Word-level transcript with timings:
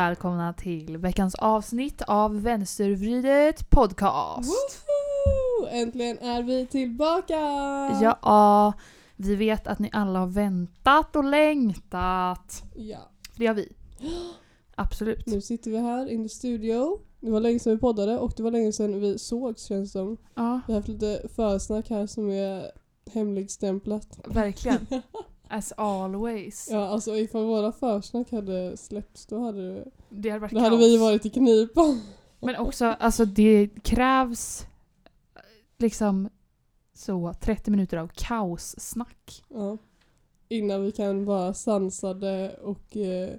Välkomna 0.00 0.52
till 0.52 0.96
veckans 0.96 1.34
avsnitt 1.34 2.02
av 2.06 2.42
Vänstervridet 2.42 3.70
podcast. 3.70 4.50
Woho! 4.50 5.68
Äntligen 5.70 6.18
är 6.18 6.42
vi 6.42 6.66
tillbaka! 6.66 7.34
Ja, 8.02 8.72
vi 9.16 9.34
vet 9.36 9.66
att 9.66 9.78
ni 9.78 9.90
alla 9.92 10.18
har 10.18 10.26
väntat 10.26 11.16
och 11.16 11.24
längtat. 11.24 12.62
ja. 12.74 12.98
Det 13.36 13.46
har 13.46 13.54
vi. 13.54 13.72
Absolut. 14.74 15.26
Nu 15.26 15.40
sitter 15.40 15.70
vi 15.70 15.78
här 15.78 16.10
in 16.10 16.24
i 16.24 16.28
studio. 16.28 17.00
Det 17.20 17.30
var 17.30 17.40
länge 17.40 17.58
sedan 17.58 17.72
vi 17.72 17.78
poddade 17.78 18.18
och 18.18 18.32
det 18.36 18.42
var 18.42 18.50
länge 18.50 18.72
sedan 18.72 19.00
vi 19.00 19.18
sågs 19.18 19.62
känns 19.64 19.92
det 19.92 19.98
som. 19.98 20.16
Ja, 20.34 20.60
Vi 20.66 20.72
har 20.72 20.80
haft 20.80 20.88
lite 20.88 21.22
försnack 21.34 21.90
här 21.90 22.06
som 22.06 22.30
är 22.30 22.64
hemligstämplat. 23.12 24.18
verkligen. 24.26 24.86
As 25.52 25.72
always. 25.76 26.68
Ja, 26.70 26.88
alltså 26.88 27.16
ifall 27.16 27.44
våra 27.44 27.72
försnack 27.72 28.32
hade 28.32 28.76
släppts 28.76 29.26
då 29.26 29.38
hade, 29.40 29.84
Det 30.08 30.30
hade 30.30 30.40
varit 30.40 30.52
då 30.52 30.58
hade 30.60 30.76
vi 30.76 30.96
varit 30.98 31.26
i 31.26 31.30
knipa. 31.30 31.98
Men 32.40 32.56
också, 32.56 32.84
alltså 32.84 33.24
det 33.24 33.68
krävs 33.82 34.66
eh, 35.34 35.40
liksom 35.78 36.28
så 36.94 37.34
30 37.40 37.70
minuter 37.70 37.96
av 37.96 38.10
kaossnack. 38.14 39.44
Ja. 39.48 39.76
Innan 40.48 40.82
vi 40.82 40.92
kan 40.92 41.24
vara 41.24 41.54
sansade 41.54 42.56
och 42.62 42.96
eh, 42.96 43.30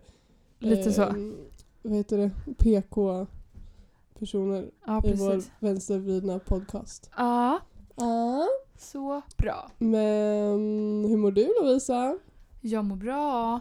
Lite 0.60 0.94
så. 0.94 1.04
ehm, 1.04 1.36
vad 1.82 1.94
heter 1.96 2.18
det? 2.18 2.32
PK-personer 2.58 4.72
Ja, 4.86 5.02
i 5.06 5.14
vår 5.14 5.42
vänstervridna 5.60 6.40
podcast. 6.40 7.10
Ja, 7.18 7.60
Ja. 7.96 8.48
Så 8.82 9.22
bra. 9.38 9.72
Men 9.78 10.60
hur 11.10 11.18
mår 11.18 11.32
du 11.32 11.54
Lovisa? 11.62 12.18
Jag 12.62 12.86
mår 12.86 12.96
bra. 12.96 13.60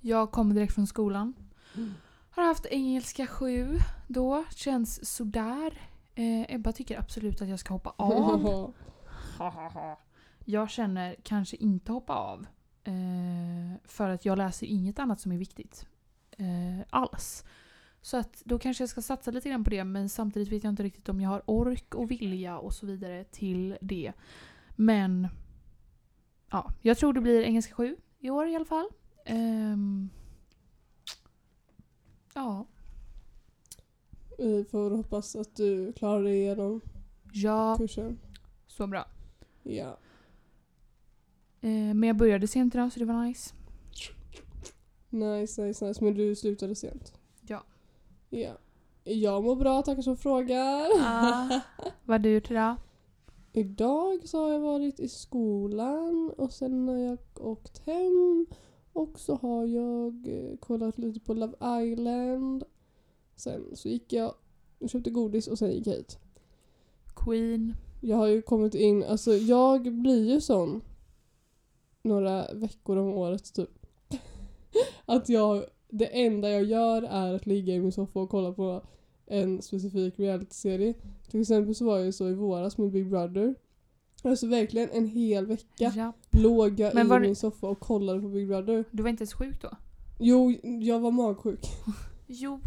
Jag 0.00 0.30
kommer 0.30 0.54
direkt 0.54 0.74
från 0.74 0.86
skolan. 0.86 1.34
Mm. 1.74 1.94
Har 2.30 2.42
haft 2.42 2.66
engelska 2.66 3.26
7 3.26 3.78
då. 4.08 4.44
Känns 4.50 5.16
sådär. 5.16 5.80
Eh, 6.14 6.54
Ebba 6.54 6.72
tycker 6.72 6.98
absolut 6.98 7.42
att 7.42 7.48
jag 7.48 7.60
ska 7.60 7.74
hoppa 7.74 7.94
av. 7.96 8.74
jag 10.44 10.70
känner 10.70 11.16
kanske 11.22 11.56
inte 11.56 11.92
hoppa 11.92 12.14
av. 12.14 12.46
Eh, 12.84 13.80
för 13.84 14.08
att 14.08 14.24
jag 14.24 14.38
läser 14.38 14.66
inget 14.66 14.98
annat 14.98 15.20
som 15.20 15.32
är 15.32 15.36
viktigt. 15.36 15.86
Eh, 16.30 16.86
alls. 16.90 17.44
Så 18.02 18.16
att 18.16 18.42
då 18.44 18.58
kanske 18.58 18.82
jag 18.82 18.88
ska 18.88 19.02
satsa 19.02 19.30
lite 19.30 19.48
grann 19.48 19.64
på 19.64 19.70
det 19.70 19.84
men 19.84 20.08
samtidigt 20.08 20.52
vet 20.52 20.64
jag 20.64 20.70
inte 20.72 20.82
riktigt 20.82 21.08
om 21.08 21.20
jag 21.20 21.28
har 21.30 21.42
ork 21.46 21.94
och 21.94 22.10
vilja 22.10 22.58
och 22.58 22.74
så 22.74 22.86
vidare 22.86 23.24
till 23.24 23.76
det. 23.80 24.12
Men 24.76 25.28
ja, 26.50 26.72
jag 26.80 26.98
tror 26.98 27.12
det 27.12 27.20
blir 27.20 27.42
engelska 27.42 27.74
7 27.74 27.96
i 28.18 28.30
år 28.30 28.48
i 28.48 28.56
alla 28.56 28.64
fall. 28.64 28.88
Ehm, 29.24 30.10
ja, 32.34 32.66
Vi 34.38 34.64
får 34.64 34.90
hoppas 34.90 35.36
att 35.36 35.56
du 35.56 35.92
klarar 35.92 36.22
dig 36.22 36.36
igenom 36.38 36.80
ja, 37.32 37.76
kursen. 37.78 38.18
så 38.66 38.86
bra. 38.86 39.06
Ja. 39.62 39.98
Eh, 41.60 41.94
men 41.94 42.02
jag 42.02 42.16
började 42.16 42.48
sent 42.48 42.74
idag 42.74 42.92
så 42.92 42.98
det 42.98 43.04
var 43.04 43.24
nice. 43.24 43.54
Nice, 45.10 45.62
nice, 45.66 45.86
nice. 45.86 46.04
Men 46.04 46.14
du 46.14 46.36
slutade 46.36 46.74
sent. 46.74 47.21
Ja. 48.32 48.38
Ja. 48.38 49.12
Jag 49.12 49.44
mår 49.44 49.56
bra, 49.56 49.82
tackar 49.82 50.02
som 50.02 50.16
frågar. 50.16 50.88
Ah, 51.00 51.60
vad 52.04 52.14
har 52.14 52.18
du 52.18 52.34
gjort 52.34 52.50
idag? 52.50 52.76
Idag 53.52 54.28
så 54.28 54.44
har 54.44 54.52
jag 54.52 54.60
varit 54.60 55.00
i 55.00 55.08
skolan 55.08 56.32
och 56.36 56.52
sen 56.52 56.88
har 56.88 56.96
jag 56.96 57.18
åkt 57.36 57.78
hem 57.86 58.46
och 58.92 59.18
så 59.18 59.34
har 59.34 59.66
jag 59.66 60.28
eh, 60.28 60.56
kollat 60.56 60.98
lite 60.98 61.20
på 61.20 61.34
Love 61.34 61.82
Island. 61.82 62.64
Sen 63.36 63.76
så 63.76 63.88
gick 63.88 64.12
jag 64.12 64.34
och 64.78 64.90
köpte 64.90 65.10
godis 65.10 65.48
och 65.48 65.58
sen 65.58 65.70
gick 65.70 65.86
jag 65.86 65.94
hit. 65.94 66.18
Queen. 67.16 67.74
Jag 68.00 68.16
har 68.16 68.26
ju 68.26 68.42
kommit 68.42 68.74
in, 68.74 69.04
alltså 69.04 69.34
jag 69.34 69.92
blir 69.92 70.30
ju 70.30 70.40
sån 70.40 70.82
några 72.02 72.52
veckor 72.54 72.96
om 72.96 73.08
året 73.08 73.54
typ. 73.54 73.86
Att 75.06 75.28
jag, 75.28 75.64
det 75.92 76.06
enda 76.06 76.50
jag 76.50 76.64
gör 76.64 77.02
är 77.02 77.34
att 77.34 77.46
ligga 77.46 77.74
i 77.74 77.80
min 77.80 77.92
soffa 77.92 78.20
och 78.20 78.30
kolla 78.30 78.52
på 78.52 78.82
en 79.26 79.62
specifik 79.62 80.18
realityserie. 80.18 80.94
Till 81.30 81.40
exempel 81.40 81.74
så 81.74 81.84
var 81.84 81.98
jag 81.98 82.14
så 82.14 82.28
i 82.28 82.34
våras 82.34 82.78
med 82.78 82.90
Big 82.90 83.10
Brother. 83.10 83.54
Alltså 84.24 84.46
verkligen 84.46 84.90
en 84.90 85.06
hel 85.06 85.46
vecka 85.46 85.92
Ja. 85.96 86.12
låg 86.30 86.80
jag 86.80 86.94
Men 86.94 87.12
i 87.12 87.18
min 87.20 87.36
soffa 87.36 87.66
och 87.68 87.80
kollade 87.80 88.20
på 88.20 88.28
Big 88.28 88.48
Brother. 88.48 88.84
Du 88.90 89.02
var 89.02 89.10
inte 89.10 89.22
ens 89.22 89.32
sjuk 89.34 89.62
då? 89.62 89.70
Jo, 90.18 90.52
jag 90.62 91.00
var 91.00 91.10
magsjuk. 91.10 91.60
Jo. 92.26 92.60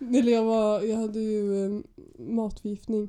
Eller 0.00 0.32
jag, 0.32 0.44
var, 0.44 0.80
jag 0.82 0.96
hade 0.96 1.20
ju 1.20 1.64
eh, 1.66 1.80
matförgiftning. 2.18 3.02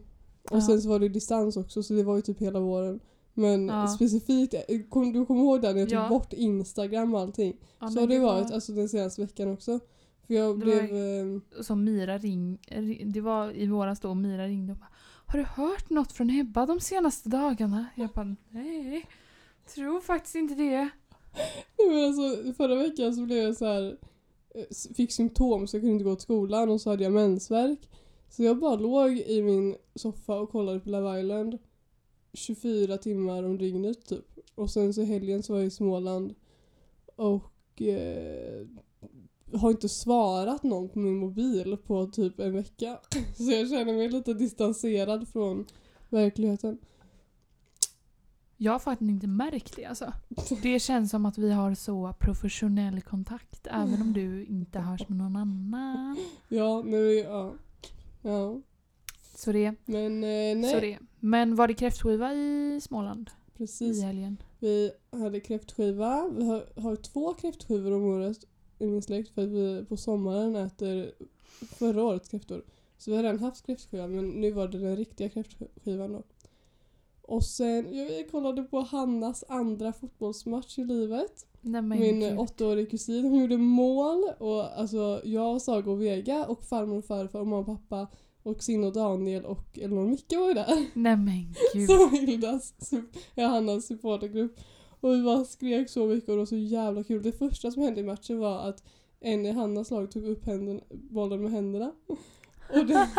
Och 0.51 0.57
Ja. 0.57 0.61
sen 0.61 0.81
så 0.81 0.89
var 0.89 0.99
det 0.99 1.09
distans 1.09 1.57
också 1.57 1.83
så 1.83 1.93
det 1.93 2.03
var 2.03 2.15
ju 2.15 2.21
typ 2.21 2.39
hela 2.41 2.59
våren. 2.59 2.99
Men 3.37 3.67
Ja. 3.67 3.87
specifikt, 3.87 4.53
eh, 4.53 4.79
kom, 4.89 5.13
du 5.13 5.25
kommer 5.25 5.41
ihåg 5.41 5.61
där 5.61 5.73
när 5.73 5.79
jag 5.79 5.89
tog 5.89 5.97
Ja. 5.99 6.09
bort 6.09 6.33
Instagram 6.33 7.13
och 7.13 7.19
allting? 7.19 7.57
Ja, 7.79 7.87
så 7.87 7.99
har 7.99 8.07
det 8.07 8.19
var 8.19 8.33
varit 8.33 8.51
alltså, 8.51 8.71
den 8.71 8.89
senaste 8.89 9.21
veckan 9.21 9.51
också. 9.53 9.79
För 10.27 10.33
jag 10.33 10.59
Det 10.59 10.65
blev... 10.65 10.77
var- 10.91 11.35
eh, 11.35 11.61
Som 11.61 11.83
Mira 11.83 12.17
ring. 12.17 12.59
Det 13.05 13.21
var 13.21 13.51
i 13.57 13.67
våras 13.67 13.99
då 13.99 14.13
Mira 14.13 14.47
ringde 14.47 14.73
och 14.73 14.79
bara 14.79 14.89
Har 15.27 15.39
du 15.39 15.45
hört 15.45 15.89
något 15.89 16.11
från 16.11 16.29
Ebba 16.29 16.65
de 16.65 16.79
senaste 16.79 17.29
dagarna? 17.29 17.85
Jag 17.95 18.09
bara 18.09 18.35
nej. 18.49 19.05
Tror 19.75 20.01
faktiskt 20.01 20.35
inte 20.35 20.53
det. 20.55 20.89
Nej, 21.77 21.89
men 21.89 22.05
alltså, 22.05 22.53
förra 22.53 22.75
veckan 22.75 23.15
så 23.15 23.21
blev 23.21 23.37
jag 23.37 23.55
så 23.57 23.65
här 23.65 23.97
eh, 24.55 24.93
fick 24.95 25.11
symptom 25.11 25.67
så 25.67 25.75
jag 25.75 25.81
kunde 25.81 25.93
inte 25.93 26.03
gå 26.03 26.15
till 26.15 26.23
skolan 26.23 26.69
och 26.69 26.81
så 26.81 26.89
hade 26.89 27.03
jag 27.03 27.13
mensvärk. 27.13 27.89
Så 28.29 28.43
jag 28.43 28.59
bara 28.59 28.75
låg 28.75 29.11
i 29.11 29.41
min 29.41 29.75
soffa 29.95 30.35
och 30.39 30.49
kollade 30.51 30.79
på 30.79 30.89
Love 30.89 31.19
Island 31.21 31.57
24 32.35 32.97
timmar 32.97 33.43
om 33.43 33.57
dygnet 33.57 34.05
typ. 34.05 34.25
Och 34.55 34.69
sen 34.69 34.93
så 34.93 35.03
helgen 35.03 35.43
så 35.43 35.53
var 35.53 35.59
jag 35.59 35.67
i 35.67 35.71
Småland 35.71 36.35
och 37.15 37.81
eh, 37.81 38.67
har 39.53 39.71
inte 39.71 39.89
svarat 39.89 40.63
någon 40.63 40.89
på 40.89 40.99
min 40.99 41.17
mobil 41.17 41.77
på 41.77 42.07
typ 42.07 42.39
en 42.39 42.53
vecka. 42.53 42.99
Så 43.35 43.51
jag 43.51 43.69
känner 43.69 43.93
mig 43.93 44.09
lite 44.09 44.33
distanserad 44.33 45.27
från 45.27 45.65
verkligheten. 46.09 46.77
Jag 48.57 48.71
har 48.71 48.79
faktiskt 48.79 49.09
inte 49.09 49.27
märkt 49.27 49.75
det 49.75 49.85
alltså. 49.85 50.13
Det 50.61 50.79
känns 50.79 51.11
som 51.11 51.25
att 51.25 51.37
vi 51.37 51.51
har 51.51 51.75
så 51.75 52.13
professionell 52.19 53.01
kontakt 53.01 53.67
även 53.67 54.01
om 54.01 54.13
du 54.13 54.45
inte 54.45 54.79
hörs 54.79 55.09
med 55.09 55.17
någon 55.17 55.35
annan. 55.35 56.17
Ja, 56.49 56.83
nu, 56.85 57.13
ja. 57.13 57.53
Ja, 58.21 58.61
Så 59.35 59.51
det, 59.51 59.75
men 59.85 60.23
eh, 60.23 60.57
nej. 60.57 60.71
så 60.71 60.79
det. 60.79 60.99
Men 61.19 61.55
var 61.55 61.67
det 61.67 61.73
kräftskiva 61.73 62.33
i 62.33 62.79
Småland 62.81 63.29
i 63.29 63.57
Precis. 63.57 64.03
helgen? 64.03 64.37
Vi 64.59 64.91
hade 65.11 65.39
kräftskiva. 65.39 66.29
Vi 66.37 66.45
har, 66.45 66.81
har 66.81 66.95
två 66.95 67.33
kräftskivor 67.33 67.91
om 67.91 68.03
året 68.03 68.45
i 68.79 68.87
min 68.87 69.01
släkt 69.01 69.29
för 69.29 69.41
att 69.41 69.49
vi 69.49 69.85
på 69.89 69.97
sommaren 69.97 70.55
äter 70.55 71.11
förra 71.79 72.03
årets 72.03 72.29
kräftor. 72.29 72.63
Så 72.97 73.11
vi 73.11 73.17
har 73.17 73.23
redan 73.23 73.39
haft 73.39 73.65
kräftskiva 73.65 74.07
men 74.07 74.29
nu 74.29 74.51
var 74.51 74.67
det 74.67 74.77
den 74.77 74.97
riktiga 74.97 75.29
kräftskivan 75.29 76.13
då. 76.13 76.23
Och 77.21 77.43
sen, 77.43 77.97
jag 77.97 78.31
kollade 78.31 78.63
på 78.63 78.79
Hannas 78.79 79.43
andra 79.47 79.93
fotbollsmatch 79.93 80.79
i 80.79 80.83
livet. 80.83 81.45
Nej 81.61 81.81
Min 81.81 82.37
åttaåriga 82.37 82.85
kusin, 82.85 83.25
hon 83.25 83.39
gjorde 83.39 83.57
mål 83.57 84.23
och 84.39 84.79
alltså 84.79 85.21
jag, 85.23 85.61
Saga 85.61 85.91
och 85.91 86.01
Vega 86.01 86.45
och 86.45 86.63
farmor 86.63 86.97
och 86.97 87.05
farfar 87.05 87.39
och 87.39 87.47
mamma 87.47 87.71
och 87.71 87.89
pappa 87.89 88.07
och 88.45 88.63
Sinne 88.63 88.87
och 88.87 88.93
Daniel 88.93 89.45
och 89.45 89.65
Elinor 89.73 90.03
och 90.03 90.09
Micke 90.09 90.33
var 90.33 90.47
ju 90.47 90.53
där. 90.53 90.85
Nej 90.93 91.17
men 91.17 91.55
gud. 91.73 91.89
Som 91.89 92.09
Hildas, 92.11 92.73
ja, 93.35 93.47
Hannas 93.47 93.85
supportergrupp. 93.85 94.59
Och 95.01 95.13
vi 95.13 95.23
bara 95.23 95.45
skrek 95.45 95.89
så 95.89 96.05
mycket 96.05 96.29
och 96.29 96.35
det 96.35 96.39
var 96.39 96.45
så 96.45 96.55
jävla 96.55 97.03
kul. 97.03 97.23
Det 97.23 97.31
första 97.31 97.71
som 97.71 97.81
hände 97.81 98.01
i 98.01 98.03
matchen 98.03 98.39
var 98.39 98.69
att 98.69 98.83
en 99.19 99.45
i 99.45 99.51
Hannas 99.51 99.91
lag 99.91 100.11
tog 100.11 100.25
upp 100.25 100.45
händen, 100.45 100.81
bollen 100.89 101.41
med 101.41 101.51
händerna. 101.51 101.91
Och, 102.73 102.85
det, 102.85 102.93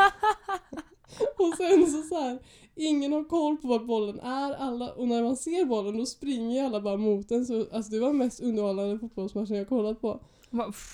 och 1.37 1.55
sen 1.57 1.87
så, 1.87 2.03
så 2.03 2.21
här, 2.21 2.39
ingen 2.75 3.13
har 3.13 3.25
koll 3.25 3.57
på 3.57 3.69
vart 3.69 3.87
bollen 3.87 4.21
är. 4.21 4.53
Alla, 4.53 4.93
och 4.93 5.09
när 5.09 5.23
man 5.23 5.37
ser 5.37 5.65
bollen 5.65 5.99
då 5.99 6.07
springer 6.07 6.65
alla 6.65 6.81
bara 6.81 6.97
mot 6.97 7.29
den. 7.29 7.47
Så, 7.47 7.67
alltså 7.73 7.93
det 7.93 8.01
var 8.01 8.09
den 8.09 8.19
mest 8.19 8.41
underhållande 8.41 8.99
fotbollsmatchen 8.99 9.57
jag 9.57 9.69
kollat 9.69 10.01
på. 10.01 10.09
Och 10.09 10.21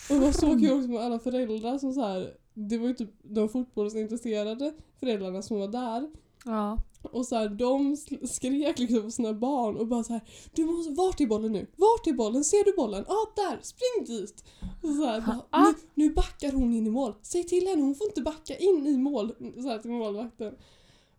det 0.09 0.19
var 0.19 0.33
så 0.33 0.47
kul 0.61 0.73
också 0.73 0.89
med 0.89 1.03
alla 1.03 1.19
föräldrar 1.19 1.79
som 1.79 1.93
så 1.93 2.01
här, 2.01 2.42
det 2.55 2.79
var 2.79 2.89
ju 2.89 2.95
typ 2.95 3.11
de 3.23 3.49
fotbollsintresserade 3.49 4.73
föräldrarna 5.01 5.43
som 5.43 5.59
var 5.61 5.69
där. 5.69 6.11
Ja. 6.45 6.79
Och 7.03 7.27
så 7.27 7.37
här, 7.37 7.49
de 7.49 7.97
skrek 8.27 8.79
liksom 8.79 9.03
på 9.03 9.11
sina 9.11 9.33
barn 9.33 9.77
och 9.77 9.87
bara 9.87 10.05
så 10.05 10.13
här, 10.13 10.23
du 10.55 10.65
måste, 10.65 10.93
vart 10.93 11.21
är 11.21 11.27
bollen 11.27 11.53
nu? 11.53 11.67
Vart 11.77 12.07
är 12.07 12.13
bollen? 12.13 12.45
Ser 12.45 12.65
du 12.65 12.73
bollen? 12.77 13.05
Ja, 13.09 13.15
ah, 13.15 13.33
där! 13.37 13.59
Spring 13.63 14.17
dit! 14.17 14.45
Och 14.83 14.89
så 14.89 15.05
här, 15.07 15.21
bara, 15.21 15.43
Ah. 15.51 15.67
nu, 15.67 15.75
nu 15.95 16.15
backar 16.15 16.53
hon 16.53 16.73
in 16.73 16.87
i 16.87 16.91
mål. 16.91 17.15
Säg 17.23 17.45
till 17.45 17.67
henne, 17.69 17.83
hon 17.83 17.95
får 17.95 18.07
inte 18.07 18.23
backa 18.23 18.57
in 18.57 18.87
i 18.87 18.97
mål. 18.97 19.33
Så 19.57 19.69
här 19.69 19.79
till 19.79 19.91
målvakten. 19.91 20.55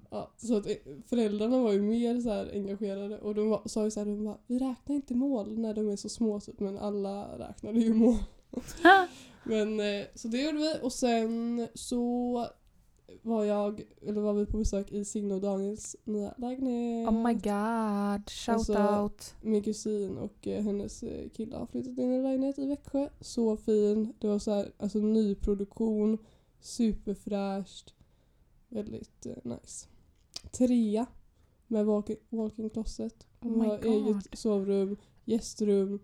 Ja, 0.09 0.31
så 0.37 0.57
att 0.57 0.67
eh, 0.67 0.75
föräldrarna 1.05 1.59
var 1.61 1.71
ju 1.71 1.81
mer 1.81 2.21
så 2.21 2.29
här 2.29 2.49
engagerade 2.53 3.19
och 3.19 3.35
de 3.35 3.49
var, 3.49 3.61
sa 3.65 3.83
ju 3.83 3.91
så 3.91 3.99
här, 3.99 4.05
de 4.07 4.25
bara, 4.25 4.37
vi 4.47 4.59
räknar 4.59 4.95
inte 4.95 5.13
mål 5.15 5.59
när 5.59 5.73
de 5.73 5.89
är 5.89 5.95
så 5.95 6.09
små 6.09 6.39
typ, 6.39 6.59
men 6.59 6.77
alla 6.77 7.37
räknade 7.39 7.79
ju 7.79 7.93
mål. 7.93 8.15
Men 9.45 9.79
eh, 9.79 10.05
så 10.15 10.27
det 10.27 10.41
gjorde 10.41 10.57
vi 10.57 10.73
och 10.81 10.93
sen 10.93 11.67
så 11.73 12.47
var 13.21 13.43
jag, 13.43 13.83
eller 14.01 14.21
var 14.21 14.33
vi 14.33 14.45
på 14.45 14.57
besök 14.57 14.91
i 14.91 15.05
Signe 15.05 15.33
och 15.33 15.41
Daniels 15.41 15.95
nya 16.03 16.33
lägenhet. 16.37 17.07
Oh 17.09 17.27
my 17.27 17.33
god, 17.33 18.29
shout 18.29 18.55
Alltså- 18.55 19.01
out. 19.03 19.35
Min 19.41 19.63
kusin 19.63 20.17
och 20.17 20.47
eh, 20.47 20.63
hennes 20.63 21.03
eh, 21.03 21.29
kille 21.29 21.55
har 21.57 21.65
flyttat 21.65 21.97
in 21.97 22.11
i 22.11 22.15
en 22.15 22.23
lägenhet 22.23 22.59
i 22.59 22.65
Växjö. 22.65 23.09
Så 23.21 23.57
fin. 23.57 24.13
Det 24.19 24.27
var 24.27 24.39
så 24.39 24.51
här, 24.51 24.71
alltså 24.77 24.99
nyproduktion, 24.99 26.17
superfräscht. 26.61 27.93
Väldigt 28.69 29.25
eh, 29.25 29.35
nice. 29.43 29.87
Trea 30.51 31.05
med 31.67 31.85
walk- 31.85 32.19
walk-in 32.29 32.69
closet. 32.69 33.27
Oh 33.41 33.51
my 33.51 33.67
god. 33.67 33.85
eget 33.85 34.39
sovrum, 34.39 34.97
gästrum 35.25 35.99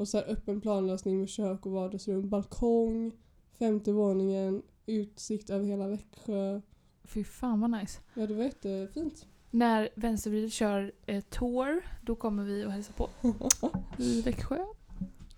och 0.00 0.08
så 0.08 0.18
här 0.18 0.24
öppen 0.28 0.60
planlösning 0.60 1.20
med 1.20 1.28
kök 1.28 1.66
och 1.66 1.72
vardagsrum. 1.72 2.28
Balkong, 2.28 3.12
femte 3.58 3.92
våningen, 3.92 4.62
utsikt 4.86 5.50
över 5.50 5.64
hela 5.64 5.88
Växjö. 5.88 6.60
Fy 7.04 7.24
fan 7.24 7.60
vad 7.60 7.70
nice. 7.70 8.00
Ja 8.14 8.26
det 8.26 8.34
var 8.34 8.44
jättefint. 8.44 9.26
När 9.50 9.88
Vänstervridet 9.94 10.52
kör 10.52 10.92
eh, 11.06 11.24
tour, 11.24 11.86
då 12.02 12.14
kommer 12.16 12.44
vi 12.44 12.64
och 12.64 12.72
hälsa 12.72 12.92
på 12.92 13.08
i 13.98 14.22
Växjö. 14.22 14.64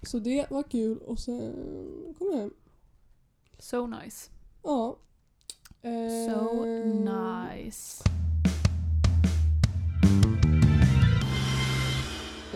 Så 0.03 0.19
det 0.19 0.51
var 0.51 0.63
kul 0.63 0.99
och 0.99 1.19
sen 1.19 1.55
kom 2.19 2.31
jag 2.33 2.39
hem. 2.39 2.55
So 3.59 3.87
nice. 3.87 4.31
Ja. 4.63 4.99
So 5.83 5.89
Ehm, 5.89 7.05
nice. 7.05 8.05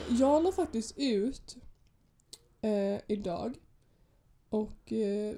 Jag 0.08 0.42
la 0.42 0.52
faktiskt 0.52 0.98
ut 0.98 1.56
eh, 2.60 3.00
idag 3.06 3.58
och 4.48 4.92
eh, 4.92 5.36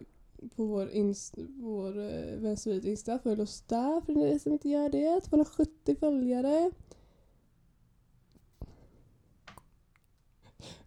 på 0.56 0.64
vår, 0.64 0.90
inst- 0.90 1.46
vår 1.48 1.98
eh, 1.98 2.36
Vänstervridet 2.38 2.88
Insta, 2.88 3.18
följ 3.18 3.42
oss 3.42 3.60
där 3.60 4.00
för 4.00 4.12
ni 4.12 4.38
som 4.38 4.52
inte 4.52 4.68
gör 4.68 4.88
det. 4.88 5.20
270 5.20 5.96
följare. 6.00 6.70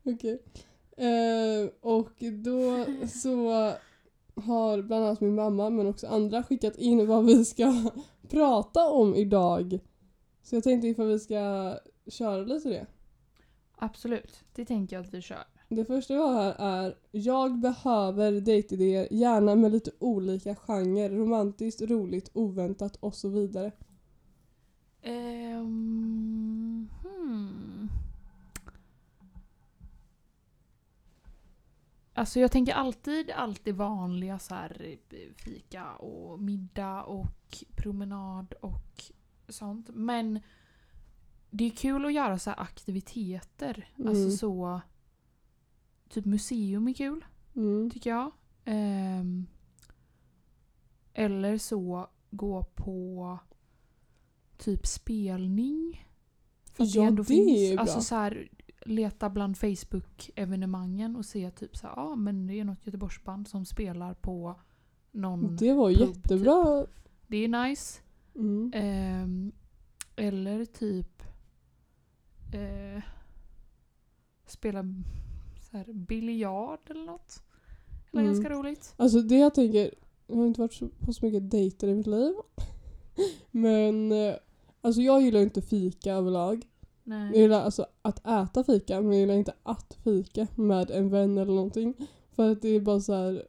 Okej. 0.03 0.43
Eh, 0.97 1.69
och 1.81 2.13
då 2.43 2.85
så 3.07 3.71
har 4.35 4.81
bland 4.81 5.05
annat 5.05 5.21
min 5.21 5.35
mamma 5.35 5.69
men 5.69 5.87
också 5.87 6.07
andra 6.07 6.43
skickat 6.43 6.75
in 6.75 7.07
vad 7.07 7.25
vi 7.25 7.45
ska 7.45 7.91
prata 8.29 8.89
om 8.89 9.15
idag. 9.15 9.79
Så 10.43 10.55
jag 10.55 10.63
tänkte 10.63 10.87
ifall 10.87 11.07
vi 11.07 11.19
ska 11.19 11.75
köra 12.07 12.41
lite 12.43 12.69
det. 12.69 12.85
Absolut, 13.75 14.43
det 14.55 14.65
tänker 14.65 14.95
jag 14.95 15.05
att 15.05 15.13
vi 15.13 15.21
kör. 15.21 15.43
Det 15.75 15.85
första 15.85 16.13
vi 16.13 16.19
har 16.19 16.33
här 16.33 16.55
är 16.59 16.95
Jag 17.11 17.59
behöver 17.59 18.31
dejtidéer, 18.31 19.07
gärna 19.11 19.55
med 19.55 19.71
lite 19.71 19.91
olika 19.99 20.55
genrer. 20.55 21.09
Romantiskt, 21.09 21.81
roligt, 21.81 22.29
oväntat 22.33 22.95
och 22.95 23.15
så 23.15 23.29
vidare. 23.29 23.71
Ehm, 25.01 26.89
hmm. 27.03 27.89
Alltså 32.13 32.39
jag 32.39 32.51
tänker 32.51 32.73
alltid 32.73 33.31
allt 33.31 33.65
det 33.65 33.71
vanliga 33.71 34.39
så 34.39 34.55
här 34.55 34.97
fika 35.35 35.91
och 35.95 36.39
middag 36.39 37.03
och 37.03 37.63
promenad 37.75 38.53
och 38.61 39.03
sånt. 39.49 39.89
Men 39.93 40.39
det 41.49 41.65
är 41.65 41.69
kul 41.69 42.05
att 42.05 42.13
göra 42.13 42.39
så 42.39 42.49
här 42.49 42.59
aktiviteter. 42.59 43.89
Mm. 43.95 44.09
Alltså 44.09 44.31
så... 44.37 44.81
Typ 46.11 46.25
museum 46.25 46.87
är 46.87 46.93
kul 46.93 47.25
Mm. 47.55 47.89
tycker 47.89 48.09
jag. 48.09 48.31
Ehm, 48.65 49.47
eller 51.13 51.57
så 51.57 52.07
gå 52.31 52.63
på 52.63 53.39
typ 54.57 54.85
spelning. 54.87 56.07
För 56.73 56.85
Ja, 56.97 57.07
ändå 57.07 57.23
det 57.23 57.33
är 57.33 57.69
ju 57.69 57.75
bra. 57.75 57.81
Alltså 57.81 58.01
så 58.01 58.15
här, 58.15 58.49
leta 58.85 59.29
bland 59.29 59.55
Facebook-evenemangen 59.57 61.15
och 61.17 61.25
se 61.25 61.51
typ 61.51 61.77
så 61.77 61.87
här, 61.87 61.93
ja 61.95 62.15
men 62.15 62.47
det 62.47 62.59
är 62.59 62.63
något 62.65 62.85
Göteborgsband 62.85 63.47
som 63.47 63.65
spelar 63.65 64.13
på 64.13 64.59
någon... 65.11 65.55
Det, 65.55 65.65
Det 65.65 65.73
var 65.73 65.89
pub, 65.89 65.99
jättebra. 66.15 66.85
är 67.37 67.47
nice. 67.67 68.01
Mm. 68.35 68.71
Ehm, 68.75 69.51
eller 70.15 70.65
typ 70.65 71.23
eh, 72.53 73.03
spela 74.45 74.83
så 75.71 75.77
här 75.77 75.93
biljard 75.93 76.79
eller 76.89 77.05
något. 77.05 77.43
Eller 78.13 78.21
Mm. 78.23 78.33
ganska 78.33 78.53
roligt. 78.53 78.93
Alltså 78.97 79.21
det 79.21 79.37
jag 79.37 79.53
tänker, 79.55 79.93
jag 80.27 80.35
har 80.35 80.45
inte 80.47 80.61
varit 80.61 80.99
på 80.99 81.13
så 81.13 81.25
mycket 81.25 81.51
dejter 81.51 81.87
i 81.87 81.95
mitt 81.95 82.07
liv. 82.07 82.33
Men 83.51 84.11
eh, 84.11 84.35
alltså 84.81 85.01
jag 85.01 85.21
gillar 85.21 85.39
inte 85.39 85.61
fika 85.61 86.13
överlag. 86.13 86.67
Jag 87.03 87.19
Nej. 87.19 87.39
gillar 87.41 87.61
alltså 87.61 87.85
att 88.01 88.27
äta 88.27 88.63
fika 88.63 89.01
men 89.01 89.11
jag 89.11 89.19
gillar 89.19 89.33
inte 89.33 89.53
att 89.63 89.97
fika 90.03 90.47
med 90.55 90.91
en 90.91 91.09
vän 91.09 91.37
eller 91.37 91.53
någonting. 91.53 92.07
För 92.31 92.51
att 92.51 92.61
det 92.61 92.69
är 92.69 92.79
bara 92.81 92.99
så 92.99 93.13
här. 93.13 93.47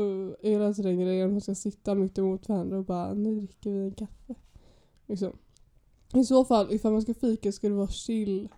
Uh, 0.00 0.32
jag 0.42 0.52
gillar 0.52 0.68
inte 0.68 0.82
den 0.82 1.00
grejen 1.00 1.26
att 1.26 1.32
man 1.32 1.40
ska 1.40 1.54
sitta 1.54 1.94
mitt 1.94 2.18
emot 2.18 2.48
varandra 2.48 2.78
och 2.78 2.84
bara 2.84 3.14
nu 3.14 3.40
dricker 3.40 3.70
vi 3.70 3.78
en 3.78 3.92
kaffe. 3.94 4.34
Liksom. 5.06 5.38
I 6.14 6.24
så 6.24 6.44
fall, 6.44 6.72
ifall 6.72 6.92
man 6.92 7.02
ska 7.02 7.14
fika 7.14 7.52
ska 7.52 7.68
det 7.68 7.74
vara 7.74 7.88
chill. 7.88 8.48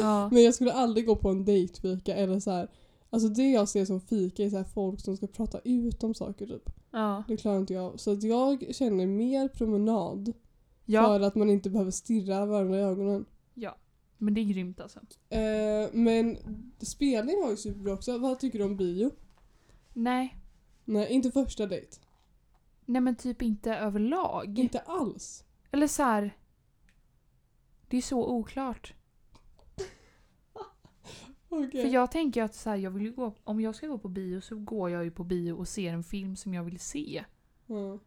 Ja. 0.00 0.28
Men 0.32 0.42
jag 0.42 0.54
skulle 0.54 0.72
aldrig 0.72 1.06
gå 1.06 1.16
på 1.16 1.28
en 1.28 1.44
dejtfika 1.44 2.14
eller 2.14 2.40
så 2.40 2.50
här. 2.50 2.70
Alltså 3.10 3.28
det 3.28 3.50
jag 3.50 3.68
ser 3.68 3.84
som 3.84 4.00
fika 4.00 4.44
är 4.44 4.50
så 4.50 4.64
folk 4.64 5.00
som 5.00 5.16
ska 5.16 5.26
prata 5.26 5.60
ut 5.64 6.02
om 6.04 6.14
saker 6.14 6.46
typ. 6.46 6.70
Ja. 6.90 7.24
Det 7.28 7.36
klarar 7.36 7.58
inte 7.58 7.74
jag. 7.74 8.00
Så 8.00 8.12
att 8.12 8.22
jag 8.22 8.74
känner 8.74 9.06
mer 9.06 9.48
promenad. 9.48 10.32
ja. 10.84 11.04
För 11.06 11.20
att 11.20 11.34
man 11.34 11.50
inte 11.50 11.70
behöver 11.70 11.90
stirra 11.90 12.46
varandra 12.46 12.78
i 12.78 12.82
ögonen. 12.82 13.26
Ja. 13.54 13.76
Men 14.18 14.34
det 14.34 14.40
är 14.40 14.44
grymt 14.44 14.80
alltså. 14.80 15.00
Eh, 15.28 15.88
men 15.92 16.36
spelning 16.78 17.40
var 17.42 17.50
ju 17.50 17.56
superbra 17.56 17.92
också. 17.92 18.18
Vad 18.18 18.38
tycker 18.40 18.58
du 18.58 18.64
om 18.64 18.76
bio? 18.76 19.10
Nej. 19.92 20.36
Nej, 20.84 21.12
inte 21.12 21.30
första 21.30 21.66
dejt. 21.66 21.96
Nej 22.84 23.00
men 23.00 23.16
typ 23.16 23.42
inte 23.42 23.74
överlag. 23.74 24.58
Inte 24.58 24.78
alls. 24.78 25.44
Eller 25.70 25.86
så 25.86 26.02
här. 26.02 26.36
Det 27.88 27.96
är 27.96 28.02
så 28.02 28.26
oklart. 28.28 28.94
Okej. 31.64 31.82
För 31.82 31.88
jag 31.88 32.10
tänker 32.10 32.42
att 32.42 32.54
så 32.54 32.70
här, 32.70 32.76
jag 32.76 32.90
vill 32.90 33.10
gå, 33.14 33.32
om 33.44 33.60
jag 33.60 33.74
ska 33.74 33.86
gå 33.86 33.98
på 33.98 34.08
bio 34.08 34.40
så 34.40 34.56
går 34.56 34.90
jag 34.90 35.04
ju 35.04 35.10
på 35.10 35.24
bio 35.24 35.52
och 35.52 35.68
ser 35.68 35.92
en 35.92 36.02
film 36.04 36.36
som 36.36 36.54
jag 36.54 36.64
vill 36.64 36.78
se. 36.80 37.24
Ja. 37.66 37.98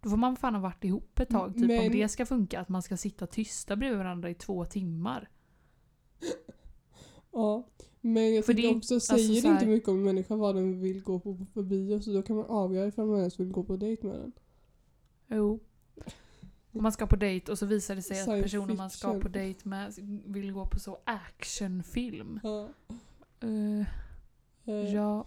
Då 0.00 0.10
får 0.10 0.16
man 0.16 0.36
fan 0.36 0.54
ha 0.54 0.62
varit 0.62 0.84
ihop 0.84 1.18
ett 1.20 1.28
tag. 1.28 1.54
Typ 1.54 1.66
Men- 1.66 1.86
om 1.86 1.92
det 1.92 2.08
ska 2.08 2.26
funka, 2.26 2.60
att 2.60 2.68
man 2.68 2.82
ska 2.82 2.96
sitta 2.96 3.26
tysta 3.26 3.76
bredvid 3.76 3.98
varandra 3.98 4.30
i 4.30 4.34
två 4.34 4.64
timmar. 4.64 5.30
ja. 7.32 7.66
Men 8.00 8.34
jag 8.34 8.44
För 8.46 8.54
tycker 8.54 8.68
det 8.70 8.76
också, 8.76 9.00
säger 9.00 9.28
alltså 9.28 9.40
så 9.42 9.48
det 9.48 9.52
inte 9.54 9.66
mycket 9.66 9.88
om 9.88 9.96
en 9.96 10.02
människa 10.04 10.36
vad 10.36 10.54
den 10.54 10.80
vill 10.80 11.02
gå 11.02 11.20
på 11.20 11.46
för 11.54 11.62
bio 11.62 12.00
så 12.00 12.12
då 12.12 12.22
kan 12.22 12.36
man 12.36 12.44
avgöra 12.44 12.86
ifall 12.86 13.06
man 13.06 13.18
ens 13.18 13.40
vill 13.40 13.50
gå 13.52 13.64
på 13.64 13.76
dejt 13.76 14.06
med 14.06 14.16
den. 14.20 14.32
Jo. 15.26 15.60
Om 16.78 16.82
man 16.82 16.92
ska 16.92 17.06
på 17.06 17.16
dejt 17.16 17.52
och 17.52 17.58
så 17.58 17.66
visar 17.66 17.96
det 17.96 18.02
sig 18.02 18.20
att 18.20 18.42
personen 18.42 18.76
man 18.76 18.90
ska 18.90 19.08
fiction. 19.08 19.20
på 19.20 19.28
dejt 19.28 19.68
med 19.68 19.94
vill 20.26 20.52
gå 20.52 20.66
på 20.66 20.78
så 20.78 20.98
actionfilm. 21.04 22.40
Ja. 22.42 22.68
Uh, 23.44 23.84
ja. 24.94 25.26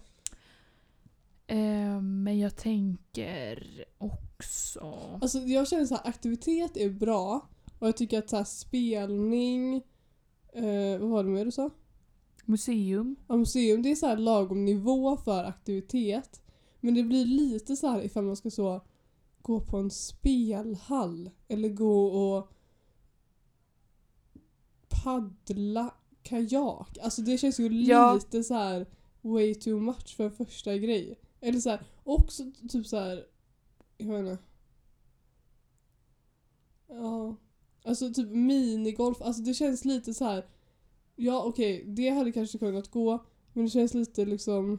Eh, 1.46 2.00
men 2.00 2.38
jag 2.38 2.56
tänker 2.56 3.84
också... 3.98 4.98
Alltså 5.22 5.38
jag 5.38 5.68
känner 5.68 5.84
så 5.84 5.94
här, 5.94 6.08
aktivitet 6.08 6.76
är 6.76 6.90
bra 6.90 7.48
och 7.78 7.86
jag 7.86 7.96
tycker 7.96 8.18
att 8.18 8.30
så 8.30 8.36
här, 8.36 8.44
spelning, 8.44 9.82
vad 11.00 11.10
var 11.10 11.24
det 11.24 11.30
mer 11.30 11.44
du 11.44 11.50
sa? 11.50 11.70
Museum. 12.44 13.16
Ja, 13.28 13.36
museum, 13.36 13.82
det 13.82 13.90
är 13.90 13.94
så 13.94 14.06
här 14.06 14.16
lagom 14.16 14.64
nivå 14.64 15.16
för 15.16 15.44
aktivitet. 15.44 16.42
Men 16.80 16.94
det 16.94 17.02
blir 17.02 17.24
lite 17.24 17.76
så 17.76 17.88
här 17.88 18.04
ifall 18.04 18.24
man 18.24 18.36
ska 18.36 18.50
så 18.50 18.80
gå 19.42 19.60
på 19.60 19.76
en 19.78 19.90
spelhall 19.90 21.30
eller 21.48 21.68
gå 21.68 22.04
och 22.06 22.48
paddla 24.88 25.94
kajak. 26.22 26.98
Alltså 27.02 27.22
det 27.22 27.38
känns 27.38 27.60
ju 27.60 27.82
Ja. 27.82 28.14
lite 28.14 28.44
så 28.44 28.54
här 28.54 28.86
way 29.20 29.54
too 29.54 29.80
much 29.80 30.16
för 30.16 30.24
en 30.24 30.30
första 30.32 30.78
grej. 30.78 31.18
Eller 31.40 31.60
så 31.60 31.70
här, 31.70 31.82
också 32.04 32.42
typ 32.68 32.86
så 32.86 32.96
här, 32.96 33.26
jag 33.98 34.06
vet 34.06 34.18
inte. 34.20 34.38
Ja. 36.88 37.36
Alltså 37.84 38.12
typ 38.14 38.28
minigolf, 38.30 39.22
alltså 39.22 39.42
det 39.42 39.54
känns 39.54 39.84
lite 39.84 40.14
så 40.14 40.24
här. 40.24 40.46
Ja 41.16 41.42
okej, 41.44 41.84
det 41.86 42.08
hade 42.10 42.32
kanske 42.32 42.58
kunnat 42.58 42.90
gå. 42.90 43.24
Men 43.52 43.64
det 43.64 43.70
känns 43.70 43.94
lite 43.94 44.24
liksom 44.24 44.78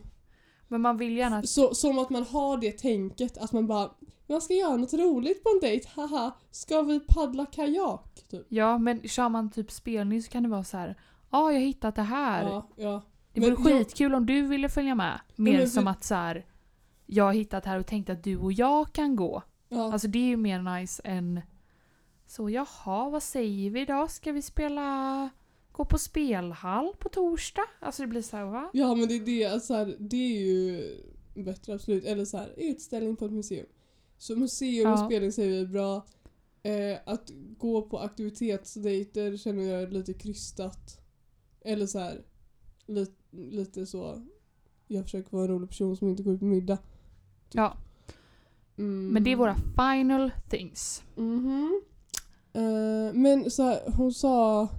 Men 0.68 0.82
man 0.82 0.98
vill 0.98 1.18
gärna... 1.18 1.44
så, 1.44 1.74
som 1.76 2.00
att 2.00 2.10
man 2.10 2.24
har 2.24 2.58
det 2.58 2.72
tänket 2.72 3.38
att 3.38 3.52
man 3.52 3.68
bara 3.68 3.90
Man 4.28 4.42
ska 4.42 4.54
göra 4.54 4.76
något 4.78 4.94
roligt 4.94 5.44
på 5.44 5.50
en 5.50 5.60
dejt, 5.60 5.90
haha. 5.96 6.32
Ska 6.52 6.82
vi 6.82 7.00
paddla 7.00 7.46
kajak? 7.46 8.26
Typ. 8.30 8.46
Ja, 8.50 8.78
men 8.78 9.08
kör 9.08 9.30
man 9.30 9.52
typ 9.52 9.72
spelning 9.72 10.24
så 10.24 10.32
kan 10.32 10.44
det 10.44 10.50
vara 10.50 10.64
så 10.64 10.78
här. 10.78 10.96
Ja, 11.32 11.38
ah, 11.38 11.52
jag 11.52 11.60
har 11.60 11.66
hittat 11.66 11.96
det 11.96 12.02
här. 12.02 12.44
Ja, 12.44 12.68
ja. 12.76 13.02
Det 13.34 13.42
Men 13.42 13.56
vore 13.56 13.70
jag- 13.72 13.80
skitkul 13.80 14.14
om 14.16 14.26
du 14.26 14.42
ville 14.42 14.70
följa 14.70 14.96
med. 14.96 15.20
Mer 15.36 15.58
men 15.58 15.70
som 15.70 15.84
vi- 15.84 15.90
att 15.90 16.04
så 16.04 16.16
här, 16.16 16.46
jag 17.06 17.24
har 17.24 17.34
hittat 17.34 17.66
här 17.66 17.80
och 17.80 17.86
tänkt 17.88 18.10
att 18.10 18.24
du 18.24 18.38
och 18.38 18.54
jag 18.54 18.94
kan 18.94 19.16
gå. 19.16 19.42
Ja. 19.70 19.94
Alltså 19.94 20.08
det 20.08 20.20
är 20.20 20.28
ju 20.28 20.38
mer 20.38 20.80
nice 20.80 21.02
än 21.06 21.42
så 22.28 22.50
jaha, 22.50 23.10
vad 23.10 23.24
säger 23.24 23.70
vi 23.70 23.86
då? 23.86 24.08
Ska 24.08 24.32
vi 24.32 24.42
spela 24.42 25.30
gå 25.74 25.86
på 25.86 25.98
spelhall 25.98 26.94
på 27.00 27.10
torsdag? 27.10 27.66
Alltså 27.80 28.02
det 28.02 28.08
blir 28.08 28.22
så 28.22 28.38
här, 28.38 28.46
va? 28.46 28.70
ja 28.74 28.96
men 28.96 29.08
det 29.08 29.16
är 29.16 29.20
det, 29.26 29.46
alltså, 29.46 29.68
så 29.68 29.74
här, 29.74 29.96
det 30.00 30.16
är 30.18 30.40
ju 30.42 30.96
bättre 31.44 31.74
absolut. 31.74 32.04
Eller 32.06 32.26
så 32.26 32.38
här, 32.38 32.54
utställning 32.58 33.16
på 33.16 33.26
ett 33.26 33.32
museum. 33.32 33.66
Så 34.18 34.36
museum 34.36 34.92
och 34.94 35.00
Ja. 35.00 35.06
spelning 35.06 35.32
säger 35.32 35.50
vi 35.52 35.62
är 35.62 35.66
bra. 35.66 36.06
Eh, 36.64 36.98
att 37.06 37.32
gå 37.58 37.82
på 37.82 38.00
aktivitetsdejter 38.00 39.38
känner 39.38 39.64
jag 39.64 39.82
är 39.82 39.88
lite 39.88 40.14
krystat. 40.14 41.00
Eller 41.62 41.86
så 41.86 42.00
här, 42.00 42.22
li, 42.86 43.06
lite 43.32 43.86
så. 43.86 44.22
Jag 44.88 45.04
försöker 45.04 45.32
vara 45.32 45.44
en 45.44 45.50
rolig 45.52 45.70
person 45.70 45.98
som 45.98 46.08
inte 46.08 46.24
går 46.24 46.34
ut 46.34 46.40
på 46.40 46.46
middag. 46.46 46.78
Ja, 47.54 47.78
Mm. 48.78 49.08
men 49.10 49.24
det 49.24 49.32
är 49.32 49.36
våra 49.36 49.56
final 49.56 50.32
things. 50.50 51.04
Mhm. 51.16 51.82
Eh, 52.54 53.14
men 53.14 53.52
så 53.52 53.64
här, 53.64 53.92
hon 53.98 54.14
sa 54.14 54.70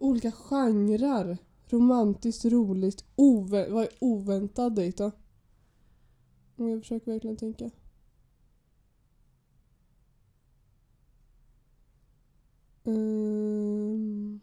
olika 0.00 0.32
genrer. 0.32 1.38
Romantiskt, 1.66 2.44
roligt, 2.44 3.04
ovä- 3.16 3.70
vad 3.70 3.82
är 3.84 3.90
oväntad 4.00 4.74
dejt 4.74 5.04
då? 5.04 5.10
Om 6.56 6.68
jag 6.68 6.80
försöker 6.80 7.12
verkligen 7.12 7.36
tänka. 7.36 7.70
Ehm, 12.84 14.40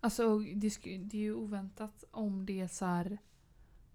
Alltså 0.00 0.38
det, 0.38 0.78
det 0.98 1.16
är 1.16 1.22
ju 1.22 1.34
oväntat 1.34 2.04
om 2.10 2.46
det 2.46 2.60
är 2.60 2.68
så 2.68 2.84
här. 2.84 3.18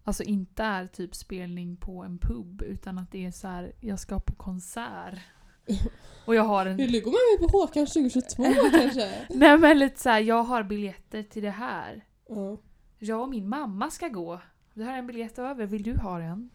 Alltså 0.04 0.24
inte 0.24 0.64
är 0.64 0.88
typ 0.88 1.16
spelning 1.16 1.78
på 1.78 2.04
en 2.04 2.18
pub 2.18 2.62
utan 2.62 2.98
att 2.98 3.12
det 3.12 3.26
är 3.26 3.32
så 3.32 3.48
här. 3.48 3.74
jag 3.80 4.00
ska 4.00 4.20
på 4.20 4.34
konsert. 4.36 5.20
Och 6.26 6.36
jag 6.36 6.44
har 6.44 6.66
en... 6.66 6.78
vill 6.78 6.92
du 6.92 7.02
gå 7.02 7.10
med 7.10 7.40
mig 7.42 7.50
på 7.50 7.58
Håkan 7.58 7.86
2022 7.86 8.44
kanske? 8.72 9.12
Nej 9.30 9.58
men 9.58 9.80
lite 9.80 10.00
så 10.00 10.10
här, 10.10 10.20
jag 10.20 10.44
har 10.44 10.64
biljetter 10.64 11.24
till 11.24 11.44
det 11.44 11.50
här. 11.50 12.06
Ja. 12.30 12.58
Jag 13.00 13.22
och 13.22 13.30
min 13.30 13.50
mamma 13.50 13.90
ska 13.92 14.08
gå. 14.08 14.42
Vi 14.74 14.84
har 14.84 14.94
en 14.94 15.08
biljett 15.08 15.40
över, 15.40 15.66
vill 15.66 15.84
du 15.84 15.96
ha 15.98 16.20
den? 16.20 16.50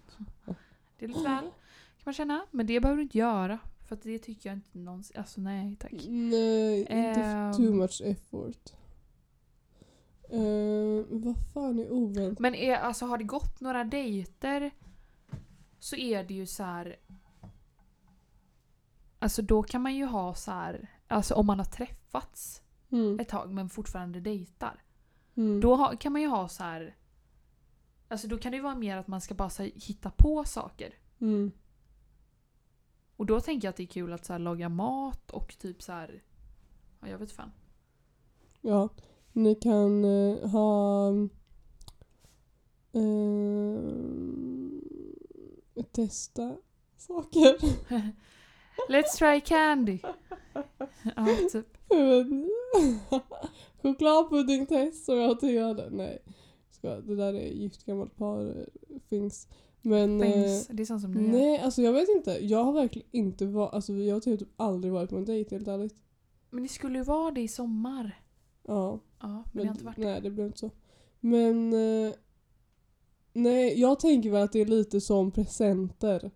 Det 0.98 1.04
är 1.04 1.08
lite 1.08 1.20
väl, 1.20 1.40
kan 1.40 1.50
man 2.04 2.14
känna. 2.14 2.46
Men 2.50 2.66
det 2.66 2.80
behöver 2.80 2.96
du 2.96 3.02
inte 3.02 3.18
göra. 3.18 3.58
För 3.88 3.98
det 4.02 4.18
tycker 4.18 4.48
jag 4.50 4.56
inte 4.56 4.78
någonsin... 4.78 5.16
Alltså 5.18 5.40
nej 5.40 5.76
tack. 5.80 5.92
Nej, 6.08 6.80
inte 6.80 7.20
Ehm. 7.20 7.52
too 7.52 7.72
much 7.72 8.02
effort. 8.04 8.72
Uh, 10.32 11.04
vad 11.10 11.34
fan 11.54 11.78
är 11.78 11.92
oväntat? 11.92 12.38
Men 12.38 12.54
är, 12.54 12.76
alltså, 12.76 13.06
har 13.06 13.18
det 13.18 13.24
gått 13.24 13.60
några 13.60 13.84
dejter 13.84 14.70
så 15.78 15.96
är 15.96 16.24
det 16.24 16.34
ju 16.34 16.46
så 16.46 16.62
här. 16.62 16.96
Alltså 19.18 19.42
då 19.42 19.62
kan 19.62 19.82
man 19.82 19.94
ju 19.94 20.04
ha 20.04 20.34
så 20.34 20.50
här. 20.50 20.88
Alltså 21.08 21.34
om 21.34 21.46
man 21.46 21.58
har 21.58 21.66
träffats 21.66 22.62
Mm. 22.90 23.20
ett 23.20 23.28
tag 23.28 23.52
men 23.52 23.68
fortfarande 23.68 24.20
dejtar. 24.20 24.82
Mm. 25.34 25.60
Då 25.60 25.76
ha, 25.76 25.96
kan 25.96 26.12
man 26.12 26.22
ju 26.22 26.28
ha 26.28 26.48
så 26.48 26.62
här. 26.62 26.96
Alltså 28.08 28.28
då 28.28 28.38
kan 28.38 28.52
det 28.52 28.56
ju 28.56 28.62
vara 28.62 28.74
mer 28.74 28.96
att 28.96 29.06
man 29.06 29.20
ska 29.20 29.34
bara 29.34 29.50
här, 29.58 29.70
hitta 29.74 30.10
på 30.10 30.44
saker. 30.44 30.94
Mm. 31.20 31.52
Och 33.16 33.26
då 33.26 33.40
tänker 33.40 33.66
jag 33.66 33.70
att 33.70 33.76
det 33.76 33.82
är 33.82 33.86
kul 33.86 34.12
att 34.12 34.24
så 34.24 34.32
här, 34.32 34.40
laga 34.40 34.68
mat 34.68 35.30
och 35.30 35.58
typ 35.58 35.82
så 35.82 35.92
här. 35.92 36.22
Ja, 37.00 37.08
jag 37.08 37.18
vet 37.18 37.32
fan. 37.32 37.52
Ja, 38.60 38.88
ni 39.32 39.54
kan 39.54 40.04
eh, 40.04 40.48
ha 40.50 41.08
eh, 42.92 43.80
testa 45.92 46.56
saker. 46.96 47.56
Let's 48.88 49.18
try 49.18 49.40
candy. 49.40 49.98
Ja, 51.16 51.26
typ. 51.52 51.78
Chokladpuddingtest 53.82 55.04
som 55.04 55.16
jag 55.16 55.40
tvivlade. 55.40 55.88
Nej, 55.90 56.18
ska, 56.70 56.88
det 56.88 57.16
där 57.16 57.34
är 57.34 57.48
gift 57.48 57.84
gammalt 57.84 58.16
par 58.16 58.46
eh, 58.46 58.98
things. 59.08 59.48
Men 59.82 60.20
eh. 60.22 60.60
Det 60.70 60.82
är 60.82 60.84
sånt 60.84 61.02
som 61.02 61.14
gör. 61.14 61.20
nej, 61.20 61.58
alltså 61.58 61.82
jag 61.82 61.92
vet 61.92 62.08
inte. 62.08 62.30
Jag 62.30 62.64
har 62.64 62.72
verkligen 62.72 63.08
inte 63.12 63.46
varit, 63.46 63.74
alltså 63.74 63.92
jag 63.92 64.16
har 64.16 64.20
typ 64.20 64.48
aldrig 64.56 64.92
varit 64.92 65.10
på 65.10 65.16
en 65.16 65.24
dejt 65.24 65.54
helt 65.54 65.68
ärligt. 65.68 65.96
Men 66.50 66.62
det 66.62 66.68
skulle 66.68 66.98
ju 66.98 67.04
vara 67.04 67.30
det 67.30 67.40
i 67.40 67.48
sommar. 67.48 68.22
Ja. 68.66 69.00
Ja, 69.20 69.28
men, 69.28 69.42
Men, 69.52 69.62
det 69.62 69.68
har 69.68 69.74
inte 69.74 69.84
varit 69.84 69.96
det. 69.96 70.04
nej, 70.04 70.20
det 70.20 70.30
blev 70.30 70.46
inte 70.46 70.58
så. 70.58 70.70
Men... 71.20 71.72
Eh, 71.72 72.12
nej, 73.32 73.80
jag 73.80 74.00
tänker 74.00 74.30
väl 74.30 74.42
att 74.42 74.52
det 74.52 74.60
är 74.60 74.66
lite 74.66 75.00
som 75.00 75.30
presenter. 75.30 76.30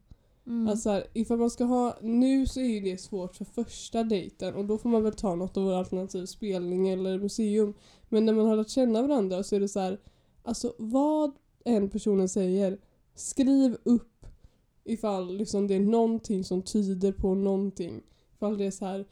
Mm. 0.46 0.68
Alltså 0.68 0.90
här, 0.90 1.06
ifall 1.12 1.38
man 1.38 1.50
ska 1.50 1.64
ha... 1.64 1.99
Nu 2.00 2.46
så 2.46 2.61
är 2.61 2.64
ju 2.64 2.80
det 2.80 3.00
svårt 3.00 3.37
för 3.37 3.44
första 3.44 4.02
dejten 4.02 4.54
och 4.54 4.64
då 4.64 4.78
får 4.78 4.88
man 4.88 5.02
väl 5.02 5.12
ta 5.12 5.34
något 5.34 5.56
av 5.56 5.64
våra 5.64 5.78
alternativ 5.78 6.26
spelning 6.26 6.88
eller 6.88 7.18
museum. 7.18 7.75
Men 8.08 8.26
när 8.26 8.32
man 8.32 8.46
har 8.46 8.56
lärt 8.56 8.68
känna 8.68 9.02
varandra 9.02 9.42
så 9.42 9.56
är 9.56 9.61
det 9.61 9.68
så 9.68 9.80
här... 9.80 10.00
Alltså 10.42 10.75
vad 10.78 11.32
en 11.64 11.90
personen 11.90 12.28
säger, 12.28 12.78
skriv 13.14 13.76
upp 13.84 14.26
ifall 14.84 15.37
liksom 15.37 15.66
det 15.66 15.75
är 15.75 15.80
någonting 15.80 16.44
som 16.44 16.62
tyder 16.62 17.12
på 17.12 17.34
någonting. 17.34 18.02
Ifall 18.37 18.58
det 18.58 18.64
är 18.64 18.70
så 18.70 18.84
här. 18.84 19.06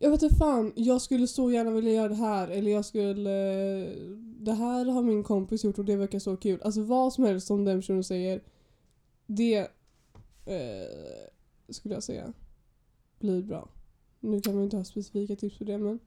Jag 0.00 0.10
vet 0.10 0.22
inte 0.22 0.36
fan, 0.36 0.72
jag 0.76 1.02
skulle 1.02 1.26
så 1.26 1.50
gärna 1.50 1.70
vilja 1.70 1.92
göra 1.92 2.08
det 2.08 2.14
här 2.14 2.48
eller 2.48 2.70
jag 2.70 2.84
skulle... 2.84 3.30
Det 4.40 4.52
här 4.52 4.84
har 4.84 5.02
min 5.02 5.22
kompis 5.22 5.64
gjort 5.64 5.78
och 5.78 5.84
det 5.84 5.96
verkar 5.96 6.18
så 6.18 6.36
kul. 6.36 6.60
Alltså 6.62 6.82
vad 6.82 7.12
som 7.12 7.24
helst 7.24 7.46
som 7.46 7.64
den 7.64 7.80
personen 7.80 8.04
säger. 8.04 8.42
Det 9.26 9.58
eh, 10.46 11.28
skulle 11.68 11.94
jag 11.94 12.02
säga 12.02 12.32
blir 13.18 13.42
bra. 13.42 13.68
Nu 14.20 14.40
kan 14.40 14.54
man 14.54 14.64
inte 14.64 14.76
ha 14.76 14.84
specifika 14.84 15.36
tips 15.36 15.58
på 15.58 15.64
det 15.64 15.78
men... 15.78 16.00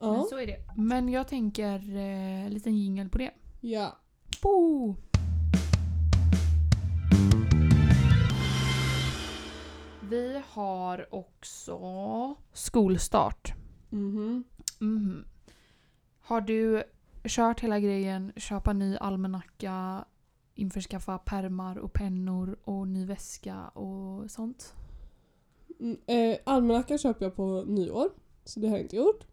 Men 0.00 0.08
Ja. 0.14 0.26
så 0.30 0.38
är 0.38 0.46
det. 0.46 0.56
Men 0.76 1.08
jag 1.08 1.28
tänker 1.28 1.96
eh, 1.96 2.44
en 2.46 2.50
liten 2.54 2.76
jingel 2.76 3.08
på 3.08 3.18
det. 3.18 3.30
Ja. 3.60 3.96
Bo! 4.42 4.94
Vi 10.10 10.42
har 10.48 11.14
också 11.14 11.76
skolstart. 12.52 13.54
Mhm. 13.90 14.44
Mhm. 14.78 15.24
Har 16.20 16.40
du 16.40 16.82
kört 17.24 17.60
hela 17.60 17.80
grejen, 17.80 18.32
köpa 18.36 18.72
ny 18.72 18.96
almanacka, 18.96 20.04
införskaffa 20.58 21.18
permar 21.18 21.78
och 21.78 21.92
pennor 21.92 22.58
och 22.64 22.88
ny 22.88 23.04
väska 23.06 23.68
och 23.68 24.30
sånt? 24.30 24.74
Mm, 25.80 25.96
eh, 26.06 26.38
almanackan 26.44 26.98
köper 26.98 27.24
jag 27.24 27.34
på 27.34 27.64
nyår. 27.66 28.08
Så 28.44 28.60
det 28.60 28.68
har 28.68 28.76
jag 28.76 28.84
inte 28.84 28.96
gjort. 28.96 29.26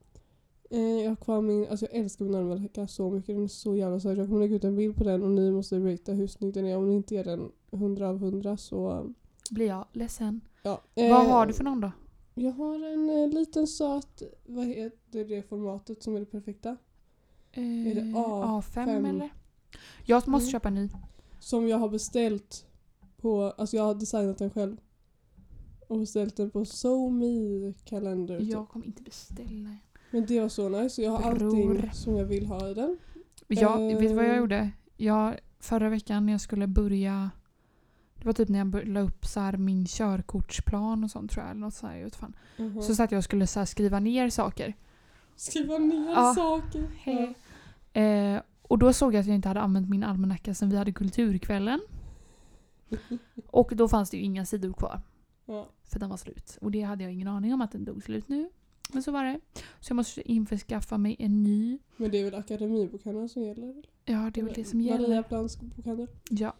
Eh, 0.70 0.80
jag 0.80 1.10
har 1.12 1.16
kvar 1.16 1.42
min, 1.42 1.68
alltså 1.70 1.86
jag 1.92 1.96
älskar 1.96 2.26
min 2.26 2.36
almanacka 2.36 2.88
så 2.88 3.12
mycket. 3.12 3.36
Den 3.36 3.44
är 3.44 3.48
så 3.48 3.76
jävla 3.76 4.00
söt. 4.00 4.18
Jag 4.18 4.28
kommer 4.28 4.40
lägga 4.42 4.56
ut 4.56 4.64
en 4.64 4.76
bild 4.76 4.96
på 4.96 5.04
den 5.04 5.24
och 5.24 5.32
ni 5.32 5.52
måste 5.52 5.80
ratea 5.80 6.16
hur 6.16 6.28
snygg 6.28 6.54
den 6.54 6.66
är. 6.66 6.78
Om 6.78 6.90
ni 6.90 6.96
inte 6.96 7.16
är 7.16 7.24
den 7.24 7.52
100 7.72 8.10
av 8.10 8.16
100 8.16 8.58
så... 8.58 9.10
Blir 9.52 9.68
jag 9.68 9.86
ledsen. 9.92 10.42
Ja. 10.64 10.82
Vad 10.96 11.06
Eh, 11.06 11.30
har 11.32 11.46
du 11.46 11.54
för 11.54 11.64
någon 11.64 11.82
då? 11.82 11.92
Jag 12.34 12.52
har 12.52 12.76
en 12.94 13.10
eh, 13.10 13.30
liten 13.30 13.68
söt, 13.68 14.22
vad 14.46 14.66
heter 14.66 15.26
det 15.26 15.50
formatet 15.50 16.04
som 16.04 16.16
är 16.16 16.20
det 16.20 16.26
perfekta? 16.26 16.78
är 17.52 17.96
det 17.96 18.02
A5 18.02 18.62
A5? 18.62 19.10
eller? 19.10 19.30
Jag 20.06 20.28
måste 20.28 20.44
Mm. 20.46 20.52
köpa 20.52 20.68
en 20.68 20.76
ny. 20.76 20.90
Som 21.46 21.68
jag 21.68 21.78
har 21.78 21.90
beställt 21.90 22.66
på, 23.22 23.44
alltså 23.58 23.76
jag 23.78 23.84
har 23.84 23.96
designat 23.96 24.38
den 24.38 24.50
själv. 24.50 24.78
Och 25.88 26.00
beställt 26.00 26.38
den 26.38 26.52
på 26.52 26.66
SoMe 26.66 27.74
kalender. 27.86 28.40
typ. 28.40 28.50
Jag 28.52 28.70
kommer 28.70 28.86
inte 28.86 29.04
beställa 29.04 29.50
en. 29.70 29.78
Men 30.12 30.26
det 30.26 30.40
var 30.40 30.50
så 30.50 30.70
nice. 30.70 31.02
Jag 31.02 31.12
har 31.12 31.36
Bror. 31.36 31.70
allting 31.78 31.92
som 31.94 32.16
jag 32.18 32.26
vill 32.26 32.46
ha 32.46 32.70
i 32.70 32.74
den. 32.74 32.98
Jag, 33.48 33.92
Eh. 33.92 33.98
Vet 34.00 34.10
du 34.10 34.16
vad 34.16 34.26
jag 34.26 34.38
gjorde? 34.38 34.72
Jag, 34.98 35.36
förra 35.60 35.90
veckan 35.90 36.26
när 36.26 36.34
jag 36.34 36.42
skulle 36.42 36.68
börja... 36.68 37.30
Det 38.16 38.26
var 38.26 38.34
typ 38.34 38.50
när 38.50 38.60
jag 38.60 38.88
la 38.88 39.00
upp 39.00 39.26
så 39.26 39.52
min 39.58 39.86
körkortsplan 39.86 41.04
och 41.04 41.12
sånt 41.12 41.32
tror 41.32 41.44
jag. 41.44 41.52
Eller 41.52 41.62
något 41.62 41.74
så 41.74 41.88
här, 41.88 41.98
jag 41.98 42.14
fan. 42.16 42.36
Mhm. 42.58 42.82
Så 42.82 42.96
satt 42.96 43.12
jag 43.12 43.18
och 43.18 43.24
skulle 43.24 43.48
så 43.48 43.66
skriva 43.66 44.00
ner 44.00 44.30
saker. 44.30 44.74
Skriva 45.36 45.78
ner 45.78 46.10
Ja. 46.12 46.34
saker. 46.36 46.88
Hej. 46.98 47.36
Eh, 47.94 48.42
och 48.68 48.78
då 48.78 48.94
såg 48.94 49.14
jag 49.14 49.20
att 49.20 49.28
jag 49.28 49.36
inte 49.36 49.48
hade 49.48 49.62
använt 49.62 49.90
min 49.90 50.04
almanacka 50.04 50.54
sen 50.54 50.70
vi 50.70 50.78
hade 50.78 50.92
kulturkvällen. 50.92 51.80
Och 53.48 53.72
då 53.76 53.88
fanns 53.88 54.10
det 54.10 54.18
ju 54.18 54.24
inga 54.24 54.46
sidor 54.46 54.74
kvar. 54.74 55.02
Ja. 55.46 55.68
För 55.84 56.00
den 56.00 56.10
var 56.10 56.18
slut. 56.18 56.58
Och 56.62 56.72
det 56.72 56.82
hade 56.82 57.04
jag 57.04 57.14
ingen 57.14 57.28
aning 57.28 57.54
om 57.54 57.62
att 57.62 57.72
den 57.72 57.86
dog 57.86 58.04
slut 58.04 58.28
nu. 58.28 58.50
Men 58.94 59.04
så 59.04 59.12
var 59.12 59.24
det. 59.24 59.40
Så 59.80 59.92
jag 59.92 59.96
måste 59.96 60.32
införskaffa 60.32 60.98
mig 60.98 61.16
en 61.20 61.44
ny. 61.44 61.80
Men 61.98 62.12
det 62.12 62.18
är 62.18 62.24
väl 62.24 62.36
Akademibokhandeln 62.36 63.30
som 63.30 63.44
gäller? 63.44 63.64
eller? 63.64 63.86
Ja, 64.06 64.32
det 64.34 64.40
är 64.40 64.46
väl 64.46 64.54
det 64.54 64.66
som 64.66 64.82
gäller. 64.82 65.08
Mariaplans 65.08 65.60
bokhandel. 65.60 66.08
Ja. 66.30 66.56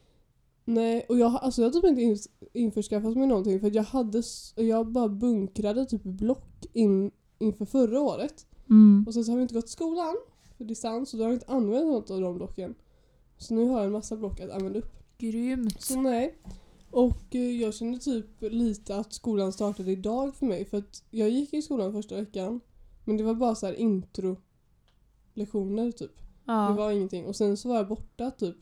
Nej, 0.66 1.06
och 1.10 1.18
jag, 1.20 1.36
alltså 1.36 1.62
jag 1.62 1.68
har 1.68 1.74
typ 1.74 1.84
inte 1.84 2.30
införskaffat 2.54 3.18
mig 3.18 3.28
någonting 3.28 3.60
för 3.60 3.76
jag 3.76 3.84
hade, 3.84 4.24
jag 4.56 4.88
bara 4.88 5.10
bunkrade 5.10 5.86
typ 5.86 6.04
block 6.04 6.66
in, 6.74 7.12
inför 7.40 7.66
förra 7.66 8.02
året. 8.02 8.48
Mm. 8.70 9.04
Och 9.08 9.14
sen 9.14 9.24
så 9.26 9.32
har 9.32 9.38
vi 9.38 9.42
inte 9.42 9.54
gått 9.54 9.70
skolan 9.70 10.16
distans 10.64 11.14
och 11.14 11.18
då 11.20 11.24
har 11.26 11.30
vi 11.30 11.34
inte 11.36 11.52
använt 11.52 11.86
något 11.88 12.12
av 12.12 12.22
de 12.22 12.36
blocken. 12.38 12.76
Så 13.38 13.54
nu 13.54 13.66
har 13.66 13.78
jag 13.78 13.86
en 13.86 13.92
massa 13.92 14.16
block 14.16 14.40
att 14.40 14.50
använda 14.50 14.80
upp. 14.80 14.96
Grymt. 15.18 15.82
Så 15.82 16.02
nej. 16.02 16.36
Och 16.92 17.36
eh, 17.36 17.62
jag 17.62 17.74
känner 17.74 17.98
typ 17.98 18.26
lite 18.40 18.96
att 18.96 19.14
skolan 19.14 19.54
startade 19.54 19.92
idag 19.92 20.36
för 20.36 20.46
mig 20.46 20.66
för 20.66 20.78
att 20.78 21.04
jag 21.12 21.30
gick 21.30 21.54
i 21.54 21.62
skolan 21.62 21.92
första 21.94 22.16
veckan 22.16 22.60
men 23.04 23.18
det 23.18 23.24
var 23.24 23.34
bara 23.34 23.56
så 23.56 23.66
här 23.66 23.74
intro 23.74 24.38
lektioner 25.34 25.92
typ. 25.92 26.18
Det 26.18 26.52
Ja. 26.52 26.74
var 26.74 26.92
ingenting. 26.92 27.26
Och 27.26 27.36
sen 27.36 27.58
så 27.58 27.70
var 27.70 27.76
jag 27.76 27.88
borta 27.88 28.32
typ 28.32 28.56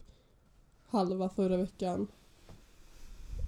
halva 0.88 1.30
förra 1.30 1.58
veckan. 1.58 2.08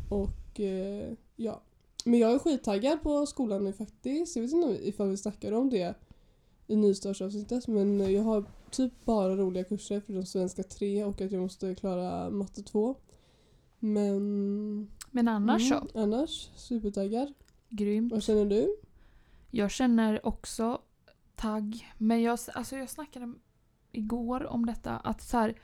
Och 0.09 0.59
eh, 0.59 1.13
ja. 1.35 1.61
Men 2.05 2.19
jag 2.19 2.33
är 2.33 2.39
skittaggad 2.39 3.01
på 3.03 3.25
skolan 3.25 3.63
nu 3.63 3.73
faktiskt. 3.73 4.35
Jag 4.35 4.43
vet 4.43 4.51
inte 4.53 4.87
ifall 4.87 5.09
vi 5.09 5.17
snackar 5.17 5.51
om 5.51 5.69
det 5.69 5.95
i 6.67 6.75
nystartsavsnittet 6.75 7.67
men 7.67 8.13
jag 8.13 8.23
har 8.23 8.45
typ 8.69 9.05
bara 9.05 9.35
roliga 9.35 9.63
kurser 9.63 10.01
förutom 10.05 10.25
svenska 10.25 10.63
3 10.63 11.03
och 11.03 11.21
att 11.21 11.31
jag 11.31 11.41
måste 11.41 11.75
klara 11.75 12.29
matte 12.29 12.63
2. 12.63 12.95
Men 13.79 14.91
Men 15.11 15.27
annars 15.27 15.71
mm, 15.71 15.87
så. 15.93 15.99
annars 15.99 16.49
supertaggad. 16.55 17.33
Grymt. 17.69 18.11
Vad 18.11 18.23
känner 18.23 18.45
du? 18.45 18.75
Jag 19.51 19.71
känner 19.71 20.25
också 20.25 20.81
tagg. 21.35 21.87
Men 21.97 22.21
jag, 22.21 22.39
alltså 22.53 22.75
jag 22.75 22.89
snackade 22.89 23.33
igår 23.91 24.45
om 24.45 24.65
detta. 24.65 24.97
Att 24.97 25.21
så 25.21 25.37
här, 25.37 25.59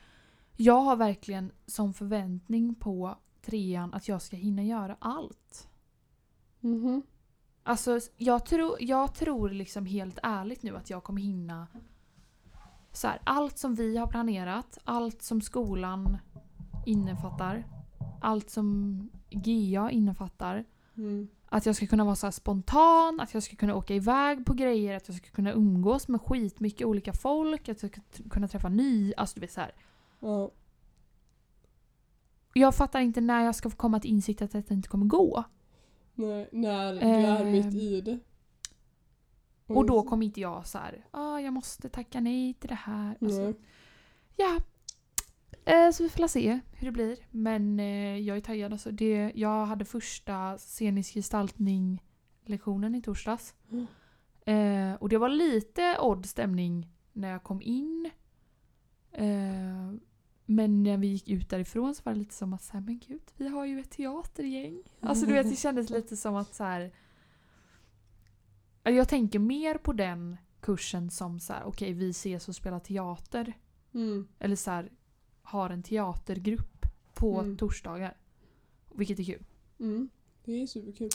jag 0.57 0.81
har 0.81 0.95
verkligen 0.95 1.51
som 1.65 1.93
förväntning 1.93 2.75
på 2.75 3.17
trean 3.41 3.93
att 3.93 4.07
jag 4.07 4.21
ska 4.21 4.35
hinna 4.35 4.63
göra 4.63 4.97
allt. 4.99 5.67
Mhm. 6.59 7.01
Alltså 7.63 7.99
jag, 8.17 8.45
tror 8.45 8.77
jag 8.79 9.15
tror 9.15 9.49
liksom 9.49 9.85
helt 9.85 10.19
ärligt 10.23 10.63
nu 10.63 10.77
att 10.77 10.89
jag 10.89 11.03
kommer 11.03 11.21
hinna 11.21 11.67
så 12.91 13.07
här, 13.07 13.21
allt 13.23 13.57
som 13.57 13.75
vi 13.75 13.97
har 13.97 14.07
planerat, 14.07 14.77
allt 14.83 15.21
som 15.21 15.41
skolan 15.41 16.17
innefattar, 16.85 17.65
allt 18.21 18.49
som 18.49 19.09
GA 19.29 19.91
innefattar. 19.91 20.65
Mm. 20.97 21.27
Att 21.45 21.65
jag 21.65 21.75
ska 21.75 21.87
kunna 21.87 22.03
vara 22.03 22.15
så 22.15 22.31
spontan, 22.31 23.19
att 23.19 23.33
jag 23.33 23.43
ska 23.43 23.55
kunna 23.55 23.75
åka 23.75 23.95
iväg 23.95 24.45
på 24.45 24.53
grejer, 24.53 24.97
att 24.97 25.07
jag 25.07 25.17
ska 25.17 25.29
kunna 25.29 25.51
umgås 25.51 26.07
med 26.07 26.21
skitmycket 26.21 26.87
olika 26.87 27.13
folk, 27.13 27.69
att 27.69 27.83
jag 27.83 27.91
ska 27.91 28.01
kunna 28.29 28.47
träffa 28.47 28.69
ny, 28.69 29.13
alltså 29.17 29.35
du 29.35 29.41
vet 29.41 29.51
så 29.51 29.61
här. 29.61 29.71
Ja. 30.19 30.51
Jag 32.53 32.75
fattar 32.75 32.99
inte 32.99 33.21
när 33.21 33.45
jag 33.45 33.55
ska 33.55 33.69
få 33.69 33.77
komma 33.77 33.99
till 33.99 34.11
insikt 34.11 34.41
att 34.41 34.51
detta 34.51 34.73
inte 34.73 34.89
kommer 34.89 35.05
gå. 35.05 35.43
Nej, 36.21 36.49
när 36.51 36.93
du 36.93 36.99
är 36.99 37.45
mitt 37.45 37.73
i 37.73 38.01
det. 38.01 38.19
Och 39.67 39.85
då 39.85 40.03
kommer 40.03 40.25
inte 40.25 40.41
jag 40.41 40.67
så 40.67 40.77
här, 40.77 41.05
ah, 41.11 41.39
jag 41.39 41.53
måste 41.53 41.89
tacka 41.89 42.19
nej 42.19 42.53
till 42.53 42.69
det 42.69 42.75
här. 42.75 43.17
Alltså, 43.21 43.53
ja. 44.35 44.57
Eh, 45.65 45.91
så 45.91 46.03
vi 46.03 46.09
får 46.09 46.27
se 46.27 46.59
hur 46.73 46.85
det 46.85 46.91
blir. 46.91 47.17
Men 47.29 47.79
eh, 47.79 48.17
jag 48.17 48.37
är 48.37 48.41
taggad. 48.41 48.71
Alltså 48.71 48.91
det, 48.91 49.31
jag 49.35 49.65
hade 49.65 49.85
första 49.85 50.57
scenisk 50.57 51.13
gestaltning 51.13 52.01
lektionen 52.45 52.95
i 52.95 53.01
torsdags. 53.01 53.55
Mm. 53.71 53.87
Eh, 54.45 54.95
och 54.95 55.09
det 55.09 55.17
var 55.17 55.29
lite 55.29 55.97
odd 55.99 56.25
stämning 56.25 56.87
när 57.13 57.31
jag 57.31 57.43
kom 57.43 57.61
in. 57.61 58.09
Eh, 59.11 59.93
men 60.55 60.83
när 60.83 60.97
vi 60.97 61.07
gick 61.07 61.29
ut 61.29 61.49
därifrån 61.49 61.95
så 61.95 62.01
var 62.05 62.13
det 62.13 62.19
lite 62.19 62.33
som 62.35 62.53
att 62.53 62.63
så 62.63 62.73
här, 62.73 62.81
men 62.81 62.99
gud, 63.07 63.21
vi 63.37 63.47
har 63.47 63.65
ju 63.65 63.79
ett 63.79 63.89
teatergäng. 63.91 64.83
Alltså 64.99 65.25
du 65.25 65.33
vet, 65.33 65.49
det 65.49 65.55
kändes 65.55 65.89
lite 65.97 66.17
som 66.17 66.35
att 66.35 66.55
så 66.55 66.63
här. 66.63 66.91
Jag 68.83 69.09
tänker 69.09 69.39
mer 69.39 69.75
på 69.77 69.93
den 69.93 70.37
kursen 70.59 71.09
som 71.11 71.39
så 71.39 71.53
här, 71.53 71.63
okej 71.63 71.93
vi 71.93 72.09
ses 72.09 72.47
och 72.47 72.55
spelar 72.55 72.79
teater. 72.79 73.53
Mm. 73.93 74.27
Eller 74.39 74.55
så 74.55 74.71
här, 74.71 74.91
har 75.41 75.69
en 75.69 75.83
teatergrupp 75.83 76.85
på 77.13 77.39
Mm. 77.39 77.57
torsdagar. 77.57 78.17
Vilket 78.95 79.19
är 79.19 79.23
kul. 79.23 79.43
Mm. 79.79 80.09
Det 80.45 80.61
är 80.61 80.67
superkul. 80.67 81.09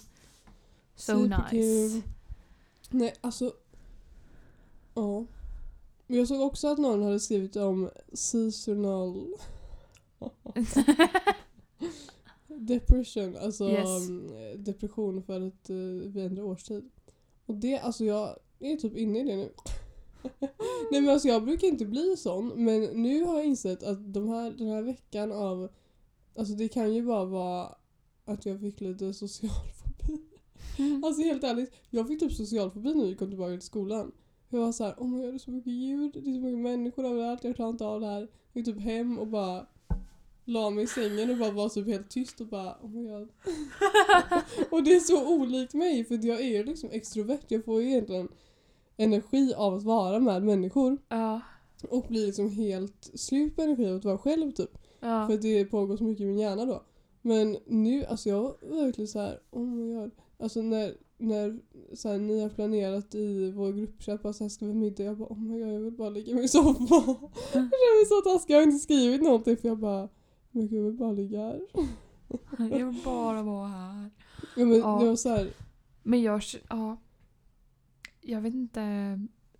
So 0.95 1.27
nice. 1.27 2.03
Nej, 2.91 3.15
alltså. 3.21 3.53
Ja. 4.95 5.25
Men 6.07 6.19
jag 6.19 6.29
såg 6.29 6.41
också 6.41 6.69
att 6.69 6.79
någon 6.79 7.03
hade 7.03 7.21
skrivit 7.21 7.57
om 7.57 7.91
seasonal 8.13 9.35
depression. 12.47 13.37
Alltså 13.37 13.69
Yes. 13.69 14.09
um, 14.09 14.31
depression 14.57 15.23
för 15.23 15.41
att 15.41 15.71
uh, 15.71 16.11
vi 16.11 16.25
ändrar 16.25 16.43
årstid. 16.45 16.91
Och 17.47 17.55
det, 17.55 17.79
alltså 17.79 18.05
jag 18.05 18.37
är 18.61 18.77
typ 18.77 18.97
inne 18.97 19.21
i 19.21 19.23
det 19.23 19.37
nu. 19.37 19.53
Nej 20.91 21.01
men 21.01 21.09
alltså 21.09 21.29
jag 21.29 21.45
brukar 21.45 21.69
inte 21.69 21.87
bli 21.87 22.17
sån 22.17 22.65
men 22.65 22.83
nu 22.83 23.25
har 23.25 23.37
jag 23.37 23.47
insett 23.47 23.83
att 23.83 24.15
de 24.15 24.29
här, 24.29 24.51
den 24.51 24.69
här 24.69 24.83
veckan 24.83 25.33
av 25.33 25.69
Alltså 26.39 26.55
det 26.55 26.69
kan 26.69 26.95
ju 26.95 27.03
bara 27.03 27.25
vara 27.25 27.75
att 28.25 28.47
jag 28.47 28.61
fick 28.61 28.81
lite 28.81 29.15
social 29.15 29.51
fobi. 29.51 30.23
Alltså 31.07 31.23
helt 31.23 31.45
ärligt, 31.45 31.73
jag 31.91 32.09
fick 32.09 32.21
typ 32.21 32.33
social 32.33 32.71
fobi 32.71 32.95
när 32.95 33.05
vi 33.05 33.15
kom 33.15 33.29
tillbaka 33.29 33.53
till 33.53 33.63
skolan. 33.63 34.13
Jag 34.49 34.59
var 34.61 34.73
såhär, 34.73 34.95
oh 34.99 35.09
my 35.09 35.23
god 35.23 35.31
det 35.31 35.37
är 35.37 35.39
så 35.39 35.51
mycket 35.51 35.73
ljud, 35.73 36.11
det 36.13 36.31
är 36.31 36.35
så 36.35 36.41
mycket 36.41 36.59
människor 36.59 37.07
överallt, 37.07 37.45
jag 37.45 37.57
klarar 37.57 37.71
inte 37.71 37.85
av 37.87 38.01
det 38.01 38.07
här. 38.07 38.21
Jag 38.21 38.29
gick 38.53 38.67
typ 38.67 38.81
hem 38.81 39.19
och 39.19 39.27
bara 39.27 39.67
la 40.45 40.71
mig 40.71 40.85
i 40.85 40.87
sängen 40.87 41.31
och 41.31 41.37
bara 41.37 41.51
var 41.51 41.69
typ 41.69 41.87
helt 41.87 42.11
tyst 42.11 42.41
och 42.41 42.47
bara 42.47 42.77
oh 42.83 42.91
my 42.91 43.09
god. 43.09 43.29
och 44.71 44.83
det 44.83 44.97
är 44.97 45.01
så 45.01 45.35
olikt 45.35 45.75
mig 45.75 46.05
för 46.05 46.27
jag 46.27 46.41
är 46.41 46.65
liksom 46.65 46.91
extrovert, 46.93 47.45
jag 47.49 47.65
får 47.65 47.83
ju 47.83 47.89
egentligen 47.89 48.29
energi 48.97 49.55
av 49.57 49.75
att 49.75 49.83
vara 49.83 50.19
med 50.19 50.43
människor 50.43 50.99
Ja. 51.09 51.41
och 51.91 52.05
blir 52.09 52.27
liksom 52.27 52.51
helt 52.51 53.11
slut 53.15 53.57
på 53.57 53.63
energi 53.63 53.89
av 53.89 53.97
att 53.97 54.05
vara 54.05 54.19
själv 54.19 54.53
typ. 54.53 54.79
Ja. 55.01 55.27
För 55.27 55.37
det 55.37 55.65
pågår 55.65 55.97
så 55.97 56.05
mycket 56.05 56.23
i 56.23 56.27
min 56.27 56.39
hjärna 56.39 56.65
då. 56.65 56.83
Men 57.23 57.57
nu, 57.67 58.05
alltså 58.05 58.29
jag 58.29 58.43
var 58.43 58.85
verkligen 58.85 59.09
så 59.09 59.19
här, 59.19 59.41
oh 59.51 59.67
my 59.67 59.95
god. 59.95 60.11
Alltså 60.39 60.63
när, 60.63 60.97
när 61.19 61.61
så 61.95 62.09
här, 62.09 62.19
ni 62.19 62.41
har 62.41 62.49
planerat 62.49 63.15
i 63.15 63.51
vår 63.51 63.73
gruppchatt 63.73 64.25
att 64.25 64.37
så 64.37 64.45
här 64.45 64.49
ska 64.49 64.67
vi 64.67 64.75
middag, 64.75 65.05
jag 65.05 65.17
bara 65.19 65.29
oh 65.29 65.39
my 65.39 65.59
god 65.59 65.73
jag 65.73 65.81
vill 65.81 65.93
bara 65.93 66.11
ligga 66.11 66.33
i 66.33 66.35
min 66.35 66.49
soffa. 66.49 66.95
jag 67.53 67.53
känner 67.53 67.99
mig 67.99 68.07
så 68.07 68.31
taskig, 68.31 68.55
jag 68.55 68.59
har 68.59 68.63
inte 68.63 68.79
skrivit 68.79 69.23
någonting 69.23 69.57
för 69.57 69.69
jag 69.69 69.79
bara, 69.79 70.09
men 70.51 70.69
gud 70.69 70.79
jag 70.79 70.85
vill 70.85 70.95
bara 70.95 71.13
ligga 71.13 71.39
här. 71.39 71.61
Jag 72.59 72.87
vill 72.87 73.03
bara 73.05 73.43
vara 73.43 73.69
här. 73.69 74.11
Ja, 74.57 74.65
men 74.65 74.79
Ja. 74.79 74.99
det 75.01 75.09
var 75.09 75.17
så 75.17 75.29
här, 75.29 75.51
Men 76.03 76.23
jag, 76.23 76.43
ja. 76.69 76.97
Jag 78.21 78.41
vet 78.41 78.55
inte. 78.55 78.81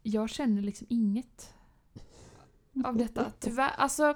Jag 0.03 0.31
känner 0.31 0.63
liksom 0.63 0.87
inget 0.91 1.55
av 2.85 2.97
detta. 2.97 3.33
Tyvärr. 3.41 3.71
Alltså 3.77 4.15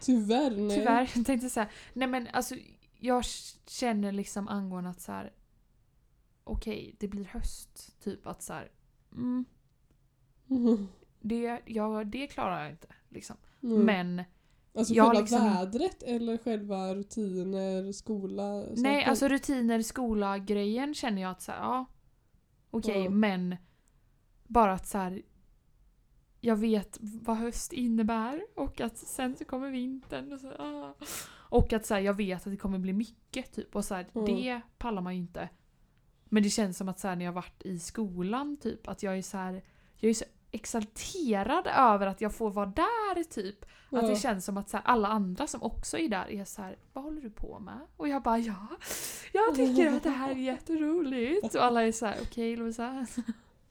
tyvärr 0.00 0.50
nej. 0.56 0.78
tyvärr. 0.78 1.10
Jag 1.14 1.26
tänkte 1.26 1.50
säga. 1.50 1.68
Nej 1.92 2.08
men 2.08 2.28
alltså. 2.32 2.54
Jag 2.98 3.24
känner 3.66 4.12
liksom 4.12 4.48
angående 4.48 4.90
att 4.90 5.00
så 5.00 5.12
här. 5.12 5.32
Okej, 6.44 6.96
det 6.98 7.08
blir 7.08 7.24
höst. 7.24 8.00
Typ 8.04 8.26
att 8.26 8.42
så 8.42 8.52
här. 8.52 8.70
Mm, 9.12 9.44
Mm. 10.50 10.88
det, 11.20 11.60
ja, 11.66 12.04
det 12.04 12.26
klarar 12.26 12.62
jag 12.62 12.70
inte. 12.70 12.86
Liksom. 13.08 13.36
Mm. 13.62 13.84
Men 13.84 14.22
alltså 14.74 14.94
jag 14.94 15.06
själva 15.06 15.20
liksom- 15.20 15.44
vädret 15.44 16.02
eller 16.02 16.38
själva 16.38 16.94
rutiner, 16.94 17.92
skola? 17.92 18.52
Nej, 18.54 18.74
saker? 18.76 19.10
alltså 19.10 19.28
rutiner, 19.28 19.82
skola, 19.82 20.38
grejen 20.38 20.94
känner 20.94 21.22
jag 21.22 21.30
att 21.30 21.42
så 21.42 21.52
här, 21.52 21.58
ja. 21.58 21.86
Okej, 22.70 23.04
Ja. 23.04 23.10
men 23.10 23.56
bara 24.44 24.72
att 24.72 24.86
så 24.86 24.98
här. 24.98 25.22
Jag 26.40 26.56
vet 26.56 26.98
vad 27.00 27.36
höst 27.36 27.72
innebär 27.72 28.42
och 28.56 28.80
att 28.80 28.98
sen 28.98 29.36
så 29.36 29.44
kommer 29.44 29.70
vintern 29.70 30.32
och 30.32 30.40
så, 30.40 30.52
ah. 30.52 30.94
Och 31.32 31.72
att 31.72 31.86
så 31.86 31.94
här, 31.94 32.00
jag 32.00 32.14
vet 32.14 32.38
att 32.46 32.52
det 32.52 32.56
kommer 32.56 32.78
bli 32.78 32.92
mycket 32.92 33.52
typ 33.52 33.76
och 33.76 33.84
så 33.84 33.94
här, 33.94 34.06
Ja. 34.12 34.20
det 34.20 34.60
pallar 34.78 35.02
man 35.02 35.14
ju 35.14 35.20
inte. 35.20 35.48
Men 36.28 36.42
det 36.42 36.50
känns 36.50 36.76
som 36.76 36.88
att 36.88 36.98
så 37.00 37.08
här, 37.08 37.16
när 37.16 37.24
jag 37.24 37.32
varit 37.32 37.62
i 37.62 37.78
skolan 37.78 38.56
typ 38.56 38.88
att 38.88 39.02
jag 39.02 39.18
är 39.18 39.22
så 39.22 39.36
här, 39.36 39.62
jag 39.96 40.10
är 40.10 40.14
så 40.14 40.24
exalterad 40.50 41.66
över 41.66 42.06
att 42.06 42.20
jag 42.20 42.34
får 42.34 42.50
vara 42.50 42.66
där 42.66 43.24
typ. 43.24 43.64
Att 43.90 44.00
det 44.00 44.08
Ja. 44.12 44.16
känns 44.16 44.44
som 44.44 44.56
att 44.56 44.68
så 44.70 44.76
här, 44.76 44.84
alla 44.86 45.08
andra 45.08 45.46
som 45.46 45.62
också 45.62 45.98
är 45.98 46.08
där 46.08 46.30
är 46.30 46.44
så 46.44 46.62
här, 46.62 46.76
vad 46.92 47.04
håller 47.04 47.20
du 47.20 47.30
på 47.30 47.58
med? 47.58 47.80
Och 47.96 48.08
jag 48.08 48.22
bara 48.22 48.38
ja, 48.38 48.68
jag 49.32 49.54
tycker 49.54 49.92
att 49.92 50.02
det 50.02 50.10
här 50.10 50.30
är 50.30 50.34
jätteroligt. 50.36 51.54
Och 51.54 51.64
alla 51.64 51.82
är 51.82 51.92
så 51.92 52.06
här, 52.06 52.16
okej 52.22 52.56
Lovisa, 52.56 53.06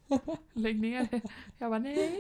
lägg 0.54 0.80
ner. 0.80 1.08
Jag 1.58 1.72
bara 1.72 1.80
nej. 1.80 2.20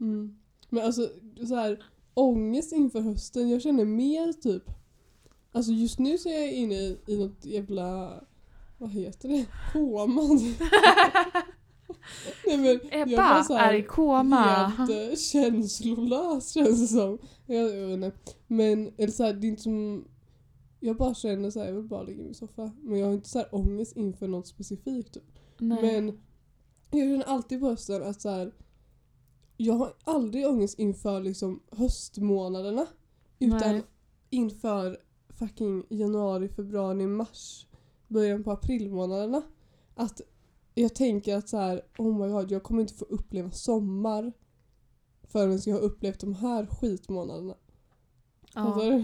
Mm. 0.00 0.38
Men 0.68 0.84
alltså 0.84 1.08
så 1.48 1.54
här, 1.56 1.84
ångest 2.14 2.72
inför 2.72 3.00
hösten, 3.00 3.48
jag 3.50 3.62
känner 3.62 3.84
mer 3.84 4.32
typ 4.32 4.64
Alltså 5.54 5.72
just 5.72 5.98
nu 5.98 6.18
så 6.18 6.28
är 6.28 6.38
jag 6.40 6.52
inne 6.52 6.74
i, 6.74 6.98
i 7.06 7.18
något 7.18 7.44
jävla 7.44 8.20
Vad 8.82 8.90
heter 8.90 9.28
det? 9.28 9.46
Koma. 9.72 10.22
Nej, 12.46 12.56
men 12.56 12.64
jag 12.64 12.80
Ebba 12.92 13.44
är 13.50 13.74
i 13.74 13.82
koma. 13.82 14.66
Helt 14.66 14.90
eh, 14.90 15.16
känslolös 15.16 16.52
känns 16.52 16.80
det 16.80 16.86
som. 16.86 17.18
Jag, 17.46 17.76
jag 17.76 17.86
vet 17.86 17.94
inte. 17.94 18.12
Men 18.46 18.92
eller 18.96 19.12
så 19.12 19.24
här, 19.24 19.32
det 19.32 19.46
är 19.46 19.48
inte 19.48 19.62
som 19.62 20.04
Jag 20.80 20.96
bara 20.96 21.14
känner 21.14 21.50
så 21.50 21.60
här, 21.60 21.66
jag 21.66 21.74
vill 21.74 21.84
bara 21.84 22.02
ligga 22.02 22.20
i 22.20 22.24
min 22.24 22.34
soffa. 22.34 22.72
Men 22.82 22.98
jag 22.98 23.06
har 23.06 23.12
inte 23.12 23.28
så 23.28 23.38
här 23.38 23.54
ångest 23.54 23.96
inför 23.96 24.28
något 24.28 24.46
specifikt. 24.46 25.14
Typ. 25.14 25.24
Men 25.58 26.06
Jag 26.90 27.00
känner 27.00 27.24
alltid 27.24 27.60
på 27.60 27.66
hösten 27.66 28.02
att 28.02 28.20
så 28.20 28.28
här, 28.28 28.52
jag 29.56 29.74
har 29.74 29.94
aldrig 30.04 30.46
ångest 30.46 30.78
inför 30.78 31.20
liksom 31.20 31.62
höstmånaderna. 31.70 32.86
Utan 33.38 33.72
Nej. 33.72 33.82
inför 34.30 34.98
fucking 35.38 35.86
januari, 35.88 36.48
februari, 36.48 37.06
mars, 37.06 37.66
början 38.12 38.44
på 38.44 38.52
aprilmånaderna. 38.52 39.42
Att 39.94 40.20
jag 40.74 40.94
tänker 40.94 41.36
att 41.36 41.48
så 41.48 41.56
här, 41.56 41.82
oh 41.98 42.18
my 42.18 42.32
god, 42.32 42.50
jag 42.50 42.62
kommer 42.62 42.80
inte 42.80 42.94
få 42.94 43.04
uppleva 43.04 43.50
sommar 43.50 44.32
förrän 45.22 45.60
jag 45.66 45.74
har 45.74 45.82
upplevt 45.82 46.20
de 46.20 46.34
här 46.34 46.66
skitmånaderna. 46.66 47.54
Ja. 48.54 48.74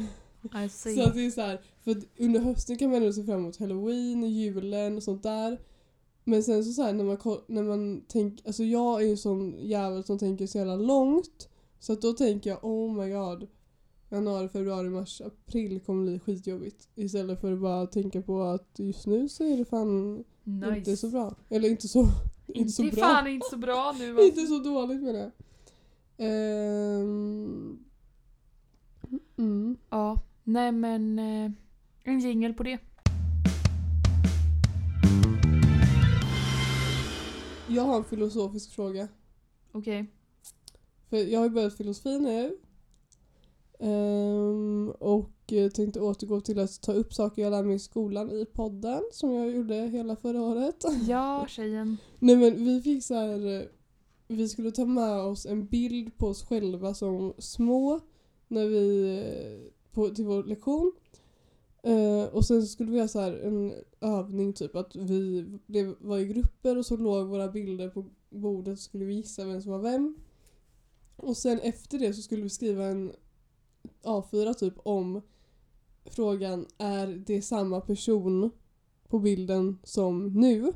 Så 0.68 1.02
att 1.02 1.14
det 1.14 1.26
är 1.26 1.30
så 1.30 1.40
här, 1.40 1.60
för 1.80 2.02
under 2.18 2.40
hösten 2.40 2.78
kan 2.78 2.90
man 2.90 2.96
ändå 2.96 3.12
se 3.12 3.24
fram 3.24 3.38
emot 3.38 3.56
halloween, 3.56 4.22
julen 4.22 4.96
och 4.96 5.02
sånt 5.02 5.22
där. 5.22 5.60
Men 6.24 6.42
sen 6.42 6.64
så, 6.64 6.72
så 6.72 6.82
här, 6.82 6.92
när 6.92 7.04
man, 7.04 7.18
när 7.46 7.62
man 7.62 8.00
tänker, 8.08 8.46
alltså 8.46 8.64
jag 8.64 9.02
är 9.02 9.06
ju 9.06 9.16
sån 9.16 9.54
jävel 9.58 10.04
som 10.04 10.18
tänker 10.18 10.46
så 10.46 10.58
jävla 10.58 10.76
långt. 10.76 11.48
Så 11.78 11.92
att 11.92 12.02
då 12.02 12.12
tänker 12.12 12.50
jag 12.50 12.64
oh 12.64 12.92
my 12.92 13.10
god. 13.10 13.48
Januari, 14.10 14.48
februari, 14.48 14.88
mars, 14.88 15.20
april 15.20 15.80
kommer 15.80 16.04
bli 16.04 16.18
skitjobbigt. 16.18 16.88
Istället 16.94 17.40
för 17.40 17.52
att 17.52 17.60
bara 17.60 17.86
tänka 17.86 18.22
på 18.22 18.42
att 18.42 18.78
just 18.78 19.06
nu 19.06 19.28
så 19.28 19.44
är 19.44 19.56
det 19.56 19.64
fan 19.64 20.24
nice. 20.44 20.76
inte 20.78 20.96
så 20.96 21.10
bra. 21.10 21.34
Eller 21.48 21.68
inte 21.68 21.88
så, 21.88 22.08
inte 22.46 22.72
så 22.72 22.82
det 22.82 22.88
är 22.88 22.92
bra. 22.92 23.04
fan 23.04 23.26
inte 23.26 23.46
så 23.50 23.56
bra 23.56 23.94
nu. 23.98 24.12
va? 24.12 24.22
inte 24.22 24.46
så 24.46 24.58
dåligt 24.58 25.02
menar 25.02 25.18
jag. 25.18 25.30
Ehm, 26.16 27.78
mm. 29.36 29.76
Ja, 29.90 30.22
nej 30.44 30.72
men 30.72 31.18
eh, 31.18 31.50
en 32.04 32.20
jingel 32.20 32.54
på 32.54 32.62
det. 32.62 32.78
Jag 37.68 37.82
har 37.82 37.96
en 37.96 38.04
filosofisk 38.04 38.70
fråga. 38.70 39.08
Okej. 39.72 40.06
För 41.10 41.16
jag 41.16 41.40
har 41.40 41.46
ju 41.46 41.50
börjat 41.50 41.76
filosofi 41.76 42.18
nu. 42.18 42.56
Ehm, 43.78 44.90
och 44.90 45.52
eh, 45.52 45.70
tänkte 45.70 46.00
återgå 46.00 46.40
till 46.40 46.58
att 46.58 46.80
ta 46.82 46.92
upp 46.92 47.14
saker 47.14 47.42
jag 47.42 47.50
lär 47.50 47.62
mig 47.62 47.76
i 47.76 47.78
skolan 47.78 48.30
i 48.30 48.44
podden 48.46 49.02
som 49.12 49.32
jag 49.32 49.50
gjorde 49.50 49.74
hela 49.74 50.16
förra 50.16 50.42
året. 50.42 50.84
Ja, 51.08 51.46
tjejen. 51.48 51.96
Nej 52.18 52.36
men 52.36 52.64
vi 52.64 52.80
fick 52.82 53.04
så 53.04 53.14
här. 53.14 53.56
eh, 53.60 53.62
Vi 54.28 54.48
skulle 54.48 54.70
ta 54.70 54.84
med 54.84 55.20
oss 55.20 55.46
en 55.46 55.66
bild 55.66 56.16
på 56.18 56.26
oss 56.26 56.42
själva 56.42 56.94
som 56.94 57.32
små 57.38 58.00
när 58.48 58.66
vi, 58.66 59.16
eh, 59.18 59.72
på, 59.92 60.08
till 60.08 60.24
vår 60.24 60.44
lektion. 60.44 60.92
Eh, 61.82 62.24
och 62.34 62.44
sen 62.44 62.62
så 62.62 62.68
skulle 62.68 62.90
vi 62.92 63.00
ha 63.00 63.08
så 63.08 63.20
här 63.20 63.32
en 63.32 63.72
övning 64.00 64.52
typ 64.52 64.76
att 64.76 64.96
vi 64.96 65.44
blev, 65.66 65.94
var 66.00 66.18
i 66.18 66.24
grupper 66.26 66.78
och 66.78 66.86
så 66.86 66.96
låg 66.96 67.26
våra 67.26 67.48
bilder 67.48 67.88
på 67.88 68.04
bordet 68.30 68.72
och 68.72 68.78
skulle 68.78 69.04
vi 69.04 69.14
gissa 69.14 69.44
vem 69.44 69.62
som 69.62 69.72
var 69.72 69.78
vem. 69.78 70.16
Och 71.16 71.36
sen 71.36 71.60
efter 71.60 71.98
det 71.98 72.14
så 72.14 72.22
skulle 72.22 72.42
vi 72.42 72.48
skriva 72.48 72.84
en 72.84 73.12
A4 74.02 74.54
typ 74.54 74.74
om 74.82 75.22
frågan 76.04 76.66
är 76.78 77.06
det 77.06 77.42
samma 77.42 77.80
person 77.80 78.50
på 79.08 79.18
bilden 79.18 79.78
som 79.84 80.26
nu? 80.26 80.72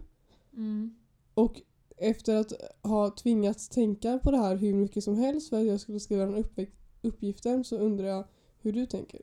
Mm. 0.52 0.94
Och 1.34 1.60
efter 1.96 2.36
att 2.36 2.52
ha 2.82 3.10
tvingats 3.10 3.68
tänka 3.68 4.18
på 4.18 4.30
det 4.30 4.38
här 4.38 4.56
hur 4.56 4.74
mycket 4.74 5.04
som 5.04 5.16
helst 5.16 5.48
för 5.48 5.60
att 5.60 5.66
jag 5.66 5.80
skulle 5.80 6.00
skriva 6.00 6.24
den 6.24 6.34
upp 6.34 6.58
uppgiften 7.02 7.64
så 7.64 7.78
undrar 7.78 8.06
jag 8.06 8.24
hur 8.58 8.72
du 8.72 8.86
tänker. 8.86 9.20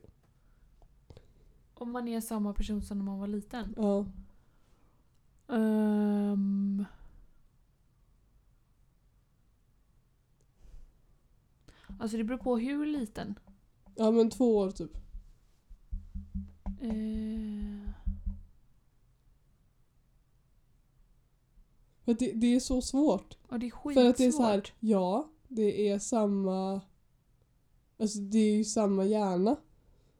Om 1.74 1.90
man 1.90 2.08
är 2.08 2.20
samma 2.20 2.54
person 2.54 2.82
som 2.82 2.98
när 2.98 3.04
man 3.04 3.18
var 3.18 3.26
liten. 3.26 3.74
Ja. 3.76 4.06
Ehm. 5.48 6.84
Alltså 11.98 12.16
det 12.16 12.24
beror 12.24 12.38
på 12.38 12.58
hur 12.58 12.86
liten. 12.86 13.38
Ja 14.00 14.10
men 14.10 14.30
två 14.30 14.56
år 14.56 14.70
typ. 14.70 14.96
Eh, 16.80 17.90
För 22.04 22.12
att 22.12 22.18
det, 22.18 22.32
det 22.32 22.54
är 22.54 22.60
så 22.60 22.82
svårt. 22.82 23.36
ja, 23.50 23.58
det 23.58 23.66
är 23.66 23.70
skitsvårt. 23.70 23.94
För 23.94 24.10
att 24.10 24.16
det 24.16 24.24
är 24.24 24.32
så 24.32 24.42
här, 24.42 24.62
ja, 24.80 25.28
det 25.48 25.88
är 25.88 25.98
samma... 25.98 26.80
Alltså 27.98 28.18
det 28.18 28.38
är 28.38 28.56
ju 28.56 28.64
samma 28.64 29.04
hjärna. 29.04 29.56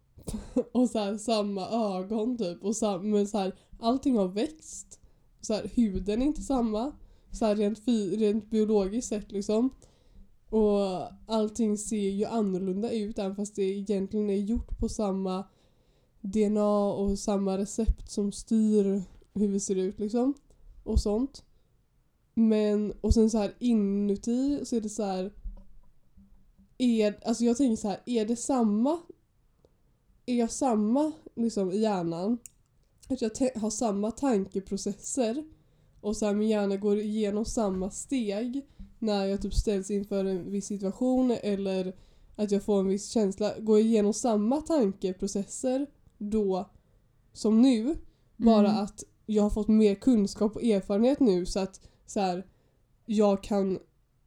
och 0.73 0.91
så 0.91 0.99
här, 0.99 1.19
samma 1.19 1.69
ögon 1.69 2.39
typ. 2.39 2.65
Och 2.65 2.77
sam, 2.77 3.11
men 3.11 3.29
så 3.29 3.39
här, 3.39 3.57
allting 3.79 4.17
har 4.17 4.29
växt. 4.29 5.01
Så 5.41 5.55
här, 5.55 5.71
huden 5.75 6.23
är 6.23 6.27
inte 6.27 6.43
samma. 6.43 6.93
Så 7.31 7.47
här, 7.47 7.57
rent, 7.57 7.89
rent 8.19 8.51
biologiskt 8.51 9.09
sett 9.09 9.33
liksom. 9.33 9.71
Och 10.51 11.13
allting 11.27 11.79
ser 11.79 12.11
ju 12.11 12.25
annorlunda 12.25 12.93
ut 12.93 13.19
även 13.19 13.37
fast 13.37 13.57
det 13.57 13.63
egentligen 13.63 14.31
är 14.31 14.37
gjort 14.37 14.79
på 14.79 14.89
samma 14.89 15.45
DNA 16.21 16.93
och 16.93 17.19
samma 17.19 17.59
recept 17.59 18.11
som 18.11 18.33
styr 18.33 19.03
hur 19.35 19.49
vi 19.49 19.61
ser 19.61 19.77
ut 19.77 19.99
liksom. 19.99 20.35
Och 20.85 21.01
sånt. 21.01 21.45
Men, 22.35 22.93
och 23.01 23.15
sen 23.15 23.31
så 23.31 23.39
här 23.39 23.55
inuti 23.59 24.61
så 24.65 24.77
är 24.77 24.81
det 24.81 24.89
så 24.89 25.05
här. 25.05 25.33
Är, 26.79 27.29
alltså 27.29 27.45
jag 27.45 27.57
tänker 27.57 27.77
så 27.77 27.89
här, 27.89 28.01
är 28.07 28.27
det 28.27 28.37
samma? 28.37 29.01
Är 30.27 30.35
jag 30.35 30.51
samma 30.51 31.13
liksom 31.35 31.73
i 31.73 31.79
hjärnan? 31.79 32.39
Att 33.09 33.23
jag 33.23 33.31
har 33.55 33.71
samma 33.71 34.11
tankeprocesser 34.11 35.45
och 36.01 36.17
så 36.17 36.27
här, 36.27 36.35
min 36.35 36.49
hjärna 36.49 36.77
går 36.77 36.99
igenom 36.99 37.45
samma 37.45 37.91
steg 37.91 38.67
när 39.01 39.27
jag 39.27 39.43
typ 39.43 39.55
ställs 39.55 39.91
inför 39.91 40.25
en 40.25 40.51
viss 40.51 40.67
situation 40.67 41.31
eller 41.43 41.97
att 42.37 42.51
jag 42.51 42.63
får 42.63 42.81
en 42.81 42.89
viss 42.89 43.09
känsla. 43.11 43.53
Går 43.59 43.79
jag 43.79 43.87
igenom 43.87 44.15
samma 44.15 44.61
tankeprocesser 44.61 45.87
då 46.19 46.71
som 47.33 47.63
nu? 47.63 47.97
Bara 48.37 48.69
Mm. 48.71 48.83
att 48.85 49.05
jag 49.27 49.43
har 49.43 49.51
fått 49.51 49.69
mer 49.69 49.95
kunskap 49.95 50.57
och 50.57 50.63
erfarenhet 50.65 51.21
nu 51.21 51.47
så 51.47 51.61
att 51.61 51.81
så 52.07 52.21
här, 52.21 52.47
jag 53.07 53.43
kan 53.43 53.79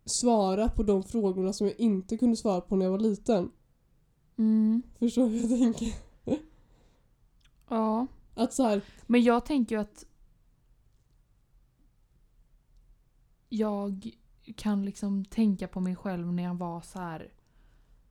svara 0.05 0.69
på 0.69 0.83
de 0.83 1.03
frågorna 1.03 1.53
som 1.53 1.67
jag 1.67 1.79
inte 1.79 2.17
kunde 2.17 2.35
svara 2.35 2.61
på 2.61 2.75
när 2.75 2.85
jag 2.85 2.91
var 2.91 2.99
liten. 2.99 3.51
Mm. 4.37 4.81
Förstår 4.99 5.29
du 5.29 5.29
hur 5.29 5.49
jag 5.49 5.59
tänker? 5.59 5.93
Ja. 7.69 8.07
Att 8.35 8.53
så 8.53 8.63
här, 8.63 8.81
Men 9.07 9.23
jag 9.23 9.45
tänker 9.45 9.75
ju 9.75 9.81
att 9.81 10.05
jag 13.49 14.11
kan 14.55 14.85
liksom 14.85 15.25
tänka 15.25 15.67
på 15.67 15.79
mig 15.79 15.95
själv 15.95 16.33
när 16.33 16.43
jag 16.43 16.55
var 16.55 16.81
så 16.81 16.99
här. 16.99 17.33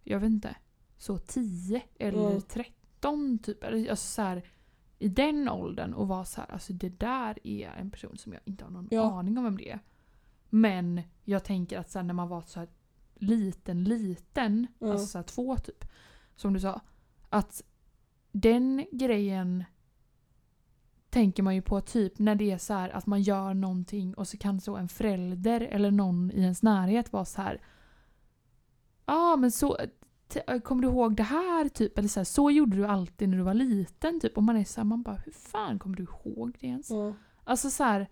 Jag 0.05 0.21
vet 0.21 0.31
inte. 0.31 0.57
Så 0.97 1.19
10 1.19 1.83
eller 1.99 2.27
Mm. 2.31 2.41
13 2.41 3.39
typ. 3.39 3.65
Alltså 3.65 3.97
så 3.97 4.23
här, 4.23 4.43
I 4.99 5.09
den 5.09 5.49
åldern 5.49 5.95
och 5.95 6.09
vara 6.09 6.25
så 6.25 6.41
här. 6.41 6.51
Alltså 6.53 6.73
det 6.73 6.89
där 7.01 7.39
är 7.47 7.69
en 7.71 7.91
person 7.91 8.19
som 8.19 8.33
jag 8.33 8.43
inte 8.45 8.65
har 8.65 8.71
någon 8.71 8.89
Ja. 8.91 9.19
aning 9.19 9.39
om 9.39 9.45
vem 9.45 9.57
det 9.57 9.71
är. 9.71 9.79
Men 10.51 11.03
jag 11.25 11.45
tänker 11.45 11.79
att 11.79 11.91
så 11.91 11.99
här, 11.99 12.05
när 12.07 12.15
man 12.15 12.29
var 12.29 12.43
så 12.43 12.61
här 12.61 12.69
liten, 13.15 13.85
liten. 13.85 14.67
Ja. 14.79 14.93
Alltså 14.93 15.07
så 15.07 15.19
här 15.19 15.23
två 15.23 15.57
typ. 15.57 15.85
Som 16.37 16.53
du 16.53 16.61
sa. 16.61 16.81
Att 17.29 17.63
den 18.33 18.87
grejen 18.93 19.65
tänker 21.13 21.43
man 21.43 21.55
ju 21.55 21.63
på 21.63 21.81
typ 21.81 22.19
när 22.19 22.35
det 22.35 22.51
är 22.51 22.59
så 22.59 22.75
här 22.75 22.89
att 22.89 23.07
man 23.07 23.23
gör 23.23 23.55
någonting 23.55 24.15
och 24.15 24.29
så 24.29 24.37
kan 24.37 24.61
så 24.61 24.77
en 24.77 24.89
förälder 24.89 25.61
eller 25.61 25.91
någon 25.91 26.31
i 26.31 26.41
ens 26.41 26.63
närhet 26.63 27.13
vara 27.13 27.25
så 27.25 27.43
här. 27.43 27.61
Ja 29.07 29.33
ah, 29.33 29.37
men 29.37 29.51
så 29.51 29.77
kommer 30.65 30.83
du 30.83 30.89
ihåg 30.89 31.17
det 31.17 31.23
här 31.23 31.69
typ? 31.69 31.99
Eller 31.99 32.09
så 32.09 32.21
här, 32.21 32.25
så 32.25 32.51
gjorde 32.51 32.77
du 32.77 32.87
alltid 32.87 33.29
när 33.29 33.37
du 33.37 33.43
var 33.43 33.55
liten 33.55 34.21
typ. 34.21 34.37
Och 34.37 34.43
man 34.43 34.57
är 34.57 34.65
så 34.65 34.81
här, 34.81 34.85
man 34.85 35.03
bara 35.03 35.17
hur 35.17 35.33
fan 35.33 35.79
kommer 35.79 35.97
du 35.97 36.03
ihåg 36.03 36.57
det 36.61 36.67
ens? 36.67 36.91
ja, 36.91 37.15
Alltså 37.45 37.71
så 37.71 37.85
här. 37.85 38.09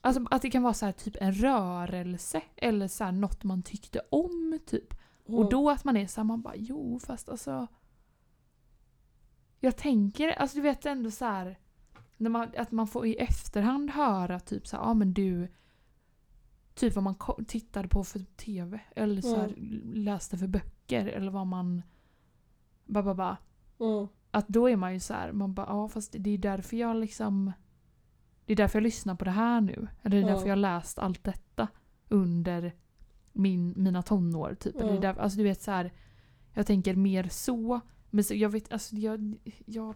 Alltså 0.00 0.24
att 0.30 0.42
det 0.42 0.50
kan 0.50 0.62
vara 0.62 0.74
så 0.74 0.86
här 0.86 0.92
typ 0.92 1.16
en 1.20 1.32
rörelse 1.32 2.42
eller 2.56 2.88
så 2.88 3.04
här 3.04 3.12
något 3.12 3.44
man 3.44 3.62
tyckte 3.62 4.00
om 4.10 4.58
typ. 4.66 4.94
Och 5.26 5.50
då 5.50 5.70
att 5.70 5.84
man 5.84 5.96
är 5.96 6.06
så 6.06 6.20
här, 6.20 6.24
man 6.24 6.42
bara 6.42 6.56
jo 6.56 6.98
fast 6.98 7.28
alltså. 7.28 7.68
Jag 9.60 9.76
tänker, 9.76 10.28
alltså 10.28 10.56
du 10.56 10.62
vet 10.62 10.86
ändå 10.86 11.10
så 11.10 11.24
här. 11.24 11.58
När 12.16 12.30
man, 12.30 12.48
att 12.56 12.72
man 12.72 12.86
får 12.86 13.06
i 13.06 13.14
efterhand 13.14 13.90
höra 13.90 14.40
typ 14.40 14.66
så 14.66 14.76
ja 14.76 14.94
men 14.94 15.12
du. 15.12 15.48
Typ 16.74 16.94
vad 16.94 17.04
man 17.04 17.14
tittade 17.46 17.88
på 17.88 18.04
för 18.04 18.18
TV. 18.18 18.80
Eller 18.96 19.22
så 19.22 19.36
här, 19.36 19.54
läste 19.94 20.38
för 20.38 20.46
böcker. 20.46 21.06
Eller 21.06 21.30
vad 21.30 21.46
man. 21.46 21.82
Ba, 22.84 23.02
ba, 23.02 23.14
ba. 23.14 23.36
ja, 23.78 24.08
Att 24.30 24.48
då 24.48 24.68
är 24.70 24.76
man 24.76 24.92
ju 24.92 25.00
så 25.00 25.14
här, 25.14 25.32
man 25.32 25.54
bara 25.54 25.66
ja 25.66 25.88
fast 25.88 26.14
det 26.18 26.30
är 26.30 26.38
därför 26.38 26.76
jag 26.76 26.96
liksom. 26.96 27.52
Det 28.44 28.52
är 28.52 28.56
därför 28.56 28.78
jag 28.78 28.82
lyssnar 28.82 29.14
på 29.14 29.24
det 29.24 29.30
här 29.30 29.60
nu. 29.60 29.88
Eller 30.02 30.20
det 30.20 30.26
är 30.26 30.30
därför 30.32 30.46
jag 30.46 30.52
har 30.52 30.56
läst 30.56 30.98
allt 30.98 31.24
detta. 31.24 31.68
Under 32.08 32.74
min, 33.32 33.74
mina 33.76 34.02
tonår 34.02 34.54
typ. 34.60 34.76
Eller 34.76 34.92
det 34.92 34.98
är 34.98 35.02
därför, 35.02 35.20
alltså 35.20 35.38
du 35.38 35.44
vet 35.44 35.62
så 35.62 35.70
här. 35.70 35.92
Jag 36.54 36.66
tänker 36.66 36.94
mer 36.94 37.28
så. 37.28 37.80
Men 38.10 38.24
så, 38.24 38.34
jag 38.34 38.48
vet, 38.48 38.72
alltså 38.72 38.96
jag, 38.96 39.34
jag 39.66 39.94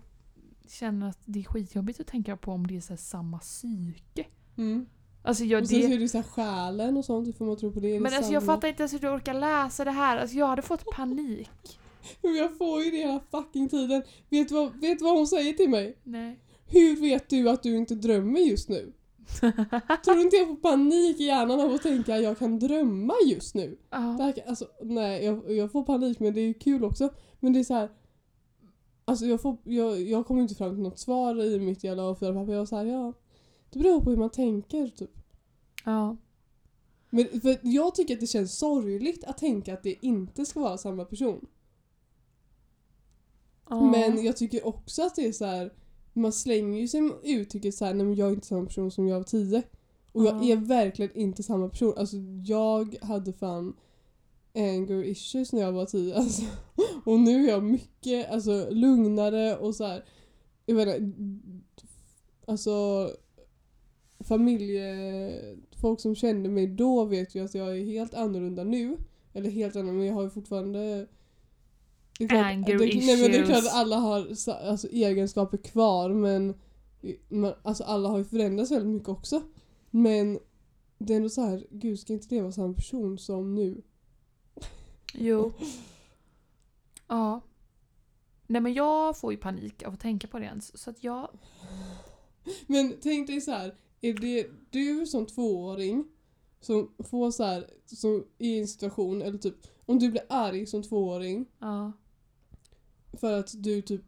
känner 0.69 1.09
att 1.09 1.19
det 1.25 1.39
är 1.41 1.45
skitjobbigt 1.45 2.01
att 2.01 2.07
tänka 2.07 2.37
på 2.37 2.53
om 2.53 2.67
det 2.67 2.77
är 2.77 2.81
så 2.81 2.97
samma 2.97 3.39
psyke. 3.39 4.27
mm, 4.57 4.87
Alltså 5.23 5.45
jag, 5.45 5.63
och 5.63 5.69
sen 5.69 5.83
så 5.83 5.89
det, 5.89 5.95
är 5.95 5.99
det 5.99 6.09
så 6.09 6.19
här 6.19 6.25
själen 6.25 6.97
och 6.97 7.05
sånt, 7.05 7.29
hur 7.29 7.33
får 7.33 7.45
man 7.45 7.57
tro 7.57 7.73
på 7.73 7.81
det? 7.81 7.89
Är 7.89 7.95
det 7.95 8.01
men 8.01 8.15
alltså 8.15 8.33
jag 8.33 8.45
fattar 8.45 8.69
inte 8.69 8.83
ens 8.83 8.93
hur 8.95 8.99
du 8.99 9.09
orkar 9.09 9.35
läsa 9.35 9.85
det 9.85 9.91
här. 9.91 10.17
Alltså 10.19 10.37
jag 10.37 10.47
hade 10.47 10.63
fått 10.63 10.85
panik. 10.97 11.79
Men 12.23 12.35
jag 12.35 12.59
får 12.59 12.83
ju 12.83 12.91
det 12.91 12.97
hela 12.97 13.21
fucking 13.31 13.69
tiden. 13.69 14.03
Vet 14.31 14.49
du 14.49 14.55
vad, 14.55 14.81
vet 14.81 15.03
vad 15.03 15.17
hon 15.17 15.27
säger 15.27 15.53
till 15.53 15.71
mig? 15.71 15.99
Nej. 16.03 16.39
Hur 16.67 17.01
vet 17.01 17.29
du 17.31 17.51
att 17.51 17.63
du 17.63 17.77
inte 17.77 17.95
drömmer 17.95 18.41
just 18.41 18.69
nu? 18.69 18.93
Tror 20.05 20.15
du 20.15 20.23
inte 20.23 20.37
jag 20.37 20.47
får 20.49 20.57
panik 20.57 21.21
i 21.21 21.25
hjärnan 21.25 21.61
av 21.61 21.73
att 21.73 21.83
tänka 21.83 22.15
att 22.15 22.23
jag 22.23 22.39
kan 22.39 22.59
drömma 22.59 23.15
just 23.27 23.55
nu? 23.55 23.69
Det 23.71 23.77
Ja. 23.91 23.99
här, 23.99 24.35
alltså, 24.49 24.67
nej, 24.83 25.25
jag, 25.25 25.53
jag 25.53 25.73
får 25.73 25.83
panik 25.83 26.21
men 26.21 26.35
det 26.35 26.41
är 26.41 26.47
ju 26.47 26.55
kul 26.55 26.85
också. 26.85 27.09
Men 27.41 27.53
det 27.53 27.59
är 27.59 27.65
så 27.65 27.75
här. 27.75 27.91
Alltså 29.05 29.27
jag, 29.27 29.41
får, 29.43 29.57
jag, 29.65 30.03
jag 30.03 30.27
kommer 30.27 30.43
inte 30.43 30.55
fram 30.55 30.75
till 30.75 30.83
något 30.83 30.99
svar 30.99 31.43
i 31.45 31.59
mitt 31.61 31.85
jävla 31.85 32.03
A4-papper. 32.03 32.53
Jag 32.53 32.59
var 32.59 32.67
såhär, 32.67 32.85
ja. 32.85 33.13
Det 33.71 33.79
beror 33.79 34.01
på 34.01 34.11
hur 34.11 34.17
man 34.17 34.31
tänker 34.31 34.89
typ. 34.89 35.11
ja. 35.85 36.17
Men 37.11 37.41
för 37.41 37.59
jag 37.63 37.95
tycker 37.95 38.15
att 38.15 38.21
det 38.21 38.27
känns 38.27 38.59
sorgligt 38.59 39.25
att 39.25 39.39
tänka 39.39 39.75
att 39.75 39.83
det 39.83 40.07
inte 40.07 40.47
ska 40.47 40.61
vara 40.61 40.79
samma 40.79 41.05
person. 41.05 41.47
Ja. 43.69 43.91
Men 43.91 44.25
jag 44.25 44.37
tycker 44.37 44.67
också 44.67 45.03
att 45.03 45.15
det 45.15 45.27
är 45.27 45.33
så 45.33 45.45
här. 45.45 45.73
Man 46.13 46.33
slänger 46.33 46.81
ju 46.81 46.89
sig 46.89 47.01
med 47.01 47.13
uttrycket 47.23 47.75
så 47.75 47.85
här, 47.85 47.95
nej 47.95 48.07
men 48.07 48.15
jag 48.15 48.29
är 48.29 48.33
inte 48.35 48.47
samma 48.47 48.67
person 48.67 48.91
som 48.91 49.09
jag 49.09 49.17
var 49.17 49.25
10. 49.25 49.63
Och 50.13 50.25
jag 50.25 50.45
Ja. 50.45 50.53
är 50.53 50.57
verkligen 50.57 51.17
inte 51.17 51.43
samma 51.43 51.69
person. 51.69 51.95
Alltså 51.97 52.17
jag 52.45 52.97
hade 53.03 53.33
fan 53.33 53.77
anger 54.55 55.05
issues 55.05 55.53
när 55.53 55.61
jag 55.61 55.73
var 55.73 55.87
10 55.87 56.15
alltså. 56.15 56.43
Och 57.05 57.21
nu 57.21 57.45
är 57.45 57.49
jag 57.49 57.63
mycket 57.63 58.31
alltså, 58.31 58.69
lugnare 58.71 59.57
och 59.57 59.75
så 59.75 59.85
här. 59.85 60.05
Jag 60.67 60.75
vet 60.75 60.99
inte, 60.99 61.87
alltså 62.47 63.11
familje... 64.21 65.57
Folk 65.81 66.01
som 66.01 66.15
kände 66.15 66.49
mig 66.49 66.67
då 66.67 67.05
vet 67.05 67.35
ju 67.35 67.45
att 67.45 67.55
jag 67.55 67.79
är 67.79 67.85
helt 67.85 68.15
annorlunda 68.15 68.65
nu. 68.65 68.97
Eller 69.33 69.51
helt 69.51 69.77
annorlunda, 69.77 69.99
men 69.99 70.07
jag 70.07 70.15
har 70.15 70.23
ju 70.23 70.31
fortfarande... 70.31 71.07
Det 72.19 72.25
är 72.25 72.29
klart, 72.29 72.45
Anger 72.45 72.79
det, 72.79 73.07
nej, 73.07 73.23
men 73.23 73.31
det 73.31 73.39
är 73.39 73.45
klart 73.45 73.59
issues. 73.59 73.73
att 73.73 73.81
alla 73.81 73.97
har 73.97 74.29
alltså, 74.69 74.89
egenskaper 74.89 75.57
kvar 75.57 76.11
men 76.11 76.55
man, 77.29 77.53
alltså, 77.63 77.85
alla 77.85 78.09
har 78.09 78.19
ju 78.19 78.25
förändrats 78.25 78.71
väldigt 78.71 78.95
mycket 78.95 79.09
också. 79.09 79.43
Men 79.91 80.39
det 80.99 81.13
är 81.13 81.17
ändå 81.17 81.29
så 81.29 81.41
här, 81.41 81.67
gud 81.71 81.99
ska 81.99 82.13
inte 82.13 82.27
det 82.29 82.41
vara 82.41 82.53
samma 82.53 82.75
person 82.75 83.19
som 83.19 83.55
nu? 83.55 83.83
Jo. 85.15 85.53
Ja. 87.09 87.41
Nej 88.47 88.61
men 88.61 88.75
jag 88.75 89.19
får 89.19 89.33
ju 89.33 89.39
panik 89.39 89.83
av 89.83 89.93
att 89.95 90.01
tänka 90.01 90.27
på 90.29 90.39
det 90.39 90.45
ens. 90.45 90.79
Så 90.83 90.91
att 90.91 91.05
jag... 91.05 91.29
Men 92.67 92.97
tänk 93.03 93.27
dig 93.27 93.41
så 93.41 93.51
här, 93.51 93.75
är 94.01 94.15
det 94.15 94.47
du 94.71 95.07
som 95.07 95.27
tvååring 95.27 96.09
som 96.61 96.95
får 96.99 97.31
så 97.31 97.45
här, 97.45 97.71
som 97.87 98.25
i 98.39 98.59
en 98.59 98.69
situation, 98.69 99.23
eller 99.23 99.39
typ 99.39 99.55
om 99.87 99.99
du 99.99 100.11
blir 100.11 100.23
arg 100.29 100.67
som 100.67 100.83
tvååring 100.83 101.47
Ja. 101.59 101.93
för 103.13 103.33
att 103.33 103.51
du 103.63 103.83
typ 103.83 104.03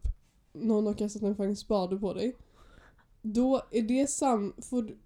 någon 0.53 0.85
har 0.87 0.93
kastat 0.93 1.21
en 1.21 1.35
fucking 1.35 1.55
spade 1.55 1.97
på 1.97 2.13
dig. 2.13 2.35
Då 3.21 3.61
är 3.71 3.81
det 3.81 4.09
sam... 4.09 4.53
Får, 4.61 4.97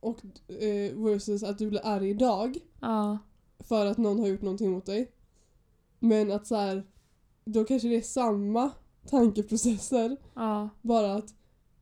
och 0.00 0.18
eh, 0.48 0.94
versus 0.96 1.42
att 1.42 1.58
du 1.58 1.66
blir 1.70 1.86
arg 1.86 2.10
idag 2.10 2.58
Ja. 2.80 3.18
för 3.58 3.86
att 3.86 3.98
någon 3.98 4.18
har 4.18 4.26
gjort 4.26 4.42
någonting 4.42 4.70
mot 4.70 4.86
dig. 4.86 5.12
Men 6.00 6.32
att 6.32 6.46
så 6.46 6.54
här, 6.56 6.86
då 7.44 7.64
kanske 7.64 7.88
det 7.88 7.96
är 7.96 8.02
samma 8.02 8.70
tankeprocesser. 9.06 10.16
Ja. 10.34 10.68
Bara 10.82 11.14
att 11.14 11.34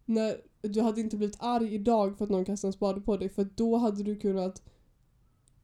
när, 0.04 0.36
du 0.62 0.80
hade 0.80 1.00
inte 1.00 1.16
blivit 1.16 1.36
arg 1.40 1.74
idag 1.74 2.18
för 2.18 2.24
att 2.24 2.30
någon 2.30 2.44
kastade 2.44 2.68
en 2.68 2.72
spade 2.72 3.00
på 3.00 3.16
dig 3.16 3.28
för 3.28 3.44
då 3.54 3.76
hade 3.76 4.02
du 4.02 4.16
kunnat 4.16 4.62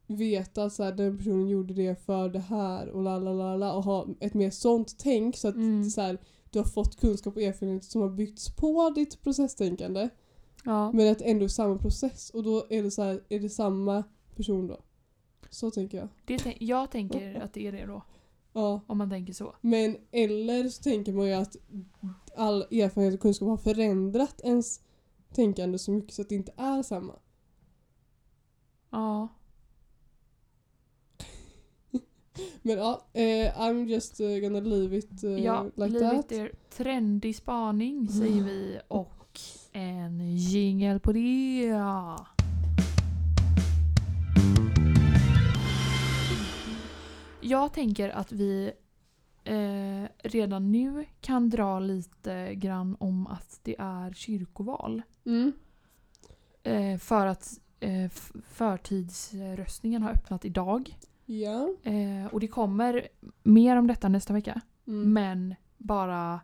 veta 0.07 0.65
att 0.65 0.73
så 0.73 0.83
här, 0.83 0.93
den 0.93 1.19
personen 1.19 1.49
gjorde 1.49 1.75
det 1.75 2.05
för 2.05 2.29
det 2.29 2.39
här 2.39 2.89
och 2.89 3.03
la 3.03 3.19
la 3.19 3.33
la 3.33 3.57
la 3.57 3.73
och 3.73 3.85
ha 3.85 4.07
ett 4.21 4.35
mer 4.35 4.51
sånt 4.51 4.99
tänk 4.99 5.37
så 5.37 5.49
att 5.49 5.55
Mm. 5.55 5.85
så 5.91 6.01
här, 6.01 6.19
du 6.51 6.59
har 6.59 6.67
fått 6.67 7.01
kunskap 7.01 7.37
och 7.37 7.43
erfarenhet 7.43 7.85
som 7.85 8.01
har 8.01 8.09
byggts 8.09 8.57
på 8.57 8.91
ditt 8.91 9.23
processtänkande 9.23 10.09
Ja. 10.65 10.93
men 10.93 11.13
att 11.13 11.21
ändå 11.21 11.45
är 11.45 11.49
samma 11.49 11.79
process 11.79 12.31
och 12.31 12.43
då 12.43 12.67
är 12.71 12.83
det 12.83 12.91
så 12.91 13.03
här, 13.03 13.21
är 13.29 13.41
det 13.41 13.49
samma 13.51 14.05
person 14.37 14.67
då? 14.67 14.81
Så 15.51 15.71
tänker 15.71 15.99
jag. 15.99 16.09
Det 16.25 16.57
jag 16.61 16.91
tänker 16.91 17.41
att 17.41 17.53
det 17.55 17.67
är 17.67 17.73
det 17.73 17.87
då. 17.87 18.03
Ja. 18.57 18.81
Om 18.87 18.99
man 18.99 19.11
tänker 19.11 19.33
så. 19.33 19.55
Men 19.61 19.97
eller 20.11 20.69
så 20.69 20.83
tänker 20.83 21.13
man 21.13 21.27
ju 21.27 21.33
att 21.33 21.57
all 22.37 22.63
erfarenhet 22.63 23.15
och 23.15 23.21
kunskap 23.21 23.49
har 23.49 23.57
förändrat 23.57 24.41
ens 24.45 24.81
tänkande 25.33 25.79
så 25.79 25.91
mycket 25.91 26.15
så 26.15 26.23
att 26.23 26.29
det 26.29 26.35
inte 26.35 26.53
är 26.57 26.83
samma. 26.83 27.15
Ja. 28.91 29.29
Men 32.63 32.79
ja, 32.79 33.07
eh, 33.13 33.59
I'm 33.61 33.87
just 33.87 34.21
eh, 34.21 34.29
gonna 34.39 34.61
leave 34.61 34.97
it 34.97 35.25
eh, 35.25 35.31
Ja, 35.45 35.65
like 35.75 35.89
livet 35.89 36.13
that. 36.29 36.33
är 36.33 36.53
trendig 36.71 37.37
spaning 37.37 38.09
säger 38.09 38.43
vi 38.45 38.81
och 38.89 39.41
en 39.73 40.37
jingel 40.37 41.01
på 41.01 41.13
det. 41.13 41.71
Jag 47.45 47.73
tänker 47.73 48.09
att 48.09 48.33
vi 48.33 48.73
eh, 49.45 50.29
redan 50.29 50.73
nu 50.73 51.05
kan 51.21 51.51
dra 51.51 51.79
lite 51.79 52.55
grann 52.55 52.97
om 53.01 53.27
att 53.27 53.61
det 53.63 53.77
är 53.79 54.13
kyrkoval. 54.13 55.03
Mm. 55.25 55.53
Eh, 56.63 56.99
för 56.99 57.27
att 57.27 57.61
eh, 57.81 58.11
förtidsröstningen 58.49 60.03
har 60.03 60.11
öppnat 60.11 60.45
idag. 60.45 60.99
Ja. 61.25 61.69
Eh, 61.83 62.27
och 62.33 62.41
det 62.41 62.49
kommer 62.49 63.09
mer 63.43 63.77
om 63.77 63.87
detta 63.87 64.09
nästa 64.09 64.33
vecka. 64.33 64.61
Mm. 64.87 65.13
Men 65.13 65.55
bara 65.79 66.41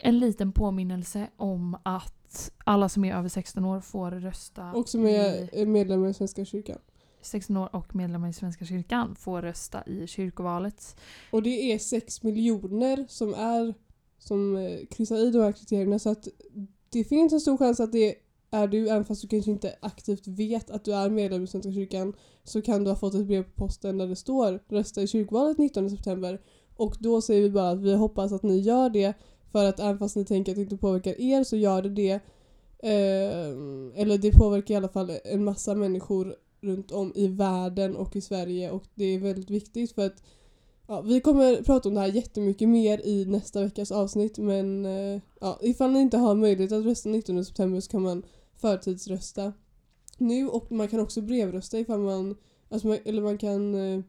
en 0.00 0.18
liten 0.18 0.52
påminnelse 0.52 1.28
om 1.36 1.76
att 1.82 2.52
alla 2.64 2.88
som 2.88 3.04
är 3.04 3.14
över 3.14 3.28
16 3.28 3.64
år 3.64 3.80
får 3.80 4.10
rösta. 4.10 4.72
Och 4.72 4.88
som 4.88 5.06
i, 5.06 5.48
är 5.52 5.66
medlemmar 5.66 6.08
i 6.08 6.14
Svenska 6.14 6.44
kyrkan. 6.44 6.78
16 7.24 7.56
år 7.56 7.76
och 7.76 7.96
medlemmar 7.96 8.28
i 8.28 8.32
Svenska 8.32 8.64
kyrkan 8.64 9.16
får 9.16 9.42
rösta 9.42 9.84
i 9.86 10.06
kyrkovalet. 10.06 10.96
Och 11.30 11.42
det 11.42 11.72
är 11.72 11.78
sex 11.78 12.22
miljoner 12.22 13.06
som 13.08 13.34
är 13.34 13.74
som 14.18 14.56
eh, 14.56 14.86
kryssar 14.90 15.16
i 15.16 15.30
de 15.30 15.38
här 15.38 15.52
kriterierna 15.52 15.98
så 15.98 16.10
att 16.10 16.28
det 16.90 17.04
finns 17.04 17.32
en 17.32 17.40
stor 17.40 17.56
chans 17.56 17.80
att 17.80 17.92
det 17.92 18.14
är 18.50 18.68
du, 18.68 18.88
även 18.88 19.04
fast 19.04 19.22
du 19.22 19.28
kanske 19.28 19.50
inte 19.50 19.74
aktivt 19.80 20.26
vet 20.26 20.70
att 20.70 20.84
du 20.84 20.94
är 20.94 21.10
medlem 21.10 21.44
i 21.44 21.46
Svenska 21.46 21.72
kyrkan 21.72 22.12
så 22.44 22.62
kan 22.62 22.84
du 22.84 22.90
ha 22.90 22.96
fått 22.96 23.14
ett 23.14 23.26
brev 23.26 23.42
på 23.42 23.50
posten 23.50 23.98
där 23.98 24.06
det 24.06 24.16
står 24.16 24.60
rösta 24.68 25.02
i 25.02 25.06
kyrkovalet 25.06 25.58
19 25.58 25.90
september 25.90 26.40
och 26.76 26.96
då 27.00 27.20
säger 27.20 27.42
vi 27.42 27.50
bara 27.50 27.70
att 27.70 27.80
vi 27.80 27.94
hoppas 27.94 28.32
att 28.32 28.42
ni 28.42 28.58
gör 28.58 28.90
det 28.90 29.14
för 29.52 29.64
att 29.64 29.80
även 29.80 29.98
fast 29.98 30.16
ni 30.16 30.24
tänker 30.24 30.52
att 30.52 30.56
det 30.56 30.62
inte 30.62 30.76
påverkar 30.76 31.20
er 31.20 31.44
så 31.44 31.56
gör 31.56 31.82
det 31.82 31.88
det. 31.88 32.20
Eh, 32.78 33.48
eller 34.00 34.18
det 34.18 34.32
påverkar 34.32 34.74
i 34.74 34.76
alla 34.76 34.88
fall 34.88 35.12
en 35.24 35.44
massa 35.44 35.74
människor 35.74 36.36
runt 36.64 36.92
om 36.92 37.12
i 37.14 37.28
världen 37.28 37.96
och 37.96 38.16
i 38.16 38.20
Sverige 38.20 38.70
och 38.70 38.84
det 38.94 39.04
är 39.04 39.18
väldigt 39.18 39.50
viktigt 39.50 39.92
för 39.92 40.06
att 40.06 40.22
Ja, 40.86 41.00
vi 41.00 41.20
kommer 41.20 41.62
prata 41.62 41.88
om 41.88 41.94
det 41.94 42.00
här 42.00 42.08
jättemycket 42.08 42.68
mer 42.68 43.06
i 43.06 43.24
nästa 43.24 43.62
veckas 43.62 43.92
avsnitt 43.92 44.38
men 44.38 44.86
eh, 44.86 45.20
ja, 45.40 45.58
ifall 45.62 45.92
ni 45.92 46.00
inte 46.00 46.16
har 46.16 46.34
möjlighet 46.34 46.72
att 46.72 46.84
rösta 46.84 47.08
19 47.08 47.44
september 47.44 47.80
så 47.80 47.90
kan 47.90 48.02
man 48.02 48.22
förtidsrösta 48.56 49.52
nu 50.18 50.48
och 50.48 50.72
man 50.72 50.88
kan 50.88 51.00
också 51.00 51.20
brevrösta 51.20 51.78
ifall 51.78 52.00
man, 52.00 52.36
alltså 52.68 52.88
man 52.88 52.98
eller 53.04 53.22
man 53.22 53.38
kan 53.38 53.74
eh, 53.74 54.00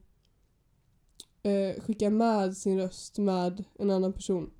eh, 1.52 1.82
skicka 1.82 2.10
med 2.10 2.58
sin 2.58 2.78
röst 2.78 3.18
med 3.18 3.64
en 3.80 3.92
annan 3.92 4.14
person. 4.14 4.52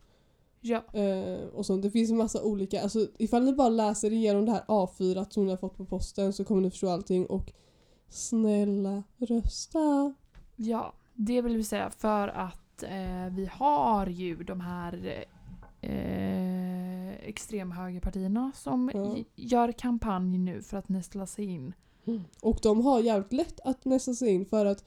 Ja, 0.62 0.84
Eh, 0.94 1.48
och 1.54 1.66
sånt. 1.66 1.84
Det 1.84 1.92
finns 1.92 2.12
en 2.12 2.18
massa 2.18 2.44
olika, 2.44 2.82
alltså 2.82 3.08
ifall 3.18 3.44
ni 3.44 3.54
bara 3.54 3.70
läser 3.70 4.14
igenom 4.14 4.46
det 4.46 4.52
här 4.52 4.64
A4 4.68 5.26
som 5.30 5.46
ni 5.46 5.50
har 5.50 5.58
fått 5.58 5.78
på 5.78 5.86
posten 5.86 6.34
så 6.34 6.46
kommer 6.46 6.62
ni 6.62 6.70
förstå 6.70 6.90
allting 6.90 7.26
och 7.26 7.54
snälla 8.10 9.04
rösta. 9.18 10.14
ja, 10.56 10.94
det 11.14 11.42
vill 11.42 11.58
vi 11.58 11.64
säga 11.64 11.90
för 11.90 12.28
att 12.28 12.84
eh, 12.84 13.30
vi 13.32 13.50
har 13.54 14.08
ju 14.08 14.44
de 14.44 14.62
här 14.62 15.26
eh, 15.82 17.28
extremhögerpartierna 17.28 18.52
som 18.56 18.92
Ja. 18.94 19.16
gör 19.36 19.72
kampanj 19.72 20.38
nu 20.38 20.62
för 20.62 20.78
att 20.78 20.90
nästla 20.90 21.26
sig 21.26 21.46
in. 21.46 21.74
Och 22.42 22.60
de 22.64 22.82
har 22.86 23.00
jävligt 23.00 23.34
lätt 23.34 23.60
att 23.60 23.86
nästa 23.86 24.14
sig 24.14 24.30
in 24.34 24.46
för 24.46 24.66
att 24.66 24.84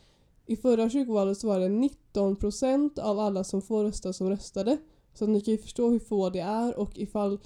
i 0.46 0.56
förra 0.56 0.90
kyrkovalet 0.90 1.38
så 1.38 1.48
var 1.48 1.60
det 1.60 1.68
19% 2.14 3.00
av 3.00 3.18
alla 3.18 3.44
som 3.44 3.62
får 3.62 3.84
rösta 3.84 4.12
som 4.12 4.28
röstade. 4.30 4.78
Så 5.14 5.26
ni 5.26 5.40
kan 5.40 5.52
ju 5.52 5.58
förstå 5.58 5.90
hur 5.90 5.98
få 5.98 6.30
det 6.30 6.40
är 6.40 6.78
och 6.78 6.98
ifall 6.98 7.38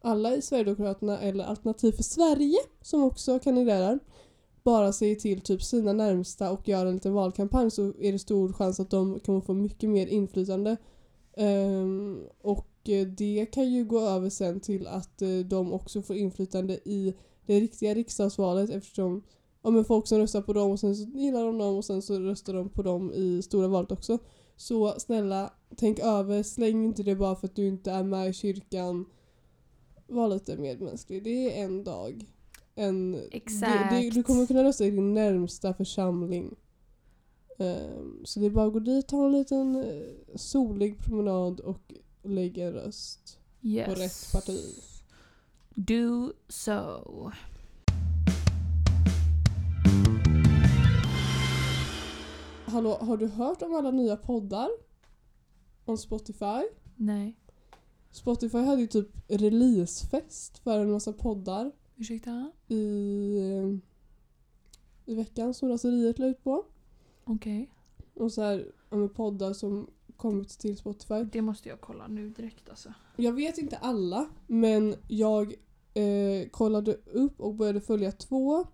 alla 0.00 0.34
i 0.36 0.42
Sverigedemokraterna 0.42 1.18
eller 1.18 1.44
Alternativ 1.44 1.92
för 1.92 2.02
Sverige 2.02 2.58
som 2.82 3.02
också 3.04 3.38
kandiderar 3.38 3.98
bara 4.68 4.92
säger 4.92 5.16
till 5.16 5.40
typ 5.40 5.62
sina 5.62 5.92
närmsta 5.92 6.50
och 6.50 6.68
gör 6.68 6.86
en 6.86 6.94
liten 6.94 7.12
valkampanj 7.12 7.70
så 7.70 7.92
är 8.00 8.12
det 8.12 8.18
stor 8.18 8.52
chans 8.52 8.80
att 8.80 8.90
de 8.90 9.20
kommer 9.20 9.40
få 9.40 9.54
mycket 9.54 9.90
mer 9.90 10.06
inflytande. 10.06 10.76
Um, 11.36 12.24
och 12.42 12.68
eh, 12.84 13.06
det 13.06 13.46
kan 13.52 13.72
ju 13.72 13.84
gå 13.84 14.00
över 14.00 14.30
sen 14.30 14.60
till 14.60 14.86
att 14.86 15.22
eh, 15.22 15.38
de 15.38 15.72
också 15.72 16.02
får 16.02 16.16
inflytande 16.16 16.74
i 16.74 17.14
det 17.46 17.60
riktiga 17.60 17.94
riksdagsvalet 17.94 18.70
eftersom 18.70 19.22
ja, 19.62 19.70
men 19.70 19.84
folk 19.84 20.06
som 20.06 20.18
röstar 20.18 20.42
på 20.42 20.52
dem 20.52 20.70
och 20.70 20.80
sen 20.80 20.96
så 20.96 21.08
gillar 21.18 21.44
de 21.44 21.58
dem 21.58 21.76
och 21.76 21.84
sen 21.84 22.02
så 22.02 22.18
röstar 22.18 22.54
de 22.54 22.68
på 22.68 22.82
dem 22.82 23.12
i 23.12 23.42
stora 23.42 23.68
valet 23.68 23.92
också. 23.92 24.18
Så 24.56 24.94
snälla, 24.98 25.52
tänk 25.76 25.98
över, 25.98 26.42
släng 26.42 26.84
inte 26.84 27.02
det 27.02 27.16
bara 27.16 27.36
för 27.36 27.46
att 27.46 27.56
du 27.56 27.66
inte 27.68 27.90
är 27.90 28.02
med 28.04 28.30
i 28.30 28.32
kyrkan. 28.32 29.06
Var 30.06 30.28
lite 30.28 30.56
medmänsklig. 30.56 31.24
Det 31.24 31.58
är 31.58 31.64
en 31.64 31.84
dag. 31.84 32.26
En, 32.78 33.20
Exakt. 33.30 33.90
Det, 33.90 34.10
du 34.10 34.22
kommer 34.22 34.46
kunna 34.46 34.64
rösta 34.64 34.84
i 34.86 34.90
din 34.90 35.14
närmsta 35.14 35.74
församling. 35.74 36.54
Ehm, 37.58 38.20
så 38.24 38.40
det 38.40 38.46
är 38.46 38.50
bara 38.50 38.66
att 38.66 38.72
gå 38.72 38.78
dit, 38.78 39.08
ta 39.08 39.26
en 39.26 39.32
liten 39.32 39.76
eh, 39.76 40.36
solig 40.36 40.98
promenad 40.98 41.60
och 41.60 41.94
lägga 42.22 42.66
en 42.66 42.72
röst 42.72 43.38
Yes. 43.62 43.86
på 43.86 43.94
rätt 43.94 44.32
parti. 44.32 44.60
Do 45.74 46.32
so. 46.48 47.30
Hallå, 52.66 52.98
har 53.00 53.16
du 53.16 53.26
hört 53.26 53.62
om 53.62 53.74
alla 53.74 53.90
nya 53.90 54.16
poddar? 54.16 54.68
Om 55.84 55.98
Spotify? 55.98 56.62
Nej. 56.96 57.36
Spotify 58.10 58.58
hade 58.58 58.80
ju 58.80 58.86
typ 58.86 59.08
releasefest 59.28 60.58
för 60.58 60.80
en 60.80 60.90
massa 60.92 61.12
poddar 61.12 61.72
Ursäkta? 61.98 62.52
i, 62.68 63.36
eh, 63.38 63.76
i 65.12 65.14
veckan 65.14 65.54
som 65.54 65.68
raseriet 65.68 66.18
la 66.18 66.26
ut 66.26 66.44
på. 66.44 66.64
Okej. 67.24 67.70
Och 68.14 68.32
så 68.32 68.42
här, 68.42 68.72
men 68.90 69.08
poddar 69.08 69.52
som 69.52 69.90
kommit 70.16 70.48
till 70.48 70.76
Spotify. 70.76 71.24
Det 71.32 71.42
måste 71.42 71.68
jag 71.68 71.80
kolla 71.80 72.06
nu 72.06 72.30
direkt 72.30 72.70
alltså. 72.70 72.94
Jag 73.16 73.32
vet 73.32 73.58
inte 73.58 73.76
alla, 73.76 74.28
men 74.46 74.94
jag 75.08 75.54
eh, 75.94 76.48
kollade 76.50 76.94
upp 76.94 77.40
och 77.40 77.54
började 77.54 77.80
följa 77.80 78.12
två. 78.12 78.66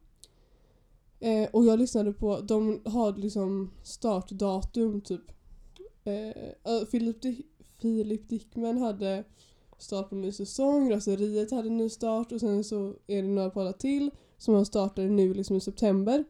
Eh, 1.21 1.49
och 1.53 1.65
jag 1.65 1.79
lyssnade 1.79 2.13
på, 2.13 2.41
de 2.41 2.83
har 2.85 3.17
liksom 3.17 3.71
startdatum 3.83 5.01
typ. 5.01 5.23
Eh, 6.05 6.85
Philip, 6.91 7.23
Dick, 7.23 7.47
Philip 7.81 8.29
Dickman 8.29 8.79
hade 8.79 9.25
start 9.85 10.09
på 10.09 10.14
en 10.14 10.20
ny 10.20 10.33
säsong, 10.33 10.90
Raseriet 10.90 11.51
hade 11.51 11.68
en 11.68 11.77
ny 11.77 11.88
start 11.88 12.33
och 12.33 12.40
sen 12.40 12.64
så 12.64 12.94
är 13.07 13.23
det 13.23 13.29
några 13.29 13.51
poddar 13.51 13.73
till 13.73 14.11
som 14.38 14.55
har 14.55 14.64
startat 14.64 15.11
nu 15.11 15.35
liksom 15.35 15.57
i 15.57 15.61
september. 15.61 16.25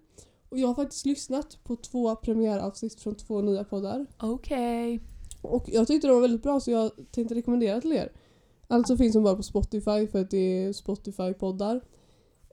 Och 0.49 0.59
jag 0.59 0.69
har 0.69 0.75
faktiskt 0.75 1.07
lyssnat 1.07 1.65
på 1.65 1.77
två 1.77 2.17
premiäravsnitt 2.17 3.01
från 3.01 3.15
två 3.15 3.41
nya 3.41 3.65
poddar. 3.65 4.07
Okej. 4.19 5.01
Och 5.43 5.65
jag 5.69 5.87
tyckte 5.87 6.07
de 6.07 6.15
var 6.15 6.21
väldigt 6.21 6.43
bra 6.43 6.61
så 6.61 6.71
jag 6.71 6.91
tänkte 7.11 7.35
rekommendera 7.35 7.81
till 7.81 7.93
er. 7.93 8.13
Alltså 8.69 8.97
finns 8.97 9.15
de 9.15 9.23
bara 9.23 9.37
på 9.37 9.43
Spotify 9.43 10.07
för 10.07 10.21
att 10.21 10.31
det 10.31 10.65
är 10.65 10.73
Spotify-poddar. 10.73 11.81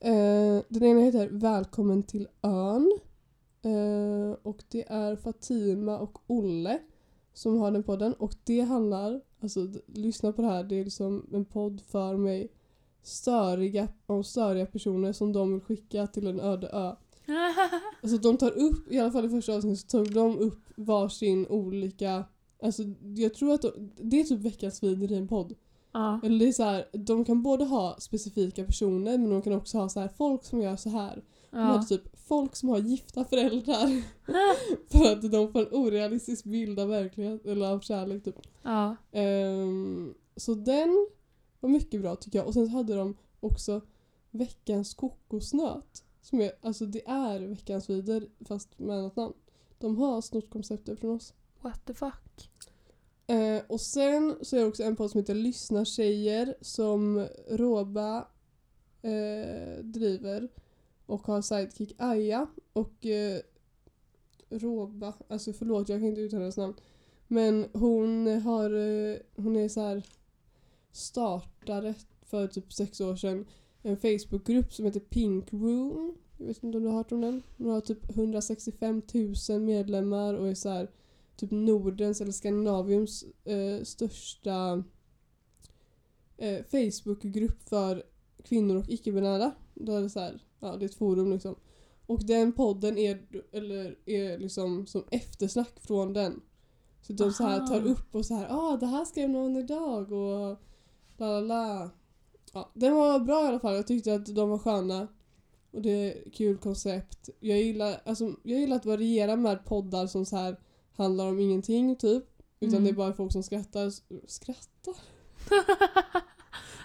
Eh, 0.01 0.63
den 0.69 0.83
ena 0.83 0.99
heter 0.99 1.29
Välkommen 1.31 2.03
till 2.03 2.27
ön. 2.41 2.91
Eh, 3.61 4.37
och 4.43 4.63
det 4.69 4.91
är 4.91 5.15
Fatima 5.15 5.99
och 5.99 6.17
Olle 6.27 6.79
som 7.33 7.57
har 7.57 7.71
den 7.71 7.83
podden. 7.83 8.13
Och 8.13 8.35
det 8.43 8.61
handlar, 8.61 9.21
alltså 9.41 9.67
lyssna 9.85 10.31
på 10.33 10.41
det 10.41 10.47
här, 10.47 10.63
det 10.63 10.79
är 10.79 10.83
liksom 10.83 11.25
en 11.33 11.45
podd 11.45 11.81
för 11.81 12.17
mig 12.17 12.51
störiga, 13.03 13.87
om 14.05 14.23
störiga 14.23 14.65
personer 14.65 15.13
som 15.13 15.33
de 15.33 15.51
vill 15.53 15.61
skicka 15.61 16.07
till 16.07 16.27
en 16.27 16.39
öde 16.39 16.67
ö. 16.67 16.95
Alltså 18.03 18.17
de 18.17 18.37
tar 18.37 18.51
upp, 18.51 18.91
i 18.91 18.99
alla 18.99 19.11
fall 19.11 19.25
i 19.25 19.29
första 19.29 19.55
avsnittet 19.55 19.79
så 19.79 19.97
tog 19.97 20.13
de 20.13 20.37
upp 20.37 20.63
varsin 20.75 21.47
olika 21.49 22.23
Alltså 22.63 22.83
jag 23.15 23.33
tror 23.33 23.53
att 23.53 23.61
de, 23.61 23.91
det 24.01 24.19
är 24.19 24.23
typ 24.23 24.39
veckans 24.39 24.83
vidare 24.83 25.13
i 25.13 25.17
en 25.17 25.27
podd. 25.27 25.53
ja. 25.91 26.19
Eller 26.23 26.39
det 26.39 26.47
är 26.47 26.51
så 26.51 26.63
här, 26.63 26.85
de 26.93 27.25
kan 27.25 27.43
både 27.43 27.65
ha 27.65 27.95
specifika 27.99 28.65
personer 28.65 29.17
men 29.17 29.29
de 29.29 29.41
kan 29.41 29.53
också 29.53 29.77
ha 29.77 29.89
så 29.89 29.99
här 29.99 30.07
folk 30.17 30.43
som 30.43 30.61
gör 30.61 30.75
så 30.75 30.89
här. 30.89 31.23
De 31.51 31.57
hade 31.71 31.85
typ 31.85 32.17
folk 32.27 32.55
som 32.55 32.69
har 32.69 32.79
gifta 32.79 33.25
föräldrar 33.25 34.03
för 34.91 35.11
att 35.11 35.31
de 35.31 35.51
får 35.51 35.59
en 35.59 35.73
orealistisk 35.73 36.43
bild 36.43 36.79
av 36.79 36.89
verklighet 36.89 37.45
eller 37.45 37.65
av 37.65 37.79
kärlek 37.79 38.23
typ. 38.23 38.35
Ehm, 39.11 40.13
så 40.35 40.53
den 40.53 41.07
var 41.59 41.69
mycket 41.69 42.01
bra 42.01 42.15
tycker 42.15 42.39
jag. 42.39 42.47
Och 42.47 42.53
sen 42.53 42.69
hade 42.69 42.95
de 42.95 43.17
också 43.39 43.81
veckans 44.31 44.93
kokosnöt. 44.93 46.03
Som 46.21 46.41
är, 46.41 46.51
alltså 46.61 46.85
det 46.85 47.07
är 47.07 47.39
veckans 47.39 47.89
vider 47.89 48.27
fast 48.45 48.79
med 48.79 48.97
annat 48.97 49.15
namn. 49.15 49.33
De 49.79 49.97
har 49.97 50.21
snott 50.21 50.49
konceptet 50.49 50.99
från 50.99 51.15
oss. 51.15 51.33
What 51.61 51.85
the 51.85 51.93
fuck? 51.93 52.49
Eh, 53.27 53.61
och 53.67 53.81
sen 53.81 54.35
så 54.41 54.55
är 54.55 54.59
det 54.59 54.67
också 54.67 54.83
en 54.83 54.95
podd 54.95 55.11
som 55.11 55.19
heter 55.19 55.35
Lyssnartjejer 55.35 56.55
som 56.61 57.27
Roba 57.49 58.17
eh, 59.01 59.83
driver 59.83 60.49
och 61.11 61.27
har 61.27 61.41
sidekick 61.41 61.95
Aja 61.97 62.47
och 62.73 63.05
eh, 63.05 63.41
Roba, 64.49 65.13
alltså 65.27 65.53
förlåt 65.53 65.89
jag 65.89 65.99
kan 65.99 66.09
inte 66.09 66.21
uttala 66.21 66.41
hennes 66.41 66.57
namn. 66.57 66.73
Men 67.27 67.69
hon 67.73 68.27
har, 68.41 68.69
eh, 68.69 69.17
hon 69.35 69.55
är 69.55 69.69
så 69.69 69.81
här 69.81 70.03
startare 70.91 71.93
för 72.21 72.47
typ 72.47 72.73
sex 72.73 73.01
år 73.01 73.15
sedan 73.15 73.45
en 73.81 73.97
Facebookgrupp 73.97 74.73
som 74.73 74.85
heter 74.85 74.99
Pink 74.99 75.53
Room. 75.53 76.15
Jag 76.37 76.45
vet 76.45 76.63
inte 76.63 76.77
om 76.77 76.83
du 76.83 76.89
har 76.89 76.97
hört 76.97 77.11
om 77.11 77.21
den? 77.21 77.43
Hon 77.57 77.69
har 77.69 77.81
typ 77.81 78.09
165 78.09 79.01
000 79.49 79.61
medlemmar 79.61 80.33
och 80.33 80.49
är 80.49 80.55
så 80.55 80.69
här 80.69 80.91
typ 81.35 81.51
Nordens 81.51 82.21
eller 82.21 82.31
Skandinaviums 82.31 83.25
eh, 83.43 83.83
största 83.83 84.83
eh, 86.37 86.63
Facebookgrupp 86.63 87.69
för 87.69 88.03
kvinnor 88.43 88.75
och 88.75 88.89
icke-binära. 88.89 89.51
Då 89.73 89.95
är 89.95 90.01
det 90.01 90.09
så 90.09 90.19
här, 90.19 90.41
ja 90.61 90.75
det 90.77 90.85
är 90.85 90.89
ett 90.89 90.95
forum 90.95 91.31
liksom. 91.31 91.55
Och 92.05 92.25
den 92.25 92.51
podden 92.53 92.97
är, 92.97 93.21
eller 93.51 93.95
är 94.05 94.37
liksom 94.37 94.87
som 94.87 95.03
eftersnack 95.11 95.79
från 95.79 96.13
den. 96.13 96.41
Så 97.01 97.13
de 97.13 97.31
så 97.31 97.43
här 97.43 97.59
Aha. 97.59 97.67
tar 97.67 97.85
upp 97.85 98.15
och 98.15 98.25
så 98.25 98.35
här, 98.35 98.47
ah 98.49 98.77
det 98.77 98.85
här 98.85 99.05
skrev 99.05 99.29
någon 99.29 99.57
idag 99.57 100.11
och 100.11 100.57
la 101.17 101.27
la 101.27 101.39
la. 101.39 101.89
Ja, 102.53 102.71
den 102.73 102.95
var 102.95 103.19
bra 103.19 103.45
i 103.45 103.47
alla 103.47 103.59
fall. 103.59 103.75
Jag 103.75 103.87
tyckte 103.87 104.13
att 104.13 104.35
de 104.35 104.49
var 104.49 104.57
sköna. 104.57 105.07
Och 105.71 105.81
det 105.81 105.89
är 105.89 106.29
kul 106.31 106.57
koncept. 106.57 107.29
Jag 107.39 107.57
gillar, 107.61 108.01
alltså, 108.05 108.35
jag 108.43 108.59
gillar 108.59 108.75
att 108.75 108.85
variera 108.85 109.35
med 109.35 109.65
poddar 109.65 110.07
som 110.07 110.25
så 110.25 110.35
här 110.35 110.59
handlar 110.93 111.27
om 111.27 111.39
ingenting 111.39 111.95
typ. 111.95 112.23
Utan 112.59 112.73
Mm. 112.73 112.83
det 112.83 112.89
är 112.89 112.93
bara 112.93 113.13
folk 113.13 113.31
som 113.31 113.43
skrattar. 113.43 113.91
Skrattar? 114.27 114.95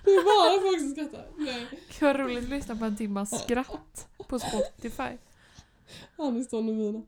Det 0.06 0.10
är 0.10 0.24
bara 0.24 0.70
folk 0.70 0.80
som 0.80 0.90
skrattar. 0.90 1.30
Nej. 1.36 1.66
Vad 2.00 2.16
roligt 2.16 2.44
att 2.44 2.50
lyssna 2.50 2.76
på 2.76 2.84
en 2.84 2.96
timmas 2.96 3.42
skratt 3.42 4.08
på 4.28 4.38
Spotify. 4.38 5.18
Aniston 6.16 6.68
och 6.68 6.74
mina. 6.74 7.02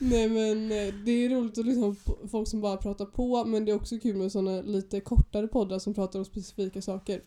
Nej 0.00 0.28
men 0.28 0.64
eh, 0.64 0.94
det 1.04 1.10
är 1.10 1.28
roligt 1.28 1.58
att 1.58 1.66
lyssna 1.66 1.96
på 2.04 2.28
folk 2.28 2.48
som 2.48 2.60
bara 2.60 2.76
pratar 2.76 3.04
på 3.04 3.44
men 3.44 3.64
det 3.64 3.72
är 3.72 3.76
också 3.76 3.98
kul 3.98 4.16
med 4.16 4.32
såna 4.32 4.60
lite 4.60 5.00
kortare 5.00 5.48
poddar 5.48 5.78
som 5.78 5.94
pratar 5.94 6.18
om 6.18 6.24
specifika 6.24 6.82
saker. 6.82 7.22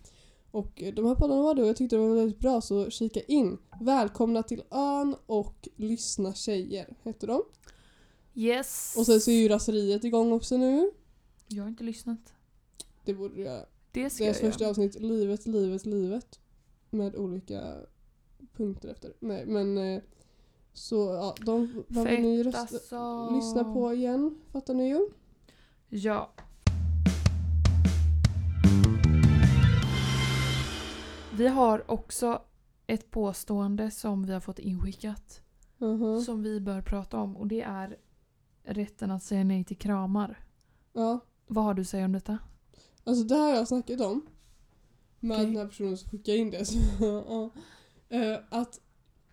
Och 0.51 0.83
eh, 0.83 0.93
de 0.93 1.05
här 1.05 1.15
poddarna 1.15 1.41
var 1.41 1.55
det 1.55 1.61
och 1.61 1.67
jag 1.67 1.75
tyckte 1.75 1.95
de 1.95 2.09
var 2.09 2.15
väldigt 2.15 2.39
bra 2.39 2.61
så 2.61 2.89
kika 2.89 3.21
in. 3.21 3.57
Välkomna 3.81 4.43
till 4.43 4.63
ön 4.71 5.15
och 5.25 5.67
lyssna 5.75 6.33
tjejer 6.33 6.95
heter 7.03 7.27
de. 7.27 7.43
Yes. 8.35 8.95
Och 8.97 9.05
sen 9.05 9.21
så 9.21 9.31
är 9.31 9.35
ju 9.35 9.47
raseriet 9.47 10.03
igång 10.03 10.31
också 10.31 10.57
nu. 10.57 10.91
Jag 11.47 11.63
har 11.63 11.69
inte 11.69 11.83
lyssnat. 11.83 12.33
Det 13.05 13.13
borde 13.13 13.35
du 13.35 13.41
göra. 13.41 13.65
Det 13.93 14.09
ska 14.09 14.23
Deras 14.23 14.41
jag 14.41 14.51
första 14.51 14.63
göra. 14.63 14.69
avsnitt, 14.69 14.95
livet, 15.01 15.45
livet, 15.45 15.85
livet. 15.85 16.39
Med 16.89 17.15
olika 17.15 17.75
punkter 18.57 18.89
efter. 18.89 19.13
Nej 19.19 19.45
men 19.45 19.77
eh, 19.77 20.01
så 20.73 20.95
ja, 20.95 21.35
de 21.45 21.83
behöver 21.87 22.17
ni 22.17 22.43
Fett 22.43 22.45
rösta, 22.55 22.59
alltså. 22.75 23.29
lyssna 23.35 23.73
på 23.73 23.93
igen. 23.93 24.41
Fattar 24.51 24.73
ni 24.73 24.89
ju? 24.89 25.09
Ja. 25.89 26.31
Vi 31.33 31.47
har 31.47 31.91
också 31.91 32.41
ett 32.87 33.11
påstående 33.11 33.91
som 33.91 34.25
vi 34.25 34.33
har 34.33 34.39
fått 34.39 34.59
inskickat. 34.59 35.41
Mhm. 35.77 36.21
Som 36.21 36.43
vi 36.43 36.59
bör 36.59 36.81
prata 36.81 37.17
om 37.19 37.37
och 37.37 37.47
det 37.47 37.61
är 37.61 37.97
rätten 38.63 39.11
att 39.11 39.23
säga 39.23 39.43
nej 39.43 39.63
till 39.63 39.77
kramar. 39.77 40.39
Ja. 40.93 41.19
Vad 41.47 41.63
har 41.63 41.73
du 41.73 41.81
att 41.81 41.87
säga 41.87 42.05
om 42.05 42.11
detta? 42.11 42.37
Alltså 43.03 43.23
det 43.23 43.35
här 43.35 43.49
har 43.49 43.55
jag 43.55 43.67
snackat 43.67 44.01
om. 44.01 44.25
Med 45.19 45.35
Okej. 45.35 45.45
den 45.45 45.55
här 45.57 45.67
personen 45.67 45.97
som 45.97 46.09
skickade 46.09 46.37
in 46.37 46.49
det. 46.51 46.65
Så, 46.65 46.77
ja. 46.99 47.49
Eh, 48.09 48.39
att 48.49 48.81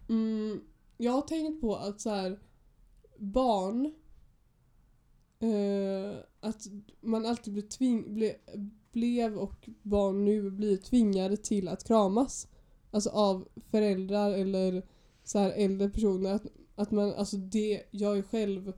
mm, 0.09 0.61
jag 0.97 1.13
har 1.13 1.23
tänkt 1.23 1.61
på 1.61 1.77
att 1.77 2.01
så 2.01 2.11
här 2.11 2.41
barn 3.19 3.95
eh, 5.41 6.19
att 6.41 6.67
man 7.01 7.27
alltid 7.27 7.53
blir 7.53 7.63
tving, 7.63 8.15
ble, 8.15 8.35
blev 8.93 9.39
och 9.39 9.69
barn 9.83 10.25
nu 10.25 10.51
blir 10.51 10.77
tvingade 10.77 11.37
till 11.37 11.69
att 11.69 11.85
kramas. 11.85 12.49
Alltså 12.91 13.11
av 13.11 13.49
föräldrar 13.71 14.33
eller 14.33 14.83
så 15.25 15.39
här 15.39 15.51
äldre 15.51 15.91
personer. 15.91 16.35
Att, 16.35 16.47
att 16.75 16.91
man, 16.91 17.15
alltså 17.15 17.37
det, 17.37 17.83
jag 17.91 18.19
är 18.19 18.23
själv 18.23 18.73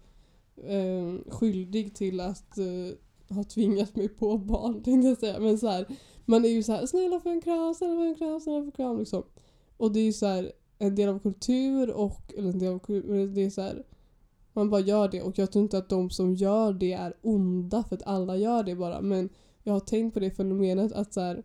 eh, 0.56 1.30
skyldig 1.30 1.94
till 1.94 2.20
att 2.20 2.58
eh, 2.58 2.96
har 3.32 3.44
tvingat 3.44 3.96
mig 3.96 4.08
på 4.08 4.38
barn 4.38 4.82
tänkte 4.82 5.08
jag 5.08 5.18
säga. 5.18 5.40
Men 5.40 5.58
så 5.58 5.68
här, 5.68 5.86
man 6.24 6.44
är 6.44 6.48
ju 6.48 6.62
så 6.62 6.72
här 6.72 6.86
snälla 6.86 7.20
få 7.20 7.28
en 7.28 7.40
kram, 7.40 7.74
snälla 7.74 7.94
få 7.94 8.02
en 8.02 8.14
kram, 8.14 8.40
snälla 8.40 8.60
få 8.60 8.66
en 8.66 8.72
kram? 8.72 8.98
liksom. 8.98 9.22
Och 9.76 9.92
det 9.92 10.00
är 10.00 10.04
ju 10.04 10.12
så 10.12 10.26
här 10.26 10.52
en 10.78 10.94
del 10.94 11.08
av 11.08 11.18
kultur 11.18 11.90
och, 11.90 12.34
eller 12.36 12.50
en 12.50 12.58
del 12.58 12.72
av 12.72 12.78
kultur, 12.78 13.26
det 13.26 13.44
är 13.44 13.50
så 13.50 13.62
här 13.62 13.82
man 14.52 14.70
bara 14.70 14.80
gör 14.80 15.08
det. 15.08 15.22
Och 15.22 15.38
jag 15.38 15.52
tror 15.52 15.62
inte 15.62 15.78
att 15.78 15.88
de 15.88 16.10
som 16.10 16.34
gör 16.34 16.72
det 16.72 16.92
är 16.92 17.16
onda 17.22 17.84
för 17.84 17.96
att 17.96 18.06
alla 18.06 18.36
gör 18.36 18.62
det 18.62 18.74
bara. 18.74 19.00
Men 19.00 19.28
jag 19.62 19.72
har 19.72 19.80
tänkt 19.80 20.14
på 20.14 20.20
det 20.20 20.30
fenomenet 20.30 20.92
att 20.92 21.14
så 21.14 21.20
här, 21.20 21.42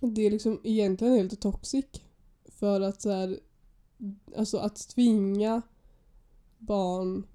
det 0.00 0.26
är 0.26 0.30
liksom 0.30 0.60
egentligen 0.64 1.14
helt 1.14 1.40
toxic 1.40 1.86
för 2.48 2.80
att 2.80 3.02
så 3.02 3.10
här, 3.10 3.40
alltså 4.36 4.58
att 4.58 4.88
tvinga 4.88 5.62
barn 6.58 7.26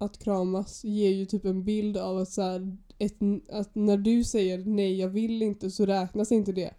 att 0.00 0.18
kramas 0.18 0.84
ger 0.84 1.10
ju 1.10 1.26
typ 1.26 1.44
en 1.44 1.64
bild 1.64 1.96
av 1.96 2.18
att, 2.18 2.28
så 2.28 2.42
här, 2.42 2.76
ett, 2.98 3.18
att 3.52 3.74
när 3.74 3.96
du 3.96 4.24
säger 4.24 4.64
nej 4.64 4.98
jag 4.98 5.08
vill 5.08 5.42
inte 5.42 5.70
så 5.70 5.86
räknas 5.86 6.32
inte 6.32 6.52
det. 6.52 6.74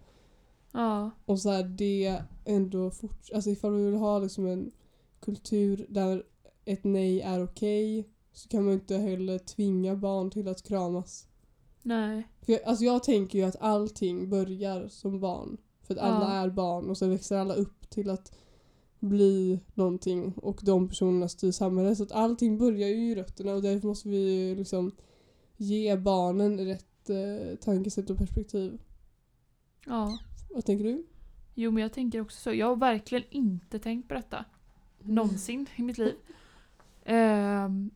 Ja. 0.72 1.10
Och 1.24 1.38
så 1.40 1.50
här, 1.50 1.62
det 1.62 2.22
ändå 2.44 2.90
fort, 2.90 3.30
alltså 3.34 3.50
ifall 3.50 3.74
vi 3.74 3.84
vill 3.84 3.94
ha 3.94 4.18
liksom 4.18 4.46
en 4.46 4.70
kultur 5.20 5.86
där 5.88 6.22
ett 6.64 6.84
nej 6.84 7.20
är 7.20 7.44
okej 7.44 8.08
så 8.32 8.48
kan 8.48 8.64
man 8.64 8.74
inte 8.74 8.96
heller 8.96 9.38
tvinga 9.38 9.96
barn 9.96 10.30
till 10.30 10.48
att 10.48 10.62
kramas. 10.62 11.26
Nej. 11.82 12.28
För 12.40 12.52
jag, 12.52 12.62
alltså 12.62 12.84
jag 12.84 13.02
tänker 13.02 13.38
ju 13.38 13.44
att 13.44 13.56
allting 13.60 14.30
börjar 14.30 14.88
som 14.88 15.20
barn. 15.20 15.56
För 15.82 15.94
att 15.94 16.00
alla 16.00 16.34
Ja. 16.34 16.42
är 16.42 16.50
barn 16.50 16.90
och 16.90 16.98
sen 16.98 17.10
växer 17.10 17.36
alla 17.36 17.54
upp 17.54 17.90
till 17.90 18.10
att 18.10 18.32
bli 19.02 19.60
någonting 19.74 20.32
och 20.36 20.60
de 20.62 20.88
personerna 20.88 21.28
styr 21.28 21.50
samhället. 21.50 21.98
Så 21.98 22.02
att 22.02 22.12
allting 22.12 22.58
börjar 22.58 22.88
ju 22.88 23.10
i 23.10 23.14
rötterna 23.14 23.52
och 23.52 23.62
därför 23.62 23.88
måste 23.88 24.08
vi 24.08 24.54
liksom 24.54 24.92
ge 25.56 25.96
barnen 25.96 26.58
rätt 26.58 27.10
eh, 27.10 27.56
tankesätt 27.56 28.10
och 28.10 28.18
perspektiv. 28.18 28.78
Ja. 29.86 30.18
Vad 30.50 30.64
tänker 30.64 30.84
du? 30.84 31.06
Jo 31.54 31.70
men 31.70 31.82
jag 31.82 31.92
tänker 31.92 32.20
också 32.20 32.40
så. 32.40 32.52
Jag 32.52 32.66
har 32.66 32.76
verkligen 32.76 33.24
inte 33.30 33.78
tänkt 33.78 34.08
på 34.08 34.14
detta. 34.14 34.44
Någonsin 34.98 35.66
i 35.76 35.82
mitt 35.82 35.98
liv. 35.98 36.14
Ehm, 37.04 37.90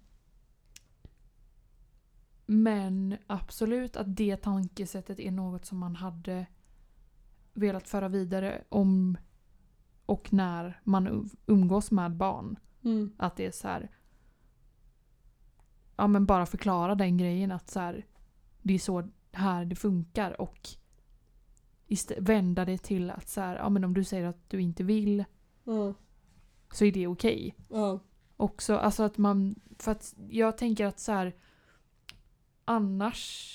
men 2.47 3.17
absolut 3.27 3.97
att 3.97 4.17
det 4.17 4.37
tankesättet 4.37 5.21
är 5.21 5.31
något 5.31 5.65
som 5.65 5.79
man 5.79 5.97
hade 5.97 6.47
velat 7.53 7.89
föra 7.89 8.09
vidare 8.09 8.65
om 8.69 9.17
och 10.07 10.33
när 10.33 10.81
man 10.85 11.09
um- 11.09 11.37
umgås 11.47 11.91
med 11.91 12.17
barn. 12.17 12.59
Mm. 12.85 13.13
Att 13.17 13.37
det 13.37 13.47
är 13.47 13.51
så 13.51 13.69
här. 13.69 13.91
Ja 15.97 16.07
men 16.07 16.27
bara 16.27 16.47
förklara 16.47 16.95
den 16.95 17.17
grejen 17.17 17.53
att 17.53 17.71
så 17.71 17.81
här, 17.81 18.07
det 18.63 18.75
är 18.75 18.79
så 18.79 19.09
här 19.33 19.65
det 19.65 19.77
funkar 19.77 20.41
och 20.41 20.69
vända 22.19 22.65
det 22.65 22.79
till 22.79 23.11
att 23.11 23.29
så 23.29 23.41
här, 23.41 23.57
ja 23.57 23.69
men 23.69 23.85
om 23.85 23.95
du 23.95 24.05
säger 24.05 24.27
att 24.27 24.51
du 24.51 24.61
inte 24.61 24.85
vill 24.85 25.25
Ja. 25.65 25.95
så 26.73 26.85
är 26.85 26.93
det 26.93 27.07
okej. 27.07 27.55
Ja. 27.69 28.01
Också 28.37 28.77
alltså 28.77 29.03
att 29.03 29.19
man, 29.19 29.55
för 29.79 29.93
att 29.93 30.15
jag 30.29 30.59
tänker 30.59 30.87
att 30.87 31.01
så 31.01 31.13
här 31.13 31.37
annars 32.65 33.53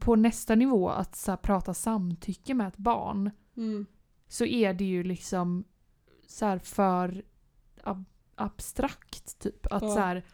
på 0.00 0.16
nästa 0.16 0.54
nivå 0.54 0.88
att 0.88 1.16
så 1.16 1.36
prata 1.36 1.74
samtycke 1.74 2.54
med 2.54 2.68
ett 2.68 2.76
barn 2.76 3.30
Mm. 3.56 3.86
Så 4.32 4.44
är 4.44 4.74
det 4.74 4.84
ju 4.84 5.02
liksom 5.02 5.64
så 6.26 6.46
här 6.46 6.58
för 6.58 7.24
ab- 7.82 8.04
abstrakt 8.34 9.38
typ. 9.38 9.66
Att 9.66 9.82
Ja. 9.82 9.88
så 9.94 9.98
här 9.98 10.24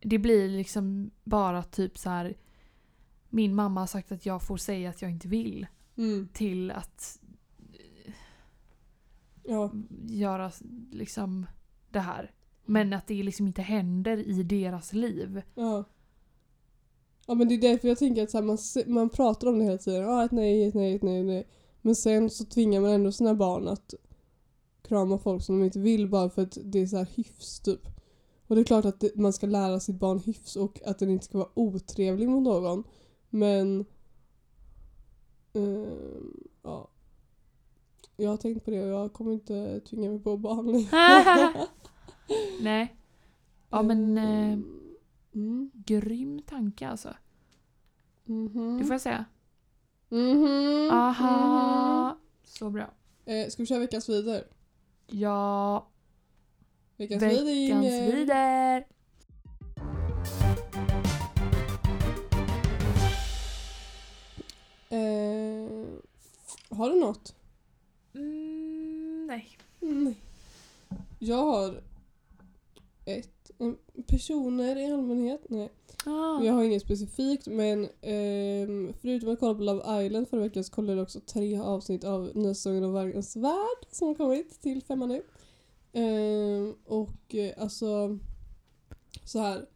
det 0.00 0.18
blir 0.18 0.48
liksom 0.48 1.10
bara 1.24 1.62
typ 1.62 1.98
så 1.98 2.10
här 2.10 2.34
min 3.28 3.54
mamma 3.54 3.80
har 3.80 3.86
sagt 3.86 4.12
att 4.12 4.26
jag 4.26 4.42
får 4.42 4.56
säga 4.56 4.90
att 4.90 5.02
jag 5.02 5.10
inte 5.10 5.28
vill 5.28 5.66
Mm. 5.96 6.28
till 6.32 6.70
att 6.70 7.20
Ja. 9.44 9.72
göra 10.08 10.50
liksom 10.92 11.46
det 11.90 12.00
här. 12.00 12.30
Men 12.64 12.92
att 12.92 13.06
det 13.06 13.22
liksom 13.22 13.46
inte 13.46 13.62
händer 13.62 14.16
i 14.16 14.42
deras 14.42 14.92
liv. 14.92 15.42
Ja. 15.54 15.84
Ja 17.26 17.34
men 17.34 17.48
det 17.48 17.54
är 17.54 17.58
därför 17.58 17.88
jag 17.88 17.98
tänker 17.98 18.22
att 18.22 18.30
så 18.30 18.38
här, 18.38 18.44
man, 18.44 18.58
man 18.86 19.10
pratar 19.10 19.48
om 19.48 19.58
det 19.58 19.64
hela 19.64 19.78
tiden. 19.78 20.02
Ja, 20.02 20.24
ett 20.24 20.32
nej, 20.32 20.64
ett 20.64 20.74
nej, 20.74 20.94
ett 20.94 21.02
nej, 21.02 21.20
ett 21.20 21.26
nej. 21.26 21.48
Men 21.82 21.94
sen 21.94 22.30
så 22.30 22.44
tvingar 22.44 22.80
man 22.80 22.90
ändå 22.90 23.12
sina 23.12 23.34
barn 23.34 23.68
att 23.68 23.94
krama 24.82 25.18
folk 25.18 25.42
som 25.42 25.58
de 25.58 25.64
inte 25.64 25.78
vill 25.78 26.08
bara 26.08 26.30
för 26.30 26.42
att 26.42 26.58
det 26.64 26.78
är 26.78 26.86
så 26.86 26.96
här 26.96 27.08
hyfs 27.14 27.60
typ. 27.60 27.80
Och 28.46 28.54
det 28.54 28.62
är 28.62 28.64
klart 28.64 28.84
att 28.84 29.00
det, 29.00 29.16
man 29.16 29.32
ska 29.32 29.46
lära 29.46 29.80
sitt 29.80 29.96
barn 29.96 30.18
hyfs 30.18 30.56
och 30.56 30.80
att 30.86 30.98
den 30.98 31.10
inte 31.10 31.24
ska 31.24 31.38
vara 31.38 31.50
otrevlig 31.54 32.28
mot 32.28 32.42
någon. 32.42 32.84
Men... 33.30 33.84
ehm, 35.52 36.48
ja. 36.62 36.90
Jag 38.16 38.30
har 38.30 38.36
tänkt 38.36 38.64
på 38.64 38.70
det 38.70 38.82
och 38.82 39.00
jag 39.00 39.12
kommer 39.12 39.32
inte 39.32 39.80
tvinga 39.80 40.10
mig 40.10 40.20
på 40.20 40.36
barn. 40.36 40.66
Nej. 42.60 42.96
Ja 43.70 43.82
men 43.82 44.18
eh, 44.18 44.52
Ehm, 44.52 44.83
Mm. 45.34 45.70
grym 45.74 46.42
tanke 46.42 46.88
alltså. 46.88 47.14
Mhm. 48.24 48.78
Det 48.78 48.84
får 48.84 48.94
jag 48.94 49.00
säga. 49.00 49.24
Mhm. 50.08 50.90
Aha. 50.92 52.18
Så 52.44 52.70
bra. 52.70 52.90
Eh, 53.24 53.48
ska 53.48 53.62
vi 53.62 53.66
köra 53.66 53.78
veckans 53.78 54.08
vider? 54.08 54.46
Ja. 55.06 55.88
Veckans 56.96 57.22
Veckans 57.22 57.84
vider. 57.84 58.86
Eh, 64.88 65.84
har 66.76 66.90
du 66.90 67.00
något? 67.00 67.34
Mm, 68.14 69.26
nej. 69.26 69.58
Nej. 69.80 70.16
Jag 71.18 71.36
har 71.44 71.82
ett. 73.04 73.33
Personer 74.06 74.76
i 74.76 74.92
allmänhet? 74.92 75.46
Nej. 75.48 75.72
Ah. 76.06 76.42
Jag 76.42 76.52
har 76.52 76.62
inget 76.62 76.82
specifikt 76.82 77.46
men 77.46 77.88
ehm, 78.00 78.92
förutom 79.00 79.32
att 79.32 79.40
kolla 79.40 79.54
på 79.54 79.62
Love 79.62 80.04
Island 80.06 80.28
förra 80.28 80.40
veckan 80.40 80.64
så 80.64 80.72
kollade 80.72 80.92
jag 80.92 81.02
också 81.02 81.20
tre 81.20 81.58
avsnitt 81.58 82.04
av 82.04 82.30
nya 82.34 82.54
säsongen 82.54 82.84
av 82.84 82.92
Vargens 82.92 83.36
Värld 83.36 83.86
som 83.90 84.08
har 84.08 84.14
kommit 84.14 84.60
till 84.60 84.82
femman 84.82 85.08
nu. 85.08 85.22
Ehm, 85.92 86.74
och 86.84 87.34
eh, 87.34 87.62
alltså 87.62 88.18
så 89.24 89.38
här. 89.38 89.66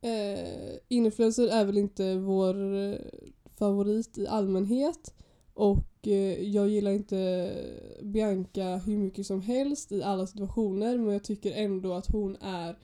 Eh, 0.00 0.78
influencer 0.88 1.48
är 1.48 1.64
väl 1.64 1.78
inte 1.78 2.14
vår 2.14 2.74
eh, 2.74 2.98
favorit 3.58 4.18
i 4.18 4.26
allmänhet 4.26 5.14
och 5.54 5.78
eh, 5.78 5.95
Eh, 6.06 6.42
jag 6.42 6.68
gillar 6.68 6.90
inte 6.90 7.52
Bianca 8.02 8.76
hur 8.76 8.98
mycket 8.98 9.26
som 9.26 9.40
helst 9.40 9.92
i 9.92 10.02
alla 10.02 10.26
situationer 10.26 10.98
men 10.98 11.12
jag 11.12 11.24
tycker 11.24 11.52
ändå 11.52 11.92
att 11.92 12.06
hon 12.06 12.36
är 12.40 12.78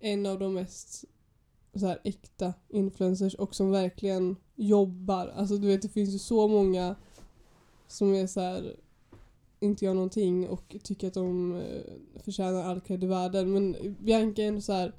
en 0.00 0.26
av 0.26 0.38
de 0.38 0.54
mest 0.54 1.04
så 1.74 1.86
här 1.86 2.00
äkta 2.04 2.54
influencers 2.68 3.34
och 3.34 3.54
som 3.54 3.70
verkligen 3.70 4.36
jobbar. 4.54 5.26
Alltså 5.26 5.56
du 5.56 5.66
vet 5.66 5.82
det 5.82 5.88
finns 5.88 6.14
ju 6.14 6.18
så 6.18 6.48
många 6.48 6.96
som 7.88 8.14
är 8.14 8.26
så 8.26 8.40
här 8.40 8.76
inte 9.60 9.84
gör 9.84 9.94
någonting 9.94 10.48
och 10.48 10.76
tycker 10.82 11.06
att 11.06 11.14
de 11.14 11.54
eh, 11.54 12.20
förtjänar 12.20 12.64
all 12.64 12.80
cred 12.80 13.04
i 13.04 13.06
världen. 13.06 13.52
Men 13.52 13.76
Bianca 14.00 14.42
är 14.42 14.48
ändå 14.48 14.60
så 14.60 14.72
här 14.72 14.94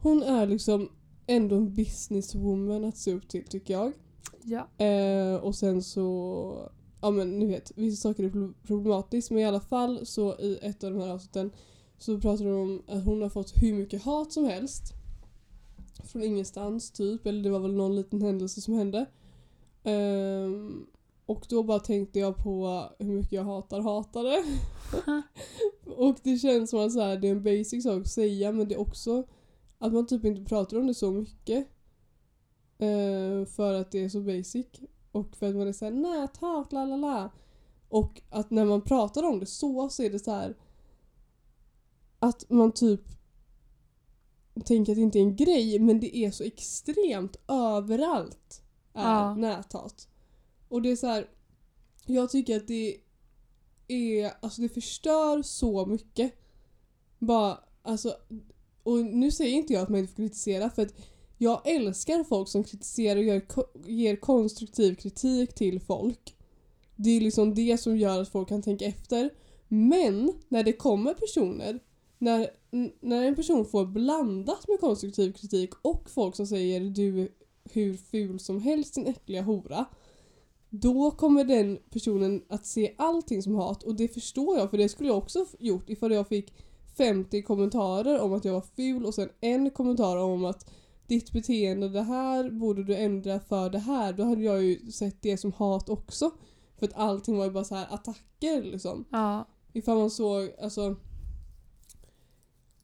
hon 0.00 0.22
är 0.22 0.46
liksom 0.46 0.88
ändå 1.26 1.56
en 1.56 1.74
businesswoman 1.74 2.84
att 2.84 2.96
se 2.96 3.12
upp 3.12 3.28
till 3.28 3.44
tycker 3.44 3.74
jag. 3.74 3.92
Ja. 4.42 4.84
Eh, 4.84 5.34
och 5.34 5.54
sen 5.54 5.82
så, 5.82 6.70
ja 7.00 7.10
men 7.10 7.38
ni 7.38 7.46
vet, 7.46 7.72
vissa 7.76 8.08
saker 8.08 8.24
är 8.24 8.30
pro- 8.30 8.54
problematiskt 8.62 9.30
men 9.30 9.40
i 9.40 9.44
alla 9.44 9.60
fall 9.60 10.06
så 10.06 10.38
i 10.38 10.58
ett 10.62 10.84
av 10.84 10.90
de 10.92 11.00
här 11.00 11.08
avsnitten 11.08 11.50
så 11.98 12.20
pratar 12.20 12.44
de 12.44 12.50
om 12.50 12.82
att 12.86 13.04
hon 13.04 13.22
har 13.22 13.28
fått 13.28 13.52
hur 13.62 13.74
mycket 13.74 14.02
hat 14.02 14.32
som 14.32 14.44
helst. 14.44 14.82
Från 16.04 16.22
ingenstans 16.22 16.90
typ, 16.90 17.26
eller 17.26 17.42
det 17.42 17.50
var 17.50 17.58
väl 17.58 17.72
någon 17.72 17.96
liten 17.96 18.22
händelse 18.22 18.60
som 18.60 18.74
hände. 18.74 19.06
Ehm, 19.84 20.86
och 21.26 21.46
då 21.48 21.62
bara 21.62 21.78
tänkte 21.78 22.18
jag 22.18 22.36
på 22.36 22.84
hur 22.98 23.12
mycket 23.14 23.32
jag 23.32 23.44
hatar 23.44 23.80
hatare. 23.80 24.44
och 25.96 26.16
det 26.22 26.38
känns 26.38 26.70
som 26.70 26.80
att 26.80 26.92
så 26.92 27.00
här, 27.00 27.16
det 27.16 27.28
är 27.28 27.32
en 27.32 27.42
basic 27.42 27.82
sak 27.82 28.00
att 28.00 28.08
säga 28.10 28.52
men 28.52 28.68
det 28.68 28.74
är 28.74 28.80
också 28.80 29.24
att 29.78 29.92
man 29.92 30.06
typ 30.06 30.24
inte 30.24 30.44
pratar 30.44 30.76
om 30.78 30.86
det 30.86 30.94
så 30.94 31.10
mycket. 31.10 31.68
Eh, 32.80 33.46
för 33.46 33.74
att 33.74 33.90
det 33.90 34.04
är 34.04 34.08
så 34.08 34.20
basic. 34.20 34.66
Och 35.12 35.36
för 35.36 35.48
att 35.48 35.56
man 35.56 35.68
är 35.68 35.72
såhär 35.72 35.92
näthat, 35.92 36.72
la 36.72 36.84
la 36.84 36.96
la. 36.96 37.30
Och 37.88 38.22
att 38.30 38.50
när 38.50 38.64
man 38.64 38.82
pratar 38.82 39.22
om 39.22 39.40
det 39.40 39.46
så 39.46 39.88
så 39.88 40.02
är 40.02 40.10
det 40.10 40.18
så 40.18 40.30
här 40.30 40.56
att 42.18 42.50
man 42.50 42.72
typ 42.72 43.00
tänker 44.64 44.92
att 44.92 44.96
det 44.96 45.02
inte 45.02 45.18
är 45.18 45.22
en 45.22 45.36
grej 45.36 45.78
men 45.78 46.00
det 46.00 46.16
är 46.16 46.30
så 46.30 46.44
extremt 46.44 47.36
överallt 47.48 48.62
är 48.94 49.02
Ja. 49.02 49.34
näthat. 49.34 50.08
Och 50.68 50.82
det 50.82 50.90
är 50.90 50.96
så 50.96 51.06
här 51.06 51.28
jag 52.06 52.30
tycker 52.30 52.56
att 52.56 52.68
det 52.68 52.96
är, 53.88 54.32
alltså 54.42 54.62
det 54.62 54.68
förstör 54.68 55.42
så 55.42 55.86
mycket. 55.86 56.32
Bara, 57.18 57.58
alltså, 57.82 58.14
och 58.82 58.98
nu 58.98 59.30
säger 59.30 59.54
inte 59.56 59.72
jag 59.72 59.82
att 59.82 59.88
man 59.88 60.00
inte 60.00 60.12
får 60.12 60.22
kritisera 60.22 60.70
för 60.70 60.82
att 60.82 60.94
jag 61.42 61.60
älskar 61.64 62.24
folk 62.24 62.48
som 62.48 62.64
kritiserar 62.64 63.16
och 63.16 63.24
ger, 63.24 63.42
ger 63.86 64.16
konstruktiv 64.16 64.94
kritik 64.94 65.54
till 65.54 65.80
folk. 65.80 66.36
Det 66.96 67.10
är 67.10 67.20
liksom 67.20 67.54
det 67.54 67.78
som 67.78 67.96
gör 67.96 68.20
att 68.20 68.28
folk 68.28 68.48
kan 68.48 68.62
tänka 68.62 68.84
efter. 68.84 69.30
Men 69.68 70.32
när 70.48 70.62
det 70.62 70.72
kommer 70.72 71.14
personer, 71.14 71.80
när, 72.18 72.50
när 73.00 73.22
en 73.22 73.36
person 73.36 73.64
får 73.64 73.86
blandat 73.86 74.68
med 74.68 74.80
konstruktiv 74.80 75.32
kritik 75.32 75.70
och 75.82 76.10
folk 76.10 76.36
som 76.36 76.46
säger 76.46 76.80
du 76.80 77.22
är 77.22 77.28
hur 77.64 77.96
ful 77.96 78.40
som 78.40 78.60
helst 78.60 78.94
din 78.94 79.06
äckliga 79.06 79.42
hora. 79.42 79.84
Då 80.70 81.10
kommer 81.10 81.44
den 81.44 81.78
personen 81.90 82.42
att 82.48 82.66
se 82.66 82.94
allting 82.98 83.42
som 83.42 83.54
hat 83.54 83.82
och 83.82 83.94
det 83.94 84.08
förstår 84.08 84.58
jag 84.58 84.70
för 84.70 84.78
det 84.78 84.88
skulle 84.88 85.08
jag 85.08 85.18
också 85.18 85.46
gjort 85.58 85.90
ifall 85.90 86.12
jag 86.12 86.28
fick 86.28 86.54
50 86.96 87.42
kommentarer 87.42 88.20
om 88.20 88.32
att 88.32 88.44
jag 88.44 88.52
var 88.52 88.64
ful 88.76 89.06
och 89.06 89.14
sen 89.14 89.28
en 89.40 89.70
kommentar 89.70 90.16
om 90.16 90.44
att 90.44 90.70
ditt 91.10 91.32
beteende 91.32 91.88
det 91.88 92.02
här 92.02 92.50
borde 92.50 92.84
du 92.84 92.96
ändra 92.96 93.40
för 93.40 93.70
det 93.70 93.78
här. 93.78 94.12
Då 94.12 94.24
hade 94.24 94.42
jag 94.42 94.62
ju 94.62 94.92
sett 94.92 95.22
det 95.22 95.36
som 95.36 95.52
hat 95.52 95.88
också. 95.88 96.30
För 96.78 96.86
att 96.86 96.94
allting 96.94 97.36
var 97.38 97.44
ju 97.44 97.50
bara 97.50 97.64
så 97.64 97.74
här 97.74 97.86
attacker 97.90 98.62
liksom. 98.62 99.04
Ja. 99.10 99.48
Ifall 99.72 99.98
man 99.98 100.10
såg, 100.10 100.50
alltså 100.62 100.96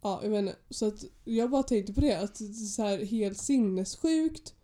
Ja, 0.07 0.21
jag 0.23 0.39
inte. 0.39 0.57
Så 0.71 0.87
att 0.87 1.05
jag 1.25 1.51
bara 1.51 1.63
tänkte 1.63 1.93
på 1.93 2.01
det, 2.01 2.15
att 2.15 2.39
det 2.39 2.45
är 2.45 2.53
så 2.53 2.83
här 2.83 3.05
helt 3.05 3.39
sinnessjukt 3.39 4.55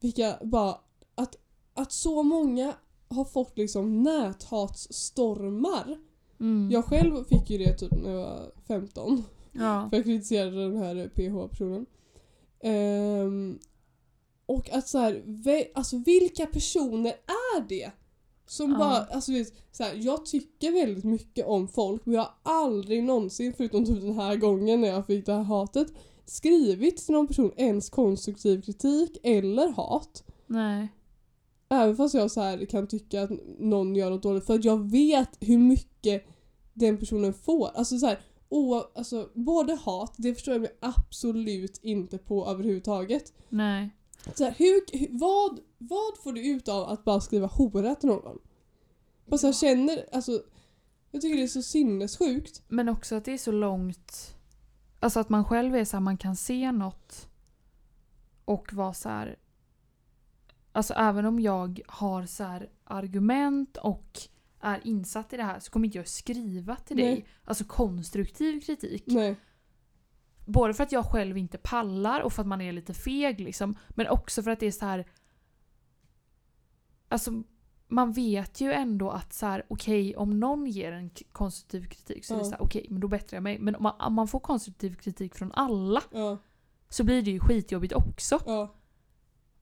vilka 0.00 0.38
bara, 0.42 0.78
att, 1.14 1.36
att 1.74 1.92
så 1.92 2.22
många 2.22 2.74
har 3.08 3.24
fått 3.24 3.58
liksom 3.58 4.02
näthatsstormar. 4.02 5.98
Mm. 6.40 6.70
Jag 6.70 6.84
själv 6.84 7.24
fick 7.24 7.50
ju 7.50 7.58
det 7.58 7.78
typ 7.78 7.92
när 7.92 8.10
jag 8.10 8.20
var 8.20 8.52
15. 8.66 9.24
Ja. 9.52 9.88
För 9.90 9.96
jag 9.96 10.04
kritiserade 10.04 10.62
den 10.62 10.76
här 10.76 11.08
PH-personen. 11.08 11.86
Ehm, 12.62 13.58
och 14.46 14.70
att 14.70 14.88
så 14.88 14.98
här, 14.98 15.22
alltså 15.74 15.96
vilka 15.96 16.46
personer 16.46 17.10
är 17.56 17.68
det? 17.68 17.90
Som 18.46 18.70
Ja. 18.70 18.78
bara, 18.78 18.96
alltså 19.04 19.32
vet, 19.32 19.52
så 19.72 19.82
här, 19.82 19.94
jag 19.94 20.26
tycker 20.26 20.72
väldigt 20.72 21.04
mycket 21.04 21.46
om 21.46 21.68
folk 21.68 22.06
men 22.06 22.14
jag 22.14 22.22
har 22.22 22.62
aldrig 22.64 23.04
någonsin, 23.04 23.52
förutom 23.56 23.84
typ 23.84 24.00
den 24.00 24.14
här 24.14 24.36
gången 24.36 24.80
när 24.80 24.88
jag 24.88 25.06
fick 25.06 25.26
det 25.26 25.32
här 25.32 25.42
hatet, 25.42 25.88
skrivit 26.26 26.96
till 26.96 27.12
någon 27.14 27.26
person 27.26 27.52
ens 27.56 27.90
konstruktiv 27.90 28.62
kritik 28.62 29.18
eller 29.22 29.68
hat. 29.68 30.24
Nej. 30.46 30.88
Även 31.68 31.96
fast 31.96 32.14
jag 32.14 32.30
så 32.30 32.40
här 32.40 32.64
kan 32.64 32.86
tycka 32.86 33.22
att 33.22 33.30
någon 33.58 33.96
gör 33.96 34.10
något 34.10 34.22
dåligt. 34.22 34.46
För 34.46 34.54
att 34.54 34.64
jag 34.64 34.90
vet 34.90 35.30
hur 35.40 35.58
mycket 35.58 36.24
den 36.74 36.98
personen 36.98 37.34
får. 37.34 37.68
Alltså 37.74 37.98
så 37.98 38.06
här, 38.06 38.20
o, 38.52 38.84
alltså, 38.94 39.30
både 39.34 39.74
hat, 39.74 40.14
det 40.16 40.34
förstår 40.34 40.54
jag 40.54 40.60
mig 40.60 40.76
absolut 40.80 41.78
inte 41.82 42.18
på 42.18 42.46
överhuvudtaget. 42.46 43.32
Nej. 43.48 43.90
Så 44.34 44.44
här, 44.44 44.54
hur, 44.58 45.08
vad, 45.18 45.60
vad 45.78 46.18
får 46.22 46.32
du 46.32 46.46
ut 46.46 46.68
av 46.68 46.88
att 46.88 47.04
bara 47.04 47.20
skriva 47.20 47.46
hora 47.46 47.94
till 47.94 48.08
någon? 48.08 48.38
Bara 49.26 49.38
så 49.38 49.46
här, 49.46 49.54
känner, 49.54 50.06
alltså, 50.12 50.42
jag 51.10 51.22
tycker 51.22 51.36
det 51.36 51.42
är 51.42 51.48
så 51.48 51.62
sinnessjukt. 51.62 52.62
Men 52.68 52.88
också 52.88 53.14
att 53.14 53.24
det 53.24 53.32
är 53.32 53.38
så 53.38 53.52
långt... 53.52 54.36
Alltså 55.00 55.20
att 55.20 55.28
man 55.28 55.44
själv 55.44 55.74
är 55.74 55.84
så 55.84 55.96
här, 55.96 56.00
man 56.02 56.18
kan 56.18 56.36
se 56.36 56.72
något 56.72 57.28
och 58.44 58.72
vara 58.72 58.94
så 58.94 59.08
här... 59.08 59.38
Alltså 60.72 60.94
även 60.94 61.26
om 61.26 61.40
jag 61.40 61.80
har 61.86 62.26
så 62.26 62.44
här 62.44 62.70
argument 62.84 63.76
och 63.76 64.20
är 64.62 64.86
insatt 64.86 65.32
i 65.32 65.36
det 65.36 65.42
här 65.42 65.60
så 65.60 65.70
kommer 65.70 65.86
inte 65.86 65.98
jag 65.98 66.08
skriva 66.08 66.76
till 66.76 66.96
dig. 66.96 67.14
Nej. 67.14 67.26
Alltså 67.44 67.64
konstruktiv 67.64 68.60
kritik. 68.60 69.04
Nej. 69.06 69.36
Både 70.46 70.74
för 70.74 70.82
att 70.82 70.92
jag 70.92 71.06
själv 71.06 71.38
inte 71.38 71.58
pallar 71.58 72.20
och 72.20 72.32
för 72.32 72.42
att 72.42 72.48
man 72.48 72.60
är 72.60 72.72
lite 72.72 72.94
feg 72.94 73.40
liksom. 73.40 73.74
Men 73.88 74.08
också 74.08 74.42
för 74.42 74.50
att 74.50 74.60
det 74.60 74.66
är 74.66 74.70
så 74.70 74.84
här. 74.84 75.06
Alltså 77.08 77.42
man 77.88 78.12
vet 78.12 78.60
ju 78.60 78.72
ändå 78.72 79.10
att 79.10 79.32
så 79.32 79.46
här, 79.46 79.66
okej 79.68 80.16
om 80.16 80.40
någon 80.40 80.66
ger 80.66 80.92
en 80.92 81.10
konstruktiv 81.32 81.88
kritik 81.88 82.24
så 82.24 82.34
är 82.34 82.38
det 82.38 82.44
så 82.44 82.50
här, 82.50 82.62
okej 82.62 82.86
men 82.90 83.00
då 83.00 83.08
bättrar 83.08 83.36
jag 83.36 83.42
mig. 83.42 83.58
Men 83.58 83.76
om 83.76 83.82
man, 83.82 84.00
om 84.00 84.14
man 84.14 84.28
får 84.28 84.40
konstruktiv 84.40 84.94
kritik 84.94 85.34
från 85.34 85.52
alla 85.52 86.02
Ja, 86.10 86.38
så 86.88 87.04
blir 87.04 87.22
det 87.22 87.30
ju 87.30 87.40
skitjobbigt 87.40 87.92
också. 87.92 88.40
ja, 88.46 88.74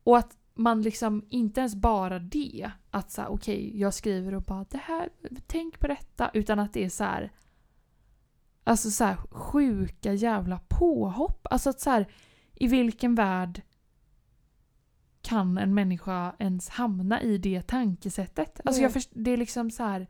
Och 0.03 0.19
att 0.19 0.37
man 0.55 0.83
liksom 0.83 1.27
inte 1.29 1.61
ens 1.61 1.75
bara 1.75 2.19
det, 2.19 2.71
att 2.91 3.11
så 3.11 3.25
okej 3.27 3.81
jag 3.81 3.95
skriver 3.95 4.35
och 4.35 4.43
bara 4.43 4.65
det 4.71 4.79
här, 4.79 5.09
tänk 5.47 5.81
på 5.81 5.87
detta. 5.87 6.31
Utan 6.35 6.59
att 6.59 6.73
det 6.73 6.85
är 6.85 6.89
så 6.89 7.05
här. 7.05 7.33
Alltså 8.65 8.91
så 8.91 9.05
här 9.05 9.17
sjuka 9.17 10.13
jävla 10.13 10.61
påhopp. 10.69 11.47
Alltså 11.51 11.71
att 11.71 11.81
så 11.81 11.91
här, 11.91 12.07
i 12.55 12.67
vilken 12.67 13.15
värld 13.15 13.63
kan 15.23 15.59
en 15.59 15.75
människa 15.75 16.35
ens 16.39 16.69
hamna 16.69 17.23
i 17.23 17.39
det 17.39 17.63
tankesättet? 17.63 18.61
Alltså 18.65 18.83
jag 18.83 18.93
först, 18.93 19.11
det 19.13 19.31
är 19.31 19.37
liksom 19.37 19.71
så 19.71 19.83
här. 19.83 20.07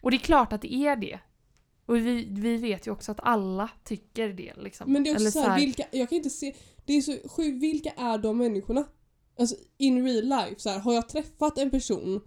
Och 0.00 0.10
det 0.10 0.16
är 0.16 0.18
klart 0.18 0.52
att 0.52 0.62
det 0.62 0.74
är 0.74 0.96
det. 0.96 1.18
Och 1.86 1.96
vi, 1.96 2.28
vi 2.30 2.56
vet 2.56 2.86
ju 2.86 2.90
också 2.90 3.12
att 3.12 3.20
alla 3.22 3.70
tycker 3.84 4.28
det. 4.28 4.52
Liksom. 4.56 4.92
Men 4.92 5.04
det 5.04 5.10
är 5.10 5.14
också 5.14 5.22
Eller 5.22 5.30
så 5.30 5.38
här, 5.38 5.46
så 5.46 5.50
här- 5.50 5.60
vilka, 5.60 5.84
jag 5.90 6.08
kan 6.08 6.16
inte 6.16 6.30
se, 6.30 6.54
det 6.84 6.92
är 6.92 7.00
så 7.00 7.28
sjukt, 7.28 7.62
vilka 7.62 7.90
är 7.90 8.18
de 8.18 8.38
människorna? 8.38 8.84
Alltså 9.38 9.56
in 9.78 10.04
real 10.04 10.24
life, 10.24 10.54
så 10.60 10.70
här, 10.70 10.78
har 10.78 10.94
jag 10.94 11.08
träffat 11.08 11.58
en 11.58 11.70
person 11.70 12.20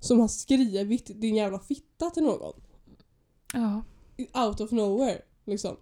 som 0.00 0.20
har 0.20 0.28
skrivit 0.28 1.20
din 1.20 1.36
jävla 1.36 1.58
fitta 1.58 2.10
till 2.10 2.22
någon? 2.22 2.60
Ja. 3.52 3.82
Out 4.46 4.60
of 4.60 4.70
nowhere, 4.70 5.22
liksom. 5.44 5.76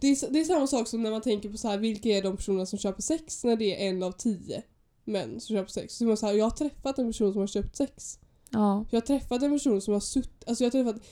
Det 0.00 0.08
är, 0.08 0.32
det 0.32 0.40
är 0.40 0.44
samma 0.44 0.66
sak 0.66 0.88
som 0.88 1.02
när 1.02 1.10
man 1.10 1.20
tänker 1.20 1.50
på 1.50 1.56
så 1.56 1.68
här, 1.68 1.78
vilka 1.78 2.08
är 2.08 2.22
de 2.22 2.36
personerna 2.36 2.66
som 2.66 2.78
köper 2.78 3.02
sex 3.02 3.44
när 3.44 3.56
det 3.56 3.84
är 3.84 3.88
en 3.88 4.02
av 4.02 4.12
tio 4.12 4.62
män 5.04 5.40
som 5.40 5.56
köper 5.56 5.70
sex. 5.70 5.94
Så 5.94 6.04
man 6.04 6.16
så 6.16 6.26
här, 6.26 6.34
jag 6.34 6.44
har 6.44 6.50
träffat 6.50 6.98
en 6.98 7.06
person 7.06 7.32
som 7.32 7.40
har 7.40 7.46
köpt 7.46 7.76
sex. 7.76 8.18
Ja. 8.50 8.84
Jag 8.90 9.00
har 9.00 9.06
träffat 9.06 9.42
en 9.42 9.52
person 9.52 9.80
som 9.80 9.92
har 9.92 10.00
suttit, 10.00 10.48
alltså 10.48 10.64
jag 10.64 10.70
har 10.70 10.84
träffat, 10.84 11.02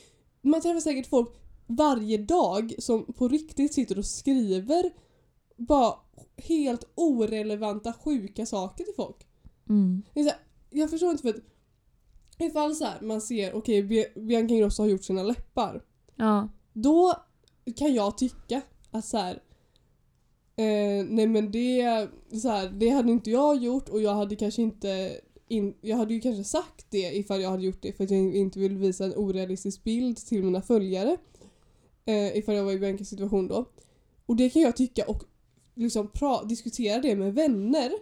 man 0.42 0.60
träffar 0.60 0.80
säkert 0.80 1.06
folk 1.06 1.30
varje 1.66 2.18
dag 2.18 2.74
som 2.78 3.12
på 3.12 3.28
riktigt 3.28 3.74
sitter 3.74 3.98
och 3.98 4.06
skriver 4.06 4.90
bara 5.56 5.94
helt 6.36 6.84
orelevanta 6.94 7.92
sjuka 7.92 8.46
saker 8.46 8.84
till 8.84 8.94
folk. 8.96 9.26
Mm. 9.68 10.02
Det 10.14 10.20
är 10.20 10.24
så 10.24 10.30
här, 10.30 10.38
jag 10.70 10.90
förstår 10.90 11.10
inte 11.10 11.22
för 11.22 11.28
att 11.28 11.40
ifall 12.38 12.74
så 12.74 12.84
här, 12.84 13.00
man 13.00 13.20
ser, 13.20 13.54
okej 13.54 13.82
Bi- 13.82 14.20
Bianca 14.20 14.54
Ingrosso 14.54 14.82
har 14.82 14.88
gjort 14.88 15.04
sina 15.04 15.22
läppar. 15.22 15.82
Ja. 16.16 16.48
Då 16.72 17.14
kan 17.76 17.94
jag 17.94 18.18
tycka 18.18 18.62
att 18.90 19.04
så 19.04 19.16
här, 19.18 19.34
eh, 20.56 21.04
nej 21.08 21.26
men 21.26 21.50
det, 21.50 22.08
så 22.42 22.48
här, 22.48 22.68
det 22.68 22.88
hade 22.88 23.12
inte 23.12 23.30
jag 23.30 23.56
gjort 23.56 23.88
och 23.88 24.00
jag 24.00 24.14
hade 24.14 24.36
kanske 24.36 24.62
inte 24.62 25.20
in, 25.48 25.74
jag 25.80 25.96
hade 25.96 26.14
ju 26.14 26.20
kanske 26.20 26.44
sagt 26.44 26.86
det 26.90 27.16
ifall 27.16 27.40
jag 27.40 27.50
hade 27.50 27.64
gjort 27.64 27.82
det 27.82 27.92
för 27.92 28.04
att 28.04 28.10
jag 28.10 28.36
inte 28.36 28.58
vill 28.58 28.76
visa 28.76 29.04
en 29.04 29.14
orealistisk 29.16 29.84
bild 29.84 30.16
till 30.16 30.44
mina 30.44 30.62
följare. 30.62 31.16
Eh, 32.04 32.36
ifall 32.36 32.54
jag 32.54 32.64
var 32.64 32.72
i 32.72 32.78
Biancas 32.78 33.08
situation 33.08 33.48
då. 33.48 33.64
Och 34.26 34.36
det 34.36 34.50
kan 34.50 34.62
jag 34.62 34.76
tycka 34.76 35.04
och 35.04 35.24
liksom 35.74 36.08
pra, 36.08 36.44
diskutera 36.44 37.00
det 37.00 37.16
med 37.16 37.34
vänner. 37.34 37.92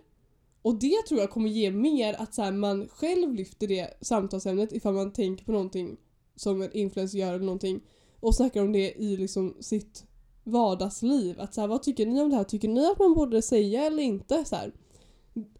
Och 0.62 0.74
det 0.74 1.06
tror 1.08 1.20
jag 1.20 1.30
kommer 1.30 1.48
ge 1.48 1.70
mer 1.70 2.14
att 2.14 2.34
så 2.34 2.42
här, 2.42 2.52
man 2.52 2.88
själv 2.88 3.34
lyfter 3.34 3.66
det 3.68 3.98
samtalsämnet 4.00 4.72
ifall 4.72 4.94
man 4.94 5.12
tänker 5.12 5.44
på 5.44 5.52
någonting 5.52 5.96
som 6.36 6.62
en 6.62 6.72
influencer 6.72 7.18
gör 7.18 7.34
eller 7.34 7.44
någonting 7.44 7.80
och 8.20 8.34
snackar 8.34 8.62
om 8.62 8.72
det 8.72 8.94
i 9.02 9.16
liksom 9.16 9.56
sitt 9.60 10.04
vardagsliv. 10.44 11.40
Att 11.40 11.54
så 11.54 11.60
här, 11.60 11.68
vad 11.68 11.82
tycker 11.82 12.06
ni 12.06 12.20
om 12.20 12.30
det 12.30 12.36
här? 12.36 12.44
Tycker 12.44 12.68
ni 12.68 12.86
att 12.86 12.98
man 12.98 13.14
borde 13.14 13.42
säga 13.42 13.84
eller 13.84 14.02
inte? 14.02 14.44
Så 14.44 14.56
här, 14.56 14.72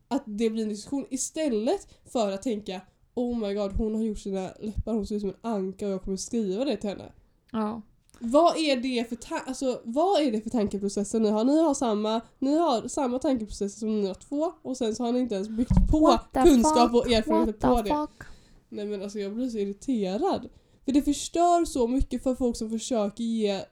att 0.08 0.22
det 0.26 0.50
blir 0.50 0.62
en 0.62 0.68
diskussion 0.68 1.06
istället 1.10 1.88
för 2.04 2.32
att 2.32 2.42
tänka 2.42 2.80
Oh 3.14 3.38
my 3.38 3.54
god, 3.54 3.72
hon 3.72 3.94
har 3.94 4.02
gjort 4.02 4.18
sina 4.18 4.50
läppar, 4.60 4.92
hon 4.92 5.06
ser 5.06 5.14
ut 5.14 5.20
som 5.20 5.30
en 5.30 5.36
anka 5.40 5.86
och 5.86 5.92
jag 5.92 6.02
kommer 6.02 6.16
skriva 6.16 6.64
det 6.64 6.76
till 6.76 6.90
henne. 6.90 7.12
Ja. 7.52 7.82
Vad 8.20 8.56
är 8.56 8.76
det 8.76 9.08
för, 9.08 9.16
ta- 9.16 9.42
alltså, 9.46 9.80
vad 9.84 10.20
är 10.22 10.32
det 10.32 10.40
för 10.40 10.50
tankeprocesser 10.50 11.20
ni 11.20 11.30
har? 11.30 11.44
Ni 11.44 11.62
har 11.62 11.74
samma, 11.74 12.20
ni 12.38 12.56
har 12.56 12.88
samma 12.88 13.18
tankeprocesser 13.18 13.78
som 13.78 14.00
ni 14.00 14.06
har 14.06 14.14
två 14.14 14.52
och 14.62 14.76
sen 14.76 14.94
så 14.94 15.04
har 15.04 15.12
ni 15.12 15.18
inte 15.20 15.34
ens 15.34 15.48
byggt 15.48 15.90
på 15.90 16.18
kunskap 16.32 16.90
fuck? 16.90 16.94
och 17.06 17.10
erfarenheter 17.12 17.68
What 17.68 17.76
på 17.76 17.82
det. 17.82 17.94
fuck? 17.94 18.28
Nej 18.68 18.84
men 18.86 19.02
alltså 19.02 19.18
jag 19.18 19.34
blir 19.34 19.48
så 19.48 19.58
irriterad. 19.58 20.48
För 20.84 20.92
det 20.92 21.02
förstör 21.02 21.64
så 21.64 21.86
mycket 21.88 22.22
för 22.22 22.34
folk 22.34 22.56
som 22.56 22.70
försöker 22.70 23.24
ge 23.24 23.64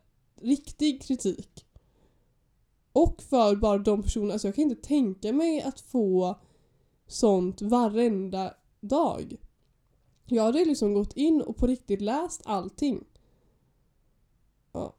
riktig 0.42 1.02
kritik. 1.02 1.66
Och 2.92 3.22
för 3.22 3.56
bara 3.56 3.78
de 3.78 4.02
personerna, 4.02 4.32
alltså 4.32 4.48
jag 4.48 4.54
kan 4.54 4.64
inte 4.70 4.88
tänka 4.88 5.32
mig 5.32 5.62
att 5.62 5.80
få 5.80 6.40
sånt 7.06 7.62
varenda 7.62 8.54
dag. 8.80 9.36
Jag 10.26 10.42
hade 10.42 10.64
liksom 10.64 10.94
gått 10.94 11.12
in 11.16 11.40
och 11.42 11.56
på 11.56 11.66
riktigt 11.66 12.00
läst 12.00 12.42
allting. 12.44 13.04
Ja. 14.72 14.94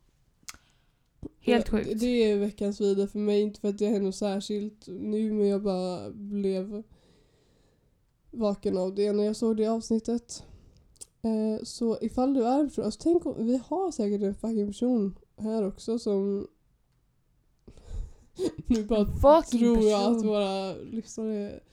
Helt 1.48 1.66
Det- 1.66 1.72
sjukt. 1.72 2.00
Det 2.00 2.08
är 2.32 2.38
veckans 2.38 2.82
video 2.82 3.08
för 3.08 3.20
mig, 3.20 3.42
inte 3.42 3.60
för 3.60 3.68
att 3.70 3.78
det 3.78 3.86
är 3.86 4.00
något 4.00 4.16
särskilt 4.16 4.88
nu 4.88 5.32
men 5.34 5.48
jag 5.48 5.64
bara 5.64 6.10
blev 6.12 6.84
vaken 8.32 8.78
av 8.78 8.96
det 8.96 9.12
när 9.14 9.24
jag 9.24 9.36
såg 9.36 9.58
det 9.58 9.68
avsnittet. 9.68 10.44
Eh, 11.22 11.64
så 11.64 11.98
ifall 12.02 12.34
du 12.34 12.44
är 12.48 12.60
en 12.60 12.68
person, 12.68 12.86
alltså 12.86 13.00
tänk 13.04 13.26
om, 13.26 13.46
vi 13.48 13.62
har 13.68 13.92
säkert 13.92 14.22
en 14.22 14.36
fucking 14.36 14.68
person 14.68 15.16
här 15.38 15.68
också 15.68 16.00
som 16.00 16.48
Nu 18.68 18.84
bara 18.84 19.06
Fucking 19.06 19.60
tror 19.60 19.84
jag 19.84 20.02
att 20.02 20.08
person. 20.16 20.28
våra 20.28 20.74
lyssnare 20.76 21.36
är 21.36 21.64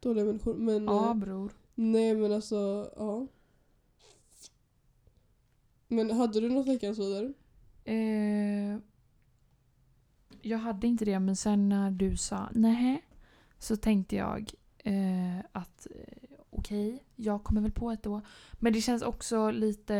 dåliga 0.00 0.24
människor. 0.24 0.54
Men 0.54 0.84
Ja 0.84 1.08
eh, 1.10 1.14
bror. 1.14 1.52
nej 1.74 2.14
men 2.14 2.32
alltså, 2.32 2.90
ja. 2.96 3.26
Men 5.88 6.10
hade 6.10 6.40
du 6.40 6.48
något 6.48 6.66
veckans 6.66 6.98
vidare? 6.98 7.32
Eh, 7.84 8.78
jag 10.44 10.58
hade 10.58 10.86
inte 10.86 11.04
det 11.04 11.18
men 11.18 11.36
sen 11.36 11.68
när 11.68 11.90
du 11.90 12.16
sa 12.16 12.48
nej 12.52 13.04
så 13.58 13.76
tänkte 13.76 14.16
jag 14.16 14.50
eh, 14.78 15.38
att 15.52 15.86
eh, 15.90 16.28
okej, 16.50 17.02
jag 17.16 17.44
kommer 17.44 17.60
väl 17.60 17.72
på 17.72 17.90
ett 17.90 18.02
då. 18.02 18.20
Men 18.52 18.72
det 18.72 18.80
känns 18.80 19.02
också 19.02 19.50
lite 19.50 19.96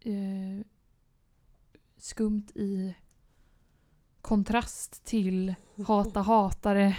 eh, 0.00 0.66
skumt 1.96 2.46
i 2.54 2.94
kontrast 4.20 5.04
till 5.04 5.54
hata 5.86 6.20
hatare 6.20 6.96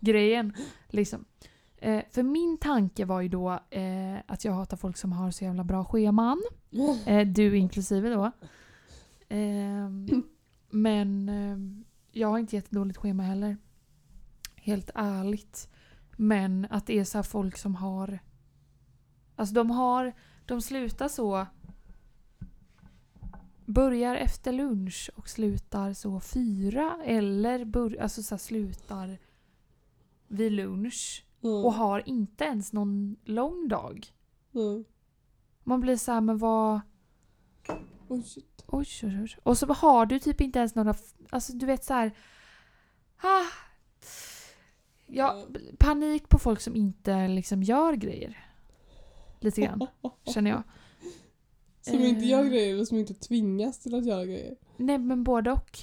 grejen. 0.00 0.54
Liksom. 0.88 1.24
Eh, 1.76 2.02
för 2.10 2.22
min 2.22 2.58
tanke 2.58 3.04
var 3.04 3.20
ju 3.20 3.28
då 3.28 3.50
eh, 3.70 4.16
att 4.26 4.44
jag 4.44 4.52
hatar 4.52 4.76
folk 4.76 4.96
som 4.96 5.12
har 5.12 5.30
så 5.30 5.44
jävla 5.44 5.64
bra 5.64 5.84
scheman. 5.84 6.42
Eh, 7.06 7.26
du 7.26 7.56
inklusive 7.56 8.08
då. 8.08 8.32
Men 10.74 11.28
ehm, 11.28 11.84
jag 12.12 12.28
har 12.28 12.38
inte 12.38 12.56
jättedåligt 12.56 12.98
schema 12.98 13.22
heller. 13.22 13.56
Helt 14.56 14.90
ärligt. 14.94 15.68
Men 16.16 16.66
att 16.70 16.86
det 16.86 16.98
är 16.98 17.04
så 17.04 17.22
folk 17.22 17.58
som 17.58 17.74
har... 17.74 18.18
Alltså 19.36 19.54
de 19.54 19.70
har... 19.70 20.12
De 20.46 20.62
slutar 20.62 21.08
så... 21.08 21.46
Börjar 23.66 24.16
efter 24.16 24.52
lunch 24.52 25.10
och 25.16 25.28
slutar 25.28 25.92
så 25.92 26.20
fyra. 26.20 27.02
Eller 27.04 27.64
bör, 27.64 27.96
alltså 28.00 28.22
så 28.22 28.38
slutar 28.38 29.18
vid 30.28 30.52
lunch. 30.52 31.26
Mm. 31.42 31.64
Och 31.64 31.72
har 31.74 32.08
inte 32.08 32.44
ens 32.44 32.72
någon 32.72 33.16
lång 33.24 33.68
dag. 33.68 34.06
Mm. 34.54 34.84
Man 35.64 35.80
blir 35.80 35.96
så 35.96 36.12
här, 36.12 36.20
men 36.20 36.38
vad... 36.38 36.80
Oj, 38.08 38.22
shit. 38.22 38.64
Oj, 38.66 38.86
oj, 39.02 39.20
oj. 39.22 39.36
Och 39.42 39.58
så 39.58 39.66
har 39.66 40.06
du 40.06 40.18
typ 40.18 40.40
inte 40.40 40.58
ens 40.58 40.74
några... 40.74 40.94
Alltså 41.30 41.52
du 41.52 41.66
vet 41.66 41.84
så 41.84 41.94
här... 41.94 42.12
Ah, 43.22 43.44
ja, 45.06 45.44
panik 45.78 46.28
på 46.28 46.38
folk 46.38 46.60
som 46.60 46.76
inte 46.76 47.28
liksom 47.28 47.62
gör 47.62 47.92
grejer. 47.92 48.46
Lite 49.40 49.60
grann, 49.60 49.86
känner 50.34 50.50
jag. 50.50 50.62
Som 51.80 52.00
inte 52.00 52.24
gör 52.24 52.44
Eh. 52.44 52.50
grejer 52.50 52.74
eller 52.74 52.84
som 52.84 52.98
inte 52.98 53.14
tvingas 53.14 53.78
till 53.78 53.94
att 53.94 54.06
göra 54.06 54.24
grejer. 54.24 54.56
Nej 54.76 54.98
men 54.98 55.24
både 55.24 55.52
och. 55.52 55.78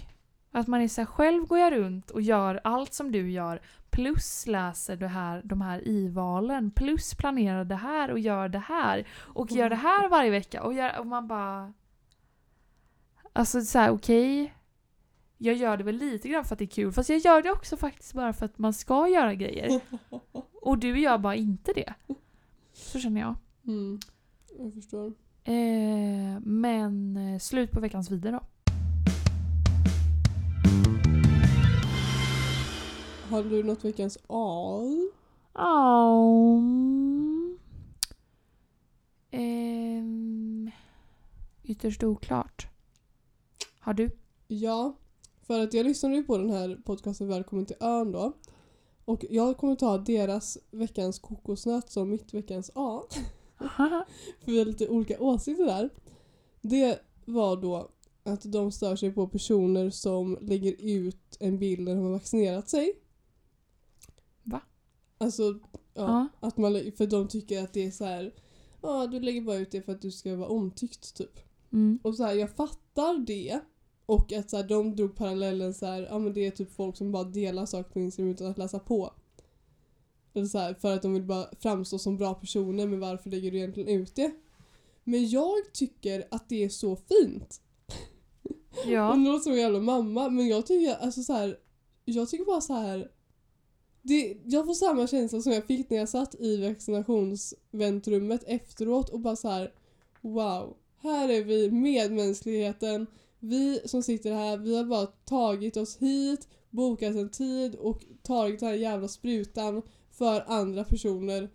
Att 0.51 0.67
man 0.67 0.81
är 0.81 0.87
så 0.87 1.01
här, 1.01 1.05
själv 1.05 1.45
går 1.45 1.59
jag 1.59 1.73
runt 1.73 2.11
och 2.11 2.21
gör 2.21 2.61
allt 2.63 2.93
som 2.93 3.11
du 3.11 3.31
gör. 3.31 3.61
Plus 3.89 4.47
läser 4.47 4.95
det 4.95 5.07
här, 5.07 5.41
de 5.45 5.61
här 5.61 5.87
i-valen. 5.87 6.71
Plus 6.71 7.15
planerar 7.15 7.65
det 7.65 7.75
här 7.75 8.11
och 8.11 8.19
gör 8.19 8.49
det 8.49 8.59
här. 8.59 9.07
Och 9.17 9.51
gör 9.51 9.69
det 9.69 9.75
här 9.75 10.09
varje 10.09 10.31
vecka. 10.31 10.63
Och, 10.63 10.73
gör, 10.73 10.99
och 10.99 11.07
man 11.07 11.27
bara... 11.27 11.73
Alltså 13.33 13.61
så 13.61 13.79
här, 13.79 13.91
okej. 13.91 14.53
Jag 15.37 15.55
gör 15.55 15.77
det 15.77 15.83
väl 15.83 15.95
lite 15.95 16.29
grann 16.29 16.45
för 16.45 16.55
att 16.55 16.59
det 16.59 16.65
är 16.65 16.67
kul. 16.67 16.91
Fast 16.91 17.09
jag 17.09 17.19
gör 17.19 17.41
det 17.41 17.51
också 17.51 17.77
faktiskt 17.77 18.13
bara 18.13 18.33
för 18.33 18.45
att 18.45 18.57
man 18.57 18.73
ska 18.73 19.07
göra 19.07 19.35
grejer. 19.35 19.81
Och 20.61 20.77
du 20.77 20.99
gör 20.99 21.17
bara 21.17 21.35
inte 21.35 21.73
det. 21.73 21.93
Så 22.73 22.99
känner 22.99 23.21
jag. 23.21 23.35
Mm. 23.67 23.99
Jag 24.57 24.73
förstår. 24.73 25.13
Eh, 25.43 26.39
men 26.39 27.17
eh, 27.17 27.39
slut 27.39 27.71
på 27.71 27.79
veckans 27.79 28.11
video 28.11 28.31
då. 28.31 28.41
Har 33.29 33.43
du 33.43 33.63
något 33.63 33.85
veckans 33.85 34.17
A? 34.27 34.81
Oh. 35.53 36.61
Ehm, 39.31 40.71
ytterst 41.63 42.03
oklart. 42.03 42.70
Har 43.83 43.93
du? 43.93 44.09
Ja, 44.47 44.97
för 45.41 45.59
att 45.59 45.73
jag 45.73 45.85
lyssnade 45.85 46.15
ju 46.15 46.23
på 46.23 46.37
den 46.37 46.49
här 46.49 46.81
podcasten 46.85 47.27
Välkommen 47.27 47.65
till 47.65 47.75
ön 47.79 48.11
då. 48.11 48.33
Och 49.05 49.25
jag 49.29 49.57
kommer 49.57 49.75
ta 49.75 49.97
deras 49.97 50.57
veckans 50.71 51.19
kokosnöt 51.19 51.91
som 51.91 52.09
mitt 52.09 52.33
veckans 52.33 52.71
A. 52.75 53.01
För 54.39 54.51
vi 54.51 54.57
har 54.57 54.65
lite 54.65 54.87
olika 54.87 55.19
åsikter 55.19 55.65
där. 55.65 55.89
Det 56.61 56.99
var 57.25 57.57
då 57.57 57.91
att 58.23 58.51
de 58.51 58.71
stör 58.71 58.95
sig 58.95 59.11
på 59.11 59.27
personer 59.27 59.89
som 59.89 60.37
lägger 60.41 60.75
ut 60.79 61.37
en 61.39 61.59
bild 61.59 61.81
när 61.81 61.95
de 61.95 62.03
har 62.03 62.11
vaccinerat 62.11 62.69
sig. 62.69 62.93
Va? 64.43 64.61
Alltså, 65.17 65.59
ja. 65.93 66.27
Att 66.39 66.57
man, 66.57 66.91
för 66.97 67.07
de 67.07 67.27
tycker 67.27 67.63
att 67.63 67.73
det 67.73 67.85
är 67.85 67.91
så 67.91 68.05
här. 68.05 68.33
Ja, 68.81 69.07
du 69.07 69.19
lägger 69.19 69.41
bara 69.41 69.57
ut 69.57 69.71
det 69.71 69.81
för 69.81 69.91
att 69.91 70.01
du 70.01 70.11
ska 70.11 70.35
vara 70.35 70.49
omtyckt 70.49 71.15
typ. 71.15 71.39
Mm. 71.73 71.99
Och 72.03 72.15
så 72.15 72.23
här, 72.23 72.33
jag 72.33 72.49
fattar 72.49 73.25
det. 73.25 73.59
Och 74.11 74.33
att 74.33 74.49
så 74.49 74.57
här, 74.57 74.63
de 74.63 74.95
drog 74.95 75.15
parallellen 75.15 75.73
så 75.73 75.85
här, 75.85 76.07
ja 76.09 76.19
men 76.19 76.33
det 76.33 76.47
är 76.47 76.51
typ 76.51 76.71
folk 76.71 76.97
som 76.97 77.11
bara 77.11 77.23
delar 77.23 77.65
saker 77.65 77.91
på 77.91 77.99
Instagram 77.99 78.31
utan 78.31 78.47
att 78.47 78.57
läsa 78.57 78.79
på. 78.79 79.13
Eller 80.33 80.45
så 80.45 80.57
här, 80.57 80.73
för 80.73 80.93
att 80.93 81.01
de 81.01 81.13
vill 81.13 81.23
bara 81.23 81.45
framstå 81.59 81.99
som 81.99 82.17
bra 82.17 82.33
personer, 82.33 82.87
men 82.87 82.99
varför 82.99 83.29
lägger 83.29 83.51
du 83.51 83.57
egentligen 83.57 84.01
ut 84.01 84.15
det? 84.15 84.31
Men 85.03 85.29
jag 85.29 85.73
tycker 85.73 86.27
att 86.31 86.49
det 86.49 86.63
är 86.63 86.69
så 86.69 86.95
fint. 86.95 87.61
Ja. 88.85 89.13
Det 89.15 89.29
låter 89.29 89.43
som 89.43 89.51
en 89.51 89.59
jävla 89.59 89.79
mamma, 89.79 90.29
men 90.29 90.47
jag 90.47 90.65
tycker 90.65 90.95
alltså 90.95 91.23
så 91.23 91.33
här, 91.33 91.59
jag 92.05 92.29
tycker 92.29 92.45
bara 92.45 92.61
så 92.61 92.73
här. 92.73 93.11
Det, 94.01 94.37
jag 94.45 94.65
får 94.65 94.73
samma 94.73 95.07
känsla 95.07 95.41
som 95.41 95.51
jag 95.51 95.65
fick 95.65 95.89
när 95.89 95.97
jag 95.97 96.09
satt 96.09 96.35
i 96.35 96.67
vaccinationsväntrummet 96.67 98.43
efteråt 98.47 99.09
och 99.09 99.19
bara 99.19 99.35
så 99.35 99.49
här. 99.49 99.73
Wow, 100.21 100.77
här 100.97 101.29
är 101.29 101.43
vi, 101.43 101.71
medmänskligheten. 101.71 103.07
Vi 103.43 103.81
som 103.85 104.03
sitter 104.03 104.33
här, 104.33 104.57
vi 104.57 104.77
har 104.77 104.83
bara 104.83 105.05
tagit 105.05 105.77
oss 105.77 105.97
hit, 105.97 106.47
bokat 106.69 107.15
en 107.15 107.31
tid 107.31 107.75
och 107.75 108.05
tagit 108.23 108.59
den 108.59 108.69
här 108.69 108.75
jävla 108.75 109.07
sprutan 109.07 109.81
för 110.11 110.43
andra 110.47 110.83
personer. 110.83 111.49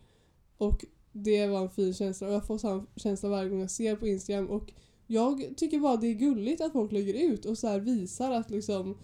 Och 0.58 0.84
det 1.12 1.46
var 1.46 1.60
en 1.60 1.70
fin 1.70 1.94
känsla 1.94 2.28
och 2.28 2.34
jag 2.34 2.46
får 2.46 2.58
samma 2.58 2.86
känsla 2.96 3.28
varje 3.28 3.48
gång 3.48 3.60
jag 3.60 3.70
ser 3.70 3.96
på 3.96 4.08
Instagram 4.08 4.50
och 4.50 4.72
jag 5.06 5.54
tycker 5.56 5.78
bara 5.78 5.96
det 5.96 6.06
är 6.06 6.14
gulligt 6.14 6.60
att 6.60 6.72
folk 6.72 6.92
lägger 6.92 7.14
ut 7.14 7.44
och 7.44 7.58
så 7.58 7.68
här 7.68 7.80
visar 7.80 8.30
att 8.30 8.50
liksom 8.50 8.96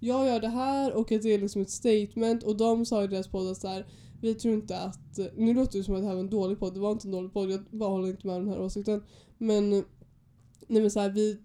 jag 0.00 0.26
gör 0.26 0.40
det 0.40 0.48
här 0.48 0.92
och 0.92 1.12
att 1.12 1.22
det 1.22 1.34
är 1.34 1.38
liksom 1.38 1.62
ett 1.62 1.70
statement 1.70 2.42
och 2.42 2.56
de 2.56 2.86
sa 2.86 3.04
i 3.04 3.06
deras 3.06 3.28
podd 3.28 3.50
att 3.50 3.60
så 3.60 3.68
här, 3.68 3.86
vi 4.20 4.34
tror 4.34 4.54
inte 4.54 4.78
att, 4.78 5.18
nu 5.36 5.54
låter 5.54 5.78
det 5.78 5.84
som 5.84 5.94
att 5.94 6.00
det 6.00 6.06
här 6.06 6.14
var 6.14 6.20
en 6.20 6.30
dålig 6.30 6.58
podd, 6.58 6.74
det 6.74 6.80
var 6.80 6.92
inte 6.92 7.08
en 7.08 7.12
dålig 7.12 7.32
podd, 7.32 7.50
jag 7.50 7.64
bara 7.70 7.90
håller 7.90 8.08
inte 8.08 8.26
med 8.26 8.36
om 8.36 8.44
den 8.44 8.54
här 8.54 8.60
åsikten. 8.60 9.02
Men, 9.38 9.70
nej 9.70 10.82
men 10.82 10.90
så 10.90 11.00
här, 11.00 11.10
vi, 11.10 11.38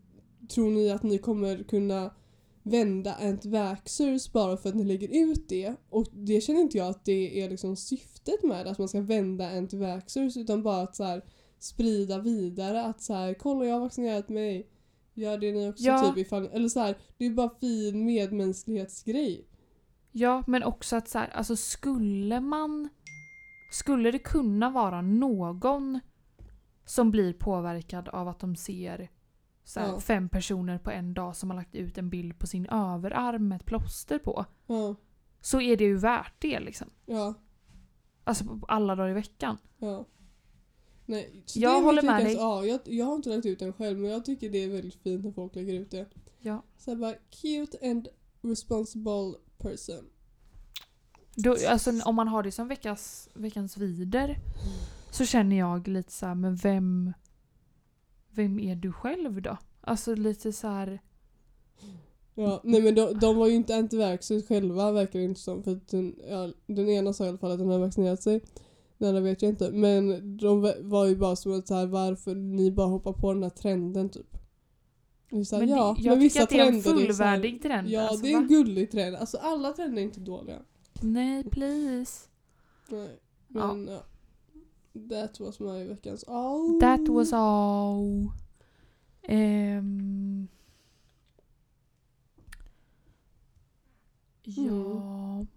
tror 0.47 0.71
ni 0.71 0.91
att 0.91 1.03
ni 1.03 1.17
kommer 1.17 1.63
kunna 1.63 2.13
vända 2.63 3.15
anti-vaxxers 3.15 4.31
bara 4.31 4.57
för 4.57 4.69
att 4.69 4.75
ni 4.75 4.83
lägger 4.83 5.31
ut 5.31 5.49
det? 5.49 5.75
Och 5.89 6.05
det 6.13 6.41
känner 6.41 6.61
inte 6.61 6.77
jag 6.77 6.87
att 6.87 7.05
det 7.05 7.41
är 7.41 7.49
liksom 7.49 7.75
syftet 7.75 8.43
med 8.43 8.67
att 8.67 8.77
man 8.77 8.87
ska 8.87 9.01
vända 9.01 9.49
anti-vaxxers 9.49 10.37
utan 10.37 10.63
bara 10.63 10.81
att 10.81 10.95
så 10.95 11.03
här, 11.03 11.23
sprida 11.59 12.19
vidare 12.19 12.83
att 12.83 13.01
så 13.01 13.13
här, 13.13 13.33
kolla 13.33 13.65
jag 13.65 13.73
har 13.73 13.81
vaccinerat 13.81 14.29
mig. 14.29 14.69
Gör 15.13 15.37
det 15.37 15.51
ni 15.51 15.69
också 15.69 15.83
Ja. 15.83 16.13
typ 16.15 16.25
ifall, 16.25 16.45
eller 16.45 16.69
så 16.69 16.79
här, 16.79 16.97
det 17.17 17.25
är 17.25 17.29
bara 17.29 17.49
fin 17.59 18.05
medmänsklighetsgrej. 18.05 19.47
Ja, 20.11 20.43
men 20.47 20.63
också 20.63 20.95
att 20.95 21.09
så 21.09 21.19
här, 21.19 21.29
alltså 21.29 21.55
skulle 21.55 22.39
man... 22.39 22.89
Skulle 23.71 24.11
det 24.11 24.19
kunna 24.19 24.69
vara 24.69 25.01
någon 25.01 25.99
som 26.85 27.11
blir 27.11 27.33
påverkad 27.33 28.09
av 28.09 28.27
att 28.27 28.39
de 28.39 28.55
ser 28.55 29.09
så 29.65 29.79
här, 29.79 29.87
Ja. 29.87 29.99
fem 29.99 30.29
personer 30.29 30.77
på 30.77 30.91
en 30.91 31.13
dag 31.13 31.35
som 31.35 31.49
har 31.49 31.57
lagt 31.57 31.75
ut 31.75 31.97
en 31.97 32.09
bild 32.09 32.39
på 32.39 32.47
sin 32.47 32.65
överarm 32.69 33.47
med 33.47 33.55
ett 33.55 33.65
plåster 33.65 34.19
på. 34.19 34.45
Ja, 34.67 34.95
Så 35.41 35.61
är 35.61 35.77
det 35.77 35.83
ju 35.83 35.97
värt 35.97 36.33
det 36.39 36.59
liksom. 36.59 36.87
ja, 37.05 37.33
Alltså 38.23 38.59
alla 38.67 38.95
dagar 38.95 39.09
i 39.09 39.13
veckan. 39.13 39.57
ja. 39.77 40.05
Nej, 41.07 41.43
Jag 41.55 41.81
håller 41.81 42.01
med 42.01 42.25
dig. 42.25 42.37
A. 42.39 42.63
Jag, 42.65 42.79
jag 42.85 43.05
har 43.05 43.15
inte 43.15 43.29
lagt 43.29 43.45
ut 43.45 43.59
den 43.59 43.73
själv 43.73 43.99
men 43.99 44.11
jag 44.11 44.25
tycker 44.25 44.49
det 44.49 44.57
är 44.63 44.69
väldigt 44.69 44.95
fint 45.03 45.23
när 45.25 45.31
folk 45.31 45.55
lägger 45.55 45.73
ut 45.73 45.91
det. 45.91 46.05
Ja. 46.39 46.63
Så 46.77 46.91
jag 46.91 46.99
bara, 46.99 47.13
cute 47.29 47.89
and 47.89 48.07
responsible 48.41 49.33
person. 49.57 50.09
Då, 51.35 51.55
alltså, 51.69 51.91
om 52.05 52.15
man 52.15 52.27
har 52.27 52.43
det 52.43 52.51
som 52.51 52.67
veckas, 52.67 53.29
veckans 53.33 53.77
vider 53.77 54.37
så 55.11 55.25
känner 55.25 55.55
jag 55.57 55.87
lite 55.87 56.11
så 56.11 56.25
här, 56.25 56.35
men 56.35 56.55
vem... 56.55 57.13
Vem 58.35 58.59
är 58.59 58.75
du 58.75 58.91
själv 58.91 59.41
då? 59.41 59.57
Alltså 59.81 60.15
lite 60.15 60.53
så 60.53 60.67
här... 60.67 60.99
Ja, 62.37 62.61
nej 62.63 62.81
men 62.81 62.95
de, 62.95 63.13
de 63.19 63.37
var 63.37 63.47
ju 63.47 63.53
inte 63.53 63.73
anti-vaxxers 63.75 64.47
själva 64.47 64.91
verkar 64.91 65.19
det 65.19 65.25
inte 65.25 65.39
som. 65.39 65.63
För 65.63 65.79
den, 65.91 66.15
ja, 66.29 66.51
den 66.67 66.89
ena 66.89 67.13
sa 67.13 67.25
i 67.25 67.29
alla 67.29 67.37
fall 67.37 67.51
att 67.51 67.59
den 67.59 67.69
har 67.69 67.79
vaccinerat 67.79 68.23
sig. 68.23 68.41
Den 68.97 69.09
andra 69.09 69.21
vet 69.21 69.41
jag 69.41 69.49
inte. 69.49 69.71
Men 69.71 70.37
de 70.37 70.61
va- 70.61 70.73
var 70.81 71.05
ju 71.05 71.15
bara 71.15 71.35
som 71.35 71.59
att 71.59 71.67
så 71.67 71.73
här, 71.75 71.85
varför 71.85 72.35
ni 72.35 72.71
bara 72.71 72.87
hoppar 72.87 73.13
på 73.13 73.33
den 73.33 73.43
här 73.43 73.49
trenden 73.49 74.09
typ. 74.09 74.37
Här, 75.31 75.37
Men 75.59 75.67
det- 75.67 75.73
ja, 75.75 75.95
jag 75.99 76.11
men 76.11 76.19
vissa 76.19 76.45
tycker 76.45 76.63
att 76.63 76.71
det 76.71 76.75
är 76.89 76.93
en 76.93 76.97
här- 76.97 77.05
fullvärdig 77.05 77.61
trend. 77.61 77.89
Ja, 77.89 78.01
alltså, 78.01 78.25
det 78.25 78.31
är 78.31 78.35
en 78.37 78.41
va? 78.41 78.47
gullig 78.47 78.91
trend. 78.91 79.15
Alltså 79.15 79.37
alla 79.37 79.71
trender 79.73 80.01
är 80.01 80.05
inte 80.05 80.19
dåliga. 80.19 80.59
Nej, 81.01 81.43
please. 81.43 82.27
Nej. 82.89 83.19
Ja. 83.47 83.73
Men 83.73 83.87
ja. 83.93 84.03
That 85.09 85.39
was 85.39 85.59
my 85.59 85.83
veckans 85.83 86.23
oh. 86.27 86.79
That 86.79 87.07
was 87.09 87.33
all. 87.33 88.31
Ehm. 89.21 90.47
Ja. 94.43 94.63
Mm. 94.63 95.47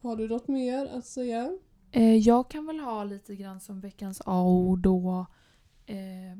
Har 0.00 0.16
du 0.16 0.28
något 0.28 0.48
mer 0.48 0.86
att 0.86 1.06
säga? 1.06 1.58
Eh, 1.90 2.16
jag 2.16 2.50
kan 2.50 2.66
väl 2.66 2.80
ha 2.80 3.04
lite 3.04 3.36
grann 3.36 3.60
som 3.60 3.80
veckans 3.80 4.22
A 4.24 4.76
då 4.78 5.26
eh, 5.86 6.38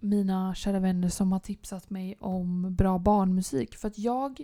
mina 0.00 0.54
kära 0.54 0.78
vänner 0.78 1.08
som 1.08 1.32
har 1.32 1.38
tipsat 1.38 1.90
mig 1.90 2.16
om 2.20 2.74
bra 2.74 2.98
barnmusik. 2.98 3.76
För 3.76 3.88
att 3.88 3.98
jag 3.98 4.40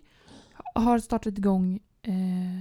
har 0.74 0.98
startat 0.98 1.38
igång 1.38 1.80
eh, 2.02 2.60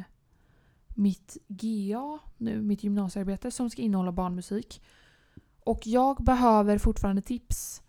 mitt 0.95 1.37
GA 1.47 2.19
nu, 2.37 2.61
mitt 2.61 2.83
gymnasiearbete 2.83 3.51
som 3.51 3.69
ska 3.69 3.81
innehålla 3.81 4.11
barnmusik. 4.11 4.81
Och 5.59 5.87
jag 5.87 6.23
behöver 6.23 6.77
fortfarande 6.77 7.21
tips. 7.21 7.81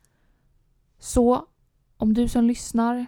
Så 0.99 1.47
om 1.97 2.15
du 2.15 2.29
som 2.29 2.45
lyssnar 2.45 3.07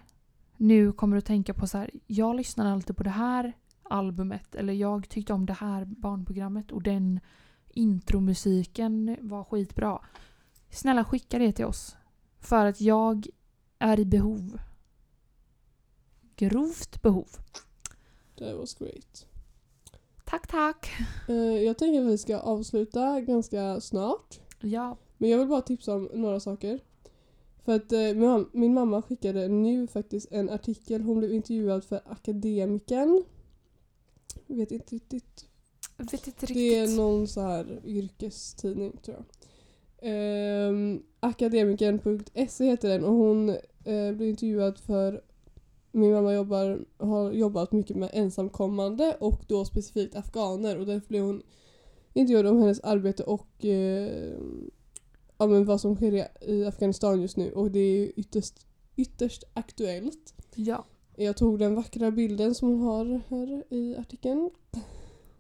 nu 0.56 0.92
kommer 0.92 1.16
att 1.16 1.24
tänka 1.24 1.54
på 1.54 1.66
så 1.66 1.78
här, 1.78 1.90
jag 2.06 2.36
lyssnar 2.36 2.72
alltid 2.72 2.96
på 2.96 3.02
det 3.02 3.10
här 3.10 3.52
albumet 3.82 4.54
eller 4.54 4.72
jag 4.72 5.08
tyckte 5.08 5.32
om 5.32 5.46
det 5.46 5.52
här 5.52 5.84
barnprogrammet 5.84 6.72
och 6.72 6.82
den 6.82 7.20
intromusiken 7.68 9.16
var 9.20 9.44
skitbra. 9.44 10.04
Snälla 10.70 11.04
skicka 11.04 11.38
det 11.38 11.52
till 11.52 11.64
oss. 11.64 11.96
För 12.38 12.66
att 12.66 12.80
jag 12.80 13.26
är 13.78 14.00
i 14.00 14.04
behov. 14.04 14.58
Grovt 16.36 17.02
behov. 17.02 17.28
That 18.38 18.56
was 18.56 18.74
great. 18.74 19.26
Tack 20.26 20.46
tack. 20.46 20.88
Eh, 21.28 21.34
jag 21.62 21.78
tänker 21.78 22.00
att 22.00 22.06
vi 22.06 22.18
ska 22.18 22.38
avsluta 22.38 23.20
ganska 23.20 23.80
snart. 23.80 24.40
Ja. 24.60 24.96
Men 25.18 25.30
jag 25.30 25.38
vill 25.38 25.48
bara 25.48 25.60
tipsa 25.62 25.94
om 25.94 26.08
några 26.14 26.40
saker. 26.40 26.80
För 27.64 27.74
att 27.76 27.92
eh, 27.92 27.98
min, 27.98 28.22
mam- 28.24 28.48
min 28.52 28.74
mamma 28.74 29.02
skickade 29.02 29.48
nu 29.48 29.86
faktiskt 29.86 30.32
en 30.32 30.50
artikel. 30.50 31.02
Hon 31.02 31.18
blev 31.18 31.32
intervjuad 31.32 31.84
för 31.84 32.00
Akademikern. 32.04 33.24
Jag 34.46 34.56
vet 34.56 34.70
inte 34.70 34.94
riktigt. 34.94 35.46
Jag 35.96 36.10
vet 36.10 36.26
inte 36.26 36.46
Det 36.46 36.52
är 36.76 36.80
riktigt. 36.82 36.96
någon 36.96 37.28
så 37.28 37.40
här 37.40 37.80
yrkestidning 37.84 38.96
tror 39.02 39.16
jag. 39.16 39.24
Ehm, 40.02 41.02
Akademikern.se 41.20 42.64
heter 42.64 42.88
den 42.88 43.04
och 43.04 43.12
hon 43.14 43.48
eh, 43.84 44.12
blev 44.12 44.22
intervjuad 44.22 44.78
för 44.78 45.22
min 45.96 46.12
mamma 46.12 46.34
jobbar, 46.34 46.84
har 46.98 47.32
jobbat 47.32 47.72
mycket 47.72 47.96
med 47.96 48.10
ensamkommande 48.12 49.16
och 49.20 49.40
då 49.48 49.64
specifikt 49.64 50.16
afghaner 50.16 50.78
och 50.78 50.86
därför 50.86 51.08
blev 51.08 51.24
hon 51.24 51.42
intervjuad 52.12 52.46
om 52.46 52.58
hennes 52.58 52.80
arbete 52.80 53.22
och 53.22 53.64
eh, 53.64 54.38
ja, 55.38 55.46
men 55.46 55.64
vad 55.64 55.80
som 55.80 55.96
sker 55.96 56.28
i, 56.50 56.66
Afghanistan 56.66 57.22
just 57.22 57.36
nu 57.36 57.52
och 57.52 57.70
det 57.70 57.78
är 57.80 58.12
ytterst, 58.16 58.66
ytterst 58.96 59.44
aktuellt. 59.54 60.34
Ja. 60.54 60.84
Jag 61.16 61.36
tog 61.36 61.58
den 61.58 61.74
vackra 61.74 62.10
bilden 62.10 62.54
som 62.54 62.68
hon 62.68 62.80
har 62.80 63.20
här 63.28 63.74
i 63.74 63.96
artikeln. 63.96 64.50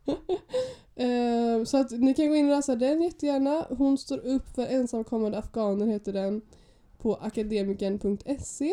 Eh, 0.98 1.64
så 1.64 1.76
att 1.76 1.90
ni 1.90 2.14
kan 2.14 2.28
gå 2.28 2.34
in 2.34 2.44
och 2.44 2.56
läsa 2.56 2.74
den 2.74 3.02
jättegärna. 3.02 3.66
Hon 3.70 3.98
står 3.98 4.18
upp 4.18 4.48
för 4.54 4.66
ensamkommande 4.66 5.38
afghaner 5.38 5.86
heter 5.86 6.12
den 6.12 6.42
på 6.98 7.14
akademikern.se. 7.14 8.72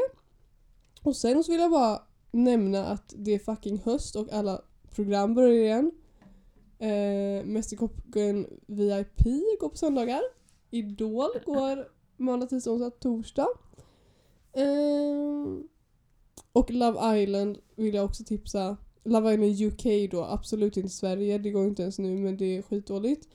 Och 1.03 1.15
sen 1.15 1.43
så 1.43 1.51
vill 1.51 1.61
jag 1.61 1.71
bara 1.71 2.01
nämna 2.31 2.85
att 2.85 3.13
det 3.17 3.33
är 3.33 3.39
fucking 3.39 3.81
höst 3.85 4.15
och 4.15 4.33
alla 4.33 4.61
program 4.91 5.33
börjar 5.33 5.63
igen. 5.63 5.91
Eh, 6.79 7.45
Mästerkocken 7.45 8.47
VIP 8.67 9.23
går 9.59 9.69
på 9.69 9.77
söndagar. 9.77 10.21
Idol 10.71 11.29
går 11.45 11.87
måndag, 12.17 12.47
tisdag, 12.47 12.71
onsdag, 12.71 12.89
torsdag. 12.89 13.47
Eh, 14.53 15.63
och 16.51 16.71
Love 16.71 17.21
Island 17.21 17.57
vill 17.75 17.93
jag 17.93 18.05
också 18.05 18.23
tipsa. 18.23 18.77
Love 19.03 19.33
Island 19.33 19.61
UK 19.61 20.11
då, 20.11 20.23
absolut 20.23 20.77
inte 20.77 20.89
Sverige. 20.89 21.37
Det 21.37 21.51
går 21.51 21.67
inte 21.67 21.81
ens 21.81 21.99
nu 21.99 22.17
men 22.17 22.37
det 22.37 22.57
är 22.57 22.61
skitdåligt. 22.61 23.27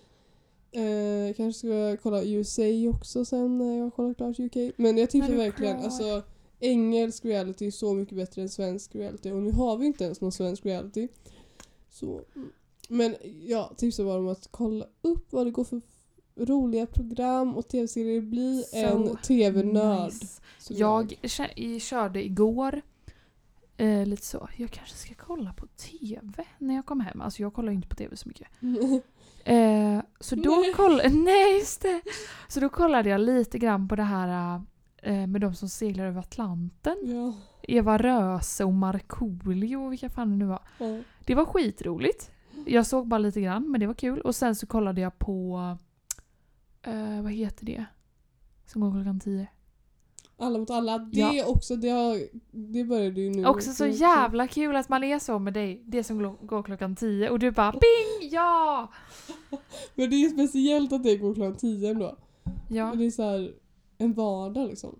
Eh, 0.70 1.34
kanske 1.36 1.58
ska 1.58 1.68
jag 1.68 2.02
kolla 2.02 2.24
USA 2.24 2.62
också 2.90 3.24
sen 3.24 3.58
när 3.58 3.76
jag 3.76 3.84
har 3.84 3.90
kollat 3.90 4.16
klart 4.16 4.40
UK. 4.40 4.56
Men 4.76 4.98
jag 4.98 5.10
tipsar 5.10 5.34
verkligen. 5.34 5.76
Alltså, 5.76 6.22
engelsk 6.60 7.24
reality 7.24 7.66
är 7.66 7.70
så 7.70 7.94
mycket 7.94 8.16
bättre 8.16 8.42
än 8.42 8.48
svensk 8.48 8.94
reality 8.94 9.30
och 9.30 9.42
nu 9.42 9.52
har 9.52 9.76
vi 9.76 9.86
inte 9.86 10.04
ens 10.04 10.20
någon 10.20 10.32
svensk 10.32 10.66
reality. 10.66 11.08
Så, 11.90 12.20
mm. 12.36 12.52
men 12.88 13.16
jag 13.46 13.76
tipsar 13.76 14.04
bara 14.04 14.18
om 14.18 14.28
att 14.28 14.48
kolla 14.50 14.86
upp 15.02 15.32
vad 15.32 15.46
det 15.46 15.50
går 15.50 15.64
för 15.64 15.80
roliga 16.36 16.86
program 16.86 17.56
och 17.56 17.68
tv-serier. 17.68 18.20
Bli 18.20 18.64
So 18.70 18.76
en 18.76 19.16
tv-nörd. 19.16 20.12
Nice. 20.12 20.42
Jag 20.68 21.18
i- 21.56 21.80
körde 21.80 22.24
igår 22.24 22.82
eh, 23.76 24.06
lite 24.06 24.26
så. 24.26 24.48
Jag 24.56 24.70
kanske 24.70 24.96
ska 24.96 25.14
kolla 25.14 25.52
på 25.52 25.66
TV 25.66 26.44
när 26.58 26.74
jag 26.74 26.86
kommer 26.86 27.04
hem. 27.04 27.20
Alltså 27.20 27.42
jag 27.42 27.54
kollar 27.54 27.72
inte 27.72 27.88
på 27.88 27.96
TV 27.96 28.16
så 28.16 28.28
mycket. 28.28 28.48
Eh, 29.44 30.00
så 30.20 30.34
då 30.34 30.64
kollade... 30.76 31.08
Nej, 31.12 31.58
just 31.58 31.82
det! 31.82 32.00
Så 32.48 32.60
då 32.60 32.68
kollade 32.68 33.08
jag 33.08 33.20
lite 33.20 33.58
grann 33.58 33.88
på 33.88 33.96
det 33.96 34.02
här 34.02 34.54
eh, 34.54 34.62
med 35.02 35.40
de 35.40 35.54
som 35.54 35.68
seglar 35.68 36.04
över 36.04 36.20
Atlanten. 36.20 36.96
ja. 37.02 37.34
Eva 37.62 37.98
Röse 37.98 38.64
och 38.64 38.72
Markoolio 38.72 39.76
och 39.76 39.92
vilka 39.92 40.10
fan 40.10 40.30
det 40.30 40.36
nu 40.36 40.44
var. 40.44 40.62
ja. 40.78 41.00
Det 41.26 41.34
var 41.34 41.44
skitroligt. 41.44 42.30
Jag 42.66 42.86
såg 42.86 43.06
bara 43.08 43.18
lite 43.18 43.40
grann 43.40 43.70
men 43.70 43.80
det 43.80 43.86
var 43.86 43.94
kul. 43.94 44.20
Och 44.20 44.34
sen 44.34 44.54
så 44.56 44.66
kollade 44.66 45.00
jag 45.00 45.18
på... 45.18 45.58
Eh, 46.82 47.22
vad 47.22 47.32
heter 47.32 47.66
det? 47.66 47.84
Som 48.66 48.80
går 48.80 48.92
klockan 48.92 49.20
tio. 49.20 49.46
Alla 50.36 50.58
mot 50.58 50.70
alla. 50.70 50.98
Det 50.98 51.20
Ja. 51.20 51.44
också, 51.46 51.76
det, 51.76 51.88
har, 51.88 52.18
det 52.72 52.84
började 52.84 53.20
ju 53.20 53.30
nu. 53.30 53.44
Också 53.46 53.72
så 53.72 53.86
jävla 53.86 54.48
kul 54.48 54.76
att 54.76 54.88
man 54.88 55.04
är 55.04 55.18
så 55.18 55.38
med 55.38 55.54
dig. 55.54 55.82
Det 55.86 56.04
som 56.04 56.36
går 56.42 56.62
klockan 56.62 56.96
tio 56.96 57.30
och 57.30 57.38
du 57.38 57.50
bara 57.50 57.72
BING! 57.72 58.30
Ja! 58.30 58.92
Men 59.94 60.10
det 60.10 60.16
är 60.24 60.28
speciellt 60.28 60.92
att 60.92 61.02
det 61.02 61.16
går 61.16 61.34
klockan 61.34 61.56
10 61.56 61.90
ändå. 61.90 62.16
Ja, 62.68 62.94
Det 62.96 63.04
är 63.06 63.10
så 63.10 63.22
här 63.22 63.52
en 63.98 64.12
vardag 64.12 64.68
liksom. 64.68 64.98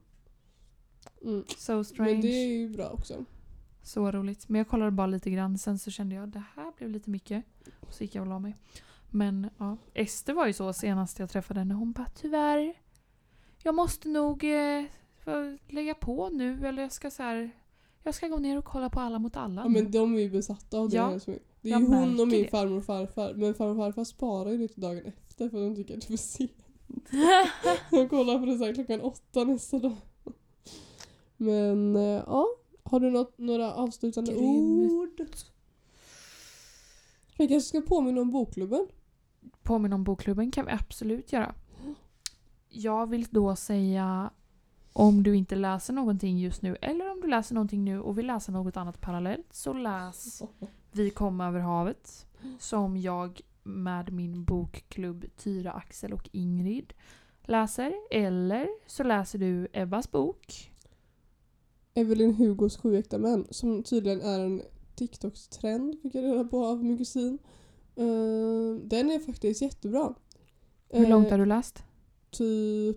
Mm. 1.22 1.44
so 1.58 1.84
strange. 1.84 2.12
Men 2.12 2.20
det 2.20 2.28
är 2.28 2.46
ju 2.46 2.68
bra 2.68 2.88
också. 2.88 3.24
Så 3.82 4.10
roligt. 4.12 4.48
Men 4.48 4.58
jag 4.58 4.68
kollade 4.68 4.90
bara 4.90 5.06
lite 5.06 5.30
grann. 5.30 5.58
Sen 5.58 5.78
så 5.78 5.90
kände 5.90 6.14
jag 6.14 6.28
det 6.28 6.42
här 6.56 6.72
blev 6.76 6.90
lite 6.90 7.10
mycket. 7.10 7.44
Och 7.80 7.94
så 7.94 8.04
gick 8.04 8.14
jag 8.14 8.22
och 8.22 8.28
la 8.28 8.38
mig. 8.38 8.56
Men 9.10 9.50
ja, 9.58 9.76
Ester 9.94 10.32
var 10.32 10.46
ju 10.46 10.52
så 10.52 10.72
senast 10.72 11.18
jag 11.18 11.30
träffade 11.30 11.60
henne. 11.60 11.74
Hon 11.74 11.92
bara 11.92 12.06
tyvärr. 12.14 12.74
Jag 13.62 13.74
måste 13.74 14.08
nog 14.08 14.44
eh, 14.44 14.84
lägga 15.68 15.94
på 15.94 16.28
nu. 16.28 16.66
Eller 16.66 16.82
jag 16.82 16.92
ska 16.92 17.10
så 17.10 17.22
här. 17.22 17.50
Jag 18.02 18.14
ska 18.14 18.28
gå 18.28 18.38
ner 18.38 18.58
och 18.58 18.64
kolla 18.64 18.90
på 18.90 19.00
Alla 19.00 19.18
mot 19.18 19.36
alla. 19.36 19.62
Ja, 19.62 19.68
nu. 19.68 19.82
men 19.82 19.90
de 19.90 20.14
är 20.14 20.20
ju 20.20 20.30
besatta 20.30 20.78
av 20.78 20.88
det 20.88 20.96
Ja, 20.96 21.08
här 21.08 21.18
som 21.18 21.32
är. 21.32 21.38
Det 21.60 21.70
är 21.72 21.78
ju 21.78 21.86
hon 21.86 22.20
och 22.20 22.28
min 22.28 22.42
det. 22.42 22.48
farmor 22.50 22.76
och 22.78 22.84
farfar. 22.84 23.34
Men 23.34 23.54
farmor 23.54 23.70
och 23.70 23.76
farfar 23.76 24.04
sparar 24.04 24.50
ju 24.50 24.58
det 24.58 24.68
till 24.68 24.80
dagen 24.82 25.02
efter 25.06 25.48
för 25.48 25.60
de 25.60 25.76
tycker 25.76 25.94
att 25.94 26.00
det 26.00 26.06
är 26.06 26.16
för 26.16 26.16
sent. 26.16 26.50
De 27.90 28.08
kollar 28.08 28.38
på 28.38 28.46
det 28.46 28.58
så 28.58 28.64
här 28.64 28.74
klockan 28.74 29.00
åtta 29.00 29.44
nästa 29.44 29.78
dag. 29.78 29.96
Men 31.36 31.96
eh, 31.96 32.02
ja, 32.02 32.46
har 32.82 33.00
du 33.00 33.10
något, 33.10 33.38
några 33.38 33.74
avslutande 33.74 34.32
Grymt. 34.32 34.92
ord? 34.92 35.26
Vi 37.38 37.48
kanske 37.48 37.68
ska 37.68 37.80
påminna 37.80 38.20
om 38.20 38.30
bokklubben. 38.30 38.86
Påminna 39.62 39.94
om 39.94 40.04
bokklubben 40.04 40.50
kan 40.50 40.66
vi 40.66 40.72
absolut 40.72 41.32
göra. 41.32 41.54
Jag 42.68 43.06
vill 43.06 43.26
då 43.30 43.56
säga 43.56 44.30
om 44.92 45.22
du 45.22 45.36
inte 45.36 45.56
läser 45.56 45.92
någonting 45.92 46.38
just 46.38 46.62
nu 46.62 46.76
eller 46.80 47.10
om 47.10 47.20
du 47.20 47.28
läser 47.28 47.54
någonting 47.54 47.84
nu 47.84 48.00
och 48.00 48.18
vill 48.18 48.26
läsa 48.26 48.52
något 48.52 48.76
annat 48.76 49.00
parallellt 49.00 49.54
så 49.54 49.72
läs 49.72 50.42
Vi 50.92 51.10
kom 51.10 51.40
över 51.40 51.60
havet 51.60 52.26
som 52.58 52.96
jag 52.96 53.40
med 53.68 54.12
min 54.12 54.44
bokklubb 54.44 55.24
Tyra, 55.36 55.72
Axel 55.72 56.12
och 56.12 56.28
Ingrid 56.32 56.92
läser. 57.42 57.94
Eller 58.10 58.68
så 58.86 59.02
läser 59.02 59.38
du 59.38 59.68
Ebbas 59.72 60.10
bok. 60.10 60.72
Evelyn 61.94 62.34
Hugos 62.34 62.76
Sju 62.76 62.96
äkta 62.96 63.18
män 63.18 63.46
som 63.50 63.82
tydligen 63.82 64.20
är 64.20 64.40
en 64.40 64.62
TikToks-trend 64.96 66.02
fick 66.02 66.14
jag 66.14 66.24
reda 66.24 66.44
på 66.44 66.66
av 66.66 66.84
min 66.84 66.98
kusin. 66.98 67.38
Eh, 67.96 68.82
den 68.82 69.10
är 69.10 69.26
faktiskt 69.26 69.62
jättebra. 69.62 70.14
Hur 70.88 71.06
långt 71.06 71.26
Eh, 71.26 71.30
har 71.30 71.38
du 71.38 71.46
läst? 71.46 71.82
Typ 72.30 72.96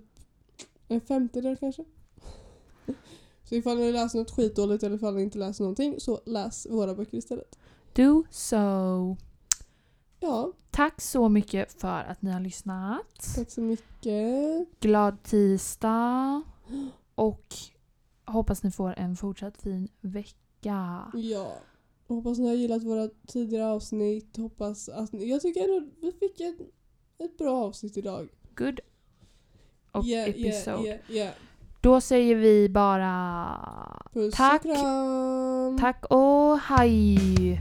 en 0.88 1.02
femtedel 1.02 1.58
kanske. 1.58 1.84
Så 3.44 3.56
ifall 3.56 3.78
ni 3.78 3.92
läser 3.92 4.20
något 4.20 4.32
skitdåligt 4.32 4.84
eller 4.84 4.96
ifall 4.96 5.16
ni 5.16 5.22
inte 5.22 5.38
läser 5.38 5.64
någonting 5.64 6.00
så 6.00 6.22
läs 6.26 6.68
våra 6.70 6.96
böcker 6.96 7.18
istället. 7.18 7.60
Do 7.94 8.24
so. 8.32 9.18
Ja, 10.24 10.52
Tack 10.72 11.02
så 11.02 11.30
mycket 11.30 11.82
för 11.82 12.04
att 12.04 12.22
ni 12.22 12.32
har 12.32 12.40
lyssnat. 12.40 13.36
tack 13.36 13.50
så 13.52 13.62
mycket. 13.62 14.80
Glad 14.80 15.24
tisdag. 15.24 16.42
Och 17.16 17.46
hoppas 18.26 18.64
ni 18.64 18.72
får 18.72 18.94
en 19.00 19.16
fortsatt 19.16 19.58
fin 19.58 19.88
vecka. 20.02 21.12
Ja. 21.14 21.54
Hoppas 22.08 22.38
ni 22.40 22.48
har 22.48 22.56
gillat 22.56 22.84
våra 22.84 23.10
tidigare 23.28 23.66
avsnitt. 23.66 24.38
Hoppas 24.38 24.90
att 24.90 25.12
ni, 25.12 25.30
Jag 25.30 25.42
tycker 25.42 25.62
ändå 25.62 25.90
vi 26.02 26.12
fick 26.12 26.40
ett, 26.40 26.58
ett 27.18 27.38
bra 27.38 27.64
avsnitt 27.66 27.98
idag. 27.98 28.30
Good. 28.56 28.80
Och 29.92 30.06
Yeah, 30.06 30.30
episode. 30.30 30.84
Yeah, 30.88 31.00
yeah. 31.10 31.34
Då 31.82 32.02
säger 32.02 32.36
vi 32.36 32.70
bara 32.70 33.58
Puss 34.14 34.36
Tack. 34.36 34.66
och 34.66 34.76
kram. 34.76 35.78
tack 35.80 36.06
och 36.10 36.60
hej! 36.60 37.60